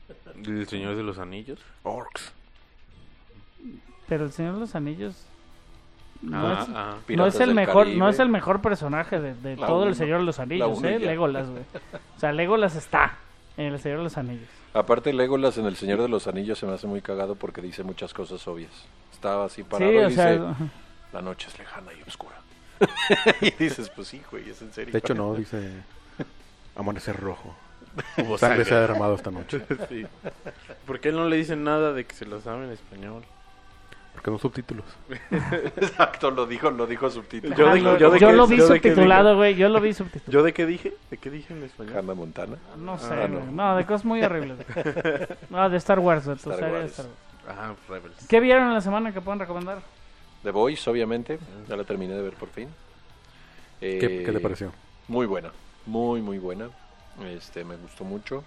[0.44, 1.60] El Señor de los Anillos.
[1.82, 2.32] Orcs.
[4.08, 5.26] Pero el Señor de los Anillos
[6.20, 6.94] no Ah, es, ah.
[6.98, 7.98] no Piratas es el mejor, Caribe.
[7.98, 9.94] no es el mejor personaje de, de todo el.
[9.94, 10.98] Señor de los Anillos, eh.
[10.98, 11.62] Legolas, güey.
[12.16, 13.16] O sea, Legolas está
[13.56, 14.48] en el Señor de los Anillos.
[14.74, 17.82] Aparte, Legolas en El Señor de los Anillos se me hace muy cagado porque dice
[17.82, 18.70] muchas cosas obvias.
[19.12, 20.70] Estaba así parado Sí, y sea, dice,
[21.12, 22.36] la noche es lejana y oscura.
[23.40, 24.92] y dices, pues sí, güey, es en serio.
[24.92, 25.82] De hecho, no, dice
[26.76, 27.54] amanecer rojo.
[28.18, 28.64] Hubo Sangre sangre.
[28.64, 29.62] se ha derramado esta noche.
[29.88, 30.06] Sí.
[30.86, 33.22] ¿Por qué no le dicen nada de que se lo sabe en español?
[34.14, 34.84] Porque no subtítulos.
[35.76, 37.56] Exacto, lo dijo, lo dijo subtítulo.
[37.56, 39.38] Yo Ah, de- lo- yo de yo qué- lo vi yo de qué subtitulado, digo.
[39.38, 39.54] güey.
[39.56, 40.30] Yo lo vi subtitulado.
[40.32, 40.94] ¿Yo de qué dije?
[41.10, 41.96] ¿De qué dije en español?
[41.96, 42.56] Hannah Montana.
[42.76, 43.42] No sé, Ah, güey.
[43.46, 43.52] no.
[43.52, 43.76] no.
[43.76, 44.58] de cosas muy horribles.
[45.50, 46.90] No, de Star Wars, de tu Star serie de Wars.
[46.92, 47.18] Star Wars.
[47.58, 48.26] Ajá, Rebels.
[48.28, 49.78] ¿Qué vieron en la semana que pueden recomendar?
[50.42, 51.38] The Voice, obviamente.
[51.68, 52.68] Ya la terminé de ver por fin.
[53.80, 54.72] ¿Qué, Eh, qué te pareció?
[55.08, 55.50] Muy buena.
[55.86, 56.68] Muy, muy buena.
[57.24, 58.42] Este, me gustó mucho.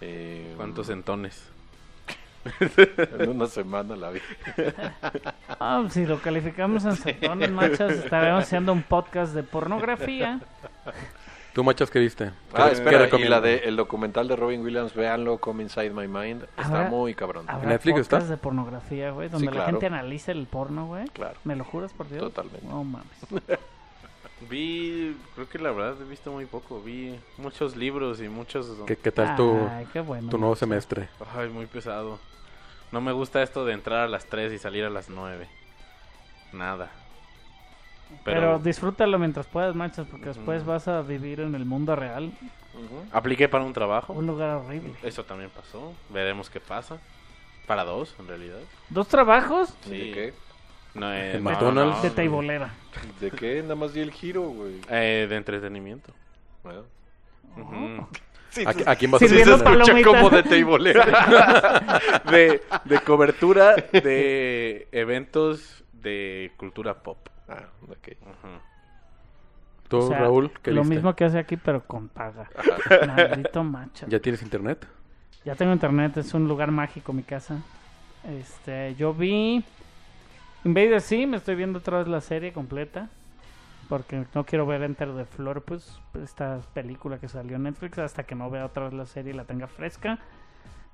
[0.00, 1.50] Eh, ¿Cuántos entones?
[3.18, 4.20] En una semana la vi.
[5.58, 10.40] Ah, si lo calificamos en setones, machas, estaremos haciendo un podcast de pornografía.
[11.54, 12.32] ¿Tú, machas, qué viste?
[12.52, 15.90] Ah, ¿Qué- espera, qué y la de el documental de Robin Williams, véanlo, Come Inside
[15.90, 16.42] My Mind.
[16.42, 17.46] Está Habrá- muy cabrón.
[17.48, 18.16] Habrá Netflix está?
[18.18, 19.70] podcast de pornografía, güey, donde Sí, la claro.
[19.70, 21.06] gente analiza el porno, güey.
[21.14, 21.38] Claro.
[21.44, 22.24] ¿Me lo juras por Dios?
[22.24, 22.66] Totalmente.
[22.66, 23.08] No mames.
[24.40, 26.82] Vi, creo que la verdad he visto muy poco.
[26.82, 28.66] Vi muchos libros y muchos...
[28.86, 30.28] ¿Qué, qué tal tu, Ay, qué bueno.
[30.28, 31.08] tu nuevo semestre?
[31.34, 32.18] Ay, muy pesado.
[32.92, 35.48] No me gusta esto de entrar a las 3 y salir a las 9.
[36.52, 36.90] Nada.
[38.24, 42.32] Pero, Pero, disfrútalo mientras puedas, machas, porque después vas a vivir en el mundo real.
[42.74, 43.06] Ujú.
[43.12, 44.12] apliqué para un trabajo.
[44.12, 44.94] Un lugar horrible.
[45.04, 45.92] Eso también pasó.
[46.10, 46.98] Veremos qué pasa.
[47.66, 48.58] Para dos, en realidad.
[48.90, 49.72] ¿Dos trabajos?
[49.86, 50.34] ¿Y ¿De qué?
[50.94, 52.02] No, eh, ¿En no, McDonald's?
[52.02, 52.14] de no.
[52.14, 52.70] teibolera.
[53.20, 53.62] ¿De qué?
[53.62, 54.80] Nada más di el giro, güey.
[54.88, 56.12] Eh, de entretenimiento.
[56.62, 56.82] Bueno.
[57.56, 58.06] Ujú.
[58.86, 59.64] ¿A, a quién vas a Sirviendo hacer?
[59.64, 60.04] palomitas.
[60.04, 62.00] como de teibolera.
[62.30, 67.18] de, de cobertura de eventos de cultura pop.
[67.48, 68.08] ah, ok.
[68.22, 68.48] Ujú.
[69.88, 70.94] ¿Tú, O sea, Raúl, qué Lo viste?
[70.94, 72.48] mismo que hace aquí, pero con paga.
[73.06, 74.06] Maldito macho.
[74.08, 74.86] ¿Ya tienes internet?
[75.44, 77.58] Ya tengo internet, es un lugar mágico mi casa.
[78.26, 79.62] Este, yo vi
[80.64, 83.10] Invader Sim, estoy viendo otra vez la serie completa.
[83.88, 88.22] Porque no quiero ver Enter the Floor, pues, esta película que salió en Netflix, hasta
[88.22, 90.18] que no vea otra vez la serie y la tenga fresca.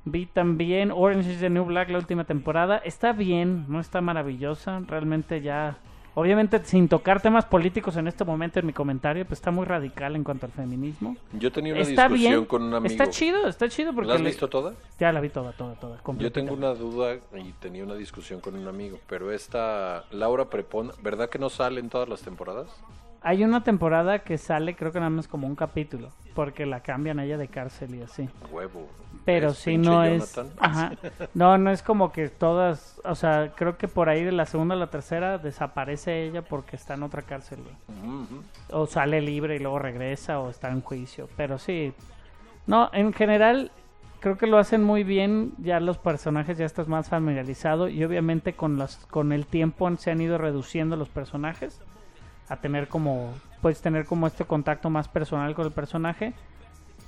[0.04, 2.78] Vi también Orange is the New Black, la última temporada.
[2.78, 4.80] Está bien, no está maravillosa.
[4.86, 5.78] Realmente ya.
[6.20, 10.14] Obviamente, sin tocar temas políticos en este momento en mi comentario, pues está muy radical
[10.16, 11.16] en cuanto al feminismo.
[11.32, 12.92] Yo tenía una Está discusión bien, con un amigo.
[12.92, 14.74] está chido, está chido porque ¿La has le- visto toda?
[14.98, 15.98] ya la vi toda, toda, toda.
[16.18, 20.92] Yo tengo una duda y tenía una discusión con un amigo, pero esta Laura Prepon,
[21.02, 22.68] ¿verdad que no sale en todas las temporadas?
[23.22, 27.18] Hay una temporada que sale, creo que nada más como un capítulo, porque la cambian
[27.18, 28.28] a ella de cárcel y así.
[28.50, 28.88] Huevo.
[29.26, 30.92] Pero ¿Es si no es, ajá,
[31.34, 34.74] no, no es como que todas, o sea, creo que por ahí de la segunda
[34.74, 37.58] a la tercera desaparece ella porque está en otra cárcel,
[38.70, 41.28] o sale libre y luego regresa o está en juicio.
[41.36, 41.92] Pero sí,
[42.66, 43.70] no, en general
[44.20, 45.52] creo que lo hacen muy bien.
[45.58, 50.10] Ya los personajes ya estás más familiarizado y obviamente con las con el tiempo se
[50.10, 51.82] han ido reduciendo los personajes
[52.50, 53.32] a tener como
[53.62, 56.32] puedes tener como este contacto más personal con el personaje.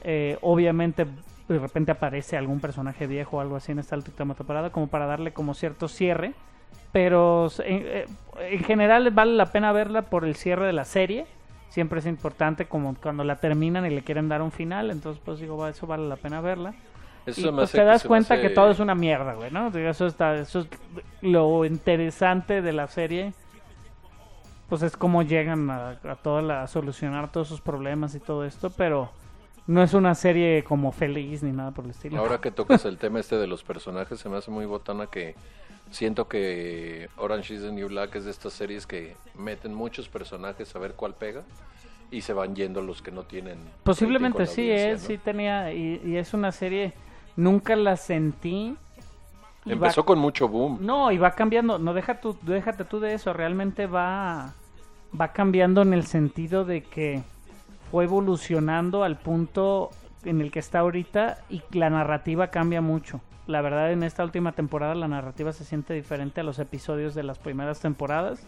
[0.05, 1.07] Eh, obviamente
[1.49, 5.07] de repente aparece algún personaje viejo o algo así en esta última temporada como para
[5.07, 6.33] darle como cierto cierre.
[6.93, 8.07] Pero en, eh,
[8.51, 11.27] en general vale la pena verla por el cierre de la serie.
[11.71, 14.91] Siempre es importante como cuando la terminan y le quieren dar un final.
[14.91, 16.75] Entonces pues digo, va, eso vale la pena verla.
[17.25, 19.69] Eso y pues te das cuenta hace- que todo es una mierda, güey, ¿no?
[19.69, 20.67] Eso, está, eso es
[21.23, 23.33] lo interesante de la serie.
[24.73, 28.43] Pues es cómo llegan a, a, toda la- a solucionar todos sus problemas y todo
[28.47, 29.11] esto, pero
[29.67, 32.19] no es una serie como feliz ni nada por el estilo.
[32.19, 35.35] Ahora que tocas el tema este de los personajes, se me hace muy botana que
[35.91, 40.75] siento que Orange is the New Black es de estas series que meten muchos personajes
[40.75, 41.43] a ver cuál pega
[42.11, 43.59] y se van yendo los que no tienen.
[43.85, 44.99] Posiblemente sí, audiencia, eh, ¿no?
[45.01, 46.95] sí tenía, y, y es una serie,
[47.37, 48.75] nunca la sentí.
[49.69, 50.79] va- Empezó con mucho boom.
[50.81, 54.55] No, y va cambiando, no deja tú, déjate tú de eso, realmente va,
[55.19, 57.23] va cambiando en el sentido de que
[57.91, 59.91] fue evolucionando al punto
[60.25, 63.21] en el que está ahorita y la narrativa cambia mucho.
[63.47, 67.25] La verdad en esta última temporada la narrativa se siente diferente a los episodios de
[67.25, 68.41] las primeras temporadas,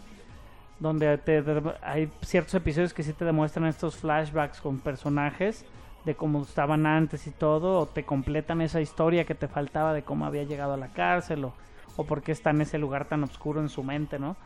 [0.80, 1.44] donde te-
[1.82, 5.64] hay ciertos episodios que sí te demuestran estos flashbacks con personajes
[6.04, 10.02] de cómo estaban antes y todo, o te completan esa historia que te faltaba de
[10.02, 11.54] cómo había llegado a la cárcel, o,
[11.96, 14.36] o por qué está en ese lugar tan oscuro en su mente, ¿no?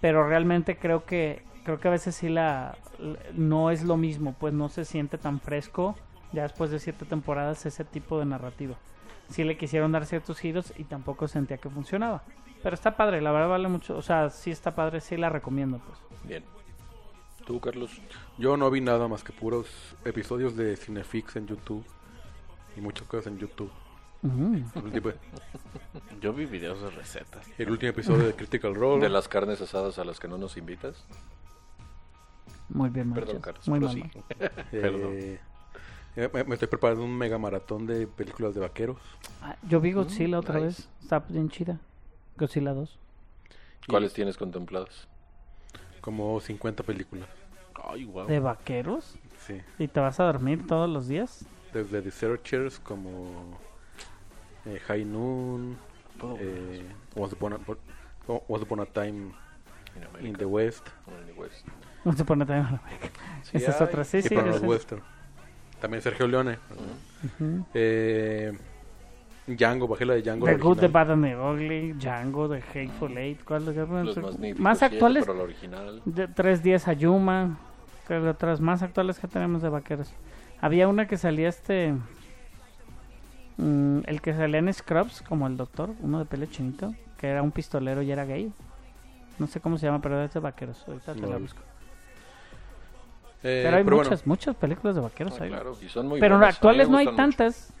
[0.00, 2.78] Pero realmente creo que creo que a veces sí la,
[3.34, 5.96] no es lo mismo, pues no se siente tan fresco
[6.32, 8.76] ya después de siete temporadas ese tipo de narrativa.
[9.28, 12.22] Sí le quisieron dar ciertos giros y tampoco sentía que funcionaba.
[12.62, 15.78] Pero está padre, la verdad vale mucho, o sea, sí está padre, sí la recomiendo,
[15.78, 15.98] pues.
[16.24, 16.42] Bien.
[17.46, 18.00] ¿Tú, Carlos?
[18.38, 21.84] Yo no vi nada más que puros episodios de Cinefix en YouTube
[22.76, 23.70] y muchas cosas en YouTube.
[24.22, 25.10] El último,
[26.20, 27.46] Yo vi videos de recetas.
[27.56, 29.00] el último episodio de Critical Role.
[29.02, 31.04] De las carnes asadas a las que no nos invitas.
[32.68, 33.40] Muy bien, Perdón.
[33.40, 33.68] Carlos.
[33.68, 34.10] Muy prosigue.
[34.14, 34.50] mal.
[34.70, 35.12] Perdón.
[35.14, 35.40] Eh,
[36.16, 38.98] eh, me me estoy preparando un mega maratón de películas de vaqueros.
[39.40, 40.66] Ah, yo vi Godzilla otra nice.
[40.66, 40.88] vez.
[41.00, 41.78] Está bien chida.
[42.36, 42.98] Godzilla 2.
[43.88, 45.06] ¿Cuáles tienes contempladas?
[46.00, 47.28] Como 50 películas.
[47.74, 48.26] Ay, wow.
[48.26, 49.14] ¿De vaqueros?
[49.46, 49.60] Sí.
[49.78, 51.46] ¿Y te vas a dormir todos los días?
[51.72, 53.58] Desde The Searchers como
[54.68, 55.76] eh, High Noon,
[56.40, 56.84] eh,
[57.16, 57.58] Once, Upon a,
[58.26, 59.32] Once Upon a Time
[59.96, 60.38] in América.
[60.38, 61.66] the West o en el West.
[62.04, 62.80] No se pone tan mal.
[63.42, 64.04] Sí Esa es otra.
[64.04, 64.34] Sí, y sí.
[64.34, 64.62] para los.
[64.62, 65.02] Western.
[65.80, 66.58] También Sergio Leone.
[67.24, 67.64] Ujú.
[67.74, 68.56] Eh,
[69.46, 70.46] Django, bajé la de Django.
[70.46, 70.88] The Good, The.
[70.88, 73.44] Bad and the Ugly, Django, The Hateful Eight.
[73.44, 75.24] ¿Cuál Los Más siete, actuales.
[75.24, 76.02] Pero la original.
[76.04, 77.58] De 310 Ayuma.
[78.06, 80.12] ¿Qué de otras más actuales que tenemos de vaqueros?
[80.60, 81.94] Había una que salía este.
[83.58, 87.42] Mm, el que salía en Scrubs, como el doctor, uno de pelo chinito, que era
[87.42, 88.50] un pistolero y era gay.
[89.38, 90.82] No sé cómo se llama, pero es de vaqueros.
[90.88, 91.60] Ahorita te la lo busco.
[93.44, 95.50] Eh, Pero hay pero muchas, bueno, muchas películas de vaqueros Ah, ahí.
[95.50, 96.56] claro, y son muy Pero buenas.
[96.56, 97.16] Actuales no hay mucho.
[97.16, 97.72] tantas.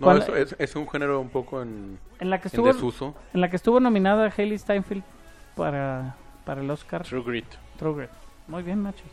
[0.00, 2.66] no, ¿Cuál- es, es- es un género un poco en, En la que en estuvo,
[2.66, 3.14] desuso.
[3.32, 5.04] en la que estuvo nominada Hailey Steinfeld
[5.54, 7.02] para, para el Oscar.
[7.04, 7.46] True Grit.
[7.78, 8.10] True Grit.
[8.48, 9.04] Muy bien, macho.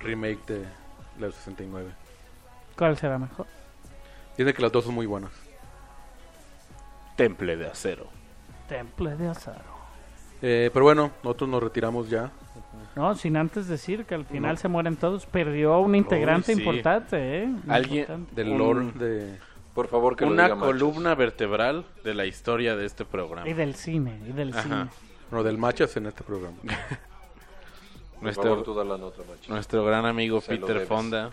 [0.00, 0.60] Remake de
[1.18, 1.90] la del 69.
[2.78, 3.46] ¿Cuál será mejor?
[4.36, 5.30] Dice que las dos son muy buenas.
[7.16, 8.06] Temple de acero.
[8.68, 9.80] Temple de Azaro.
[10.42, 12.30] Eh, pero bueno, nosotros nos retiramos ya.
[12.96, 15.26] No, sin antes decir que al final se mueren todos.
[15.26, 16.60] Perdió un integrante sí.
[16.60, 17.54] importante, ¿eh?
[17.68, 18.34] Alguien- importante.
[18.34, 19.38] Del Un- lore de...
[19.74, 20.68] Por favor, que lo Una diga Machos.
[20.72, 23.48] columna vertebral de la historia de este programa.
[23.48, 24.62] Y del cine, y del Ajá.
[24.62, 24.86] cine.
[25.30, 26.56] Bueno, del Machas en este programa.
[28.20, 29.48] Nuestro, favor, tú da la nota, Machos.
[29.48, 30.88] nuestro gran amigo Se lo Peter debes.
[30.88, 31.30] Fonda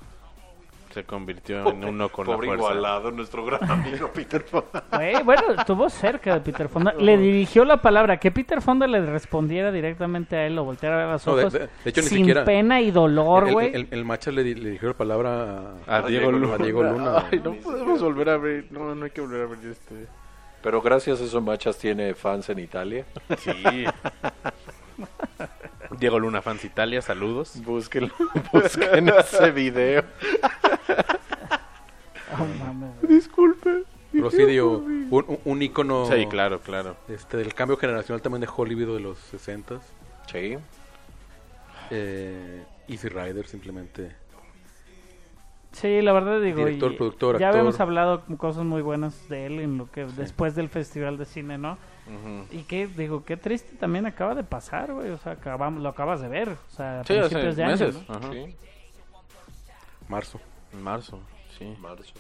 [0.98, 2.66] se convirtió en uno con la Pobre fuerza.
[2.66, 4.84] igualado, nuestro gran amigo Peter Fonda.
[4.92, 6.94] Güey, bueno, estuvo cerca de Peter Fonda.
[6.94, 8.18] Le dirigió la palabra.
[8.18, 11.42] Que Peter Fonda le respondiera directamente a él o volteara a ver los No, de-
[11.44, 11.54] ojos.
[11.54, 13.76] de- de hecho, ni sin siquiera- pena y dolor, el, güey.
[13.76, 16.56] el, el Machas le, di- le dijo la palabra a, A Diego Luna.
[16.56, 17.26] a Diego Luna.
[17.32, 18.66] Ay, no podemos volver a ver.
[18.72, 20.08] No, no hay que volver a ver este.
[20.64, 23.06] Pero gracias a eso, Machas tiene fans en Italia.
[23.38, 23.52] Sí.
[26.00, 27.62] Diego Luna, fans Italia, saludos.
[27.64, 28.14] Búsquenlo,
[28.54, 30.04] busquen ese video.
[32.34, 33.02] Oh, mames.
[33.08, 33.84] Disculpe.
[34.12, 36.96] Pero sí, digo, un, un, ícono Sí, claro, claro.
[37.08, 39.80] este, del cambio generacional también de Hollywood de los 60
[40.32, 40.58] Sí.
[41.92, 44.16] eh, Easy Rider simplemente.
[45.74, 47.60] Sí, la verdad digo, Director, y productor, ya actor.
[47.60, 51.58] habíamos hablado cosas muy buenas de él en lo que después del festival de cine,
[51.58, 51.78] ¿no?
[52.52, 56.22] Y que digo, qué triste también acaba de pasar, güey, o sea, acabamos, lo acabas
[56.22, 57.96] de ver, o sea, a Sí, hace principios de meses.
[57.96, 58.16] año, ¿no?
[58.16, 58.32] Ajá.
[58.32, 58.56] Sí,
[60.10, 60.40] Marzo.
[60.82, 61.20] Marzo,
[61.58, 61.76] sí.
[61.82, 62.14] marzo.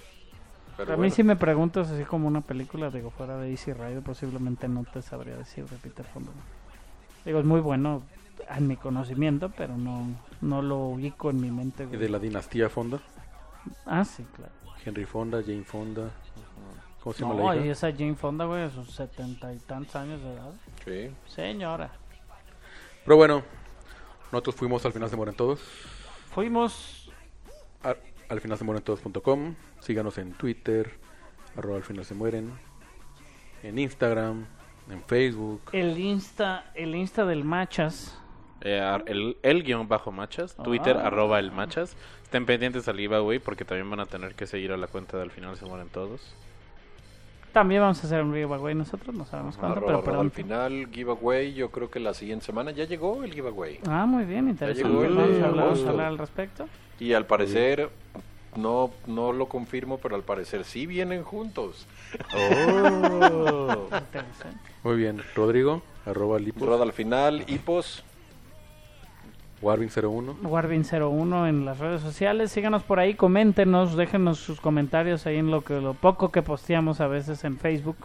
[0.73, 3.71] a Pero mí bueno, si me preguntas así como una película, digo, fuera de Easy
[3.73, 6.31] Rider, posiblemente no te sabría decir de Peter Fonda.
[7.25, 8.03] Digo, es muy bueno
[8.55, 10.07] en mi conocimiento, pero no,
[10.41, 11.83] no lo ubico en mi mente.
[11.83, 11.99] Y güey.
[11.99, 12.99] de la dinastía Fonda.
[13.85, 14.51] Ah, sí, claro.
[14.85, 16.09] Henry Fonda, Jane Fonda.
[17.07, 17.71] ¿Cómo se llama No, la y hija?
[17.71, 20.51] esa Jane Fonda, güey, a sus setenta y tantos años de edad.
[20.83, 21.09] sí.
[21.33, 21.89] Señora.
[23.05, 23.43] Pero bueno,
[24.33, 25.61] nosotros fuimos al final se mueren todos.
[26.31, 27.09] Fuimos
[27.83, 27.95] A-
[28.27, 29.55] al final se mueren todos.com.
[29.79, 30.99] Síganos en Twitter,
[31.55, 32.51] arroba al final se mueren.
[33.63, 34.45] En Instagram,
[34.89, 35.61] en Facebook.
[35.71, 38.19] el Insta, el Insta del Machas.
[38.59, 41.07] Eh, el, el guion bajo machas, Twitter Ah.
[41.07, 41.95] arroba el machas.
[42.23, 45.23] Estén pendientes al giveaway porque también van a tener que seguir a la cuenta de
[45.23, 46.33] al final se mueren todos.
[47.57, 51.55] También vamos a hacer un giveaway nosotros, no sabemos cuándo, pero arroba, al final, giveaway,
[51.55, 53.79] yo creo que la siguiente semana ya llegó el giveaway.
[53.87, 54.87] Ah, muy bien, interesante.
[54.87, 56.67] llegó el Vamos a hablar, vamos a hablar al respecto.
[56.99, 57.89] Y al parecer,
[58.55, 61.87] no, no lo confirmo, pero al parecer sí vienen juntos.
[63.91, 64.59] Interesante.
[64.83, 65.23] Muy bien.
[65.33, 66.61] Rodrigo, arroba Lipos.
[66.61, 68.03] Roda al final, hipos.
[69.61, 70.41] Warvin01.
[70.43, 72.51] Warvin01 en las redes sociales.
[72.51, 77.01] Síganos por ahí, coméntenos, déjenos sus comentarios ahí en lo que lo poco que posteamos
[77.01, 77.97] a veces en Facebook.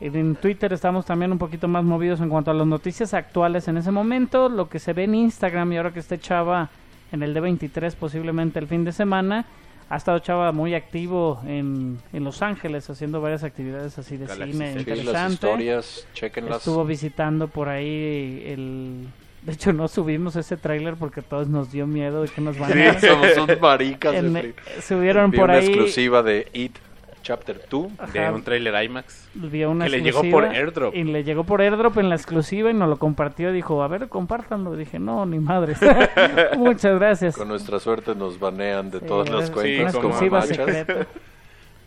[0.00, 3.68] Y en Twitter estamos también un poquito más movidos en cuanto a las noticias actuales
[3.68, 4.48] en ese momento.
[4.48, 6.68] Lo que se ve en Instagram y ahora que esté Chava
[7.12, 9.46] en el D23 posiblemente el fin de semana.
[9.88, 14.52] ha estado Chava muy activo en, en Los Ángeles haciendo varias actividades así de Galaxy
[14.52, 15.32] cine las interesante.
[15.32, 16.58] historias, chequenlas.
[16.58, 19.06] Estuvo visitando por ahí el...
[19.44, 22.58] De hecho, no subimos ese tráiler porque a todos nos dio miedo de que nos
[22.58, 22.98] van a...
[22.98, 24.14] Sí, somos unos maricas.
[24.14, 25.66] En- de subieron Vi por una ahí...
[25.66, 26.76] exclusiva de It
[27.22, 27.86] Chapter 2.
[28.12, 29.28] De un trailer IMAX.
[29.34, 30.94] vio una Que le llegó por airdrop.
[30.94, 33.50] Y le llegó por airdrop en la exclusiva y nos lo compartió.
[33.52, 34.76] Dijo, a ver, compártanlo.
[34.76, 35.78] Dije, no, ni madres.
[36.58, 37.36] Muchas gracias.
[37.36, 40.56] Con nuestra suerte nos banean de Sí, todas las cuentas una como exclusiva Machas.
[40.56, 41.06] secreta.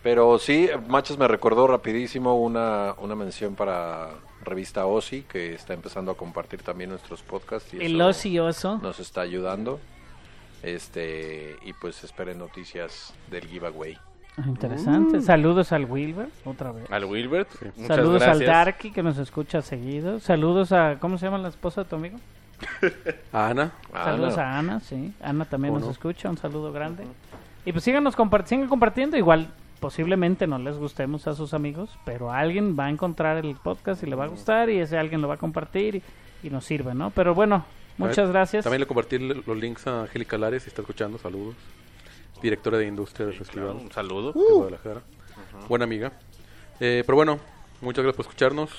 [0.02, 4.10] Pero sí, Machas me recordó rapidísimo una, una mención para
[4.48, 7.72] revista OSI, que está empezando a compartir también nuestros podcasts.
[7.74, 8.78] Y El eso ocioso.
[8.82, 9.80] Nos está ayudando.
[10.62, 13.96] Este, y pues esperen noticias del giveaway.
[14.36, 15.20] Ah, Interesante.
[15.22, 16.90] Saludos al Wilber, otra vez.
[16.90, 17.48] Al Wilbert.
[17.76, 18.40] Muchas Saludos gracias.
[18.40, 20.20] al Darky que nos escucha seguido.
[20.20, 22.18] Saludos a, ¿cómo se llama la esposa de tu amigo?
[23.32, 24.42] Ana, Saludos Ana.
[24.54, 25.12] a Ana, sí.
[25.22, 25.92] Ana también ¿Cómo nos no?
[25.92, 27.04] escucha, un saludo grande.
[27.64, 29.48] Y pues síganos compart sigan compartiendo, igual
[29.80, 34.06] posiblemente no les gustemos a sus amigos, pero alguien va a encontrar el podcast y
[34.06, 36.02] le va a gustar y ese alguien lo va a compartir y,
[36.46, 37.10] y nos sirve, ¿no?
[37.10, 37.64] Pero bueno,
[37.96, 38.64] muchas ver, gracias.
[38.64, 41.54] También le compartí los links a Angélica Lares, si está escuchando, saludos.
[42.42, 44.32] Directora de industria del festival Un saludo.
[44.32, 45.00] de Guadalajara.
[45.68, 46.12] Buena amiga.
[46.80, 47.38] Eh, pero bueno,
[47.80, 48.70] muchas gracias por escucharnos.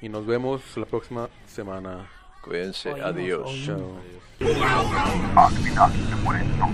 [0.00, 2.08] Y nos vemos la próxima semana.
[2.42, 3.48] Cuídense, Oímos, adiós.
[3.48, 3.66] oímos.
[3.66, 3.98] Chao.
[6.22, 6.68] Muerto.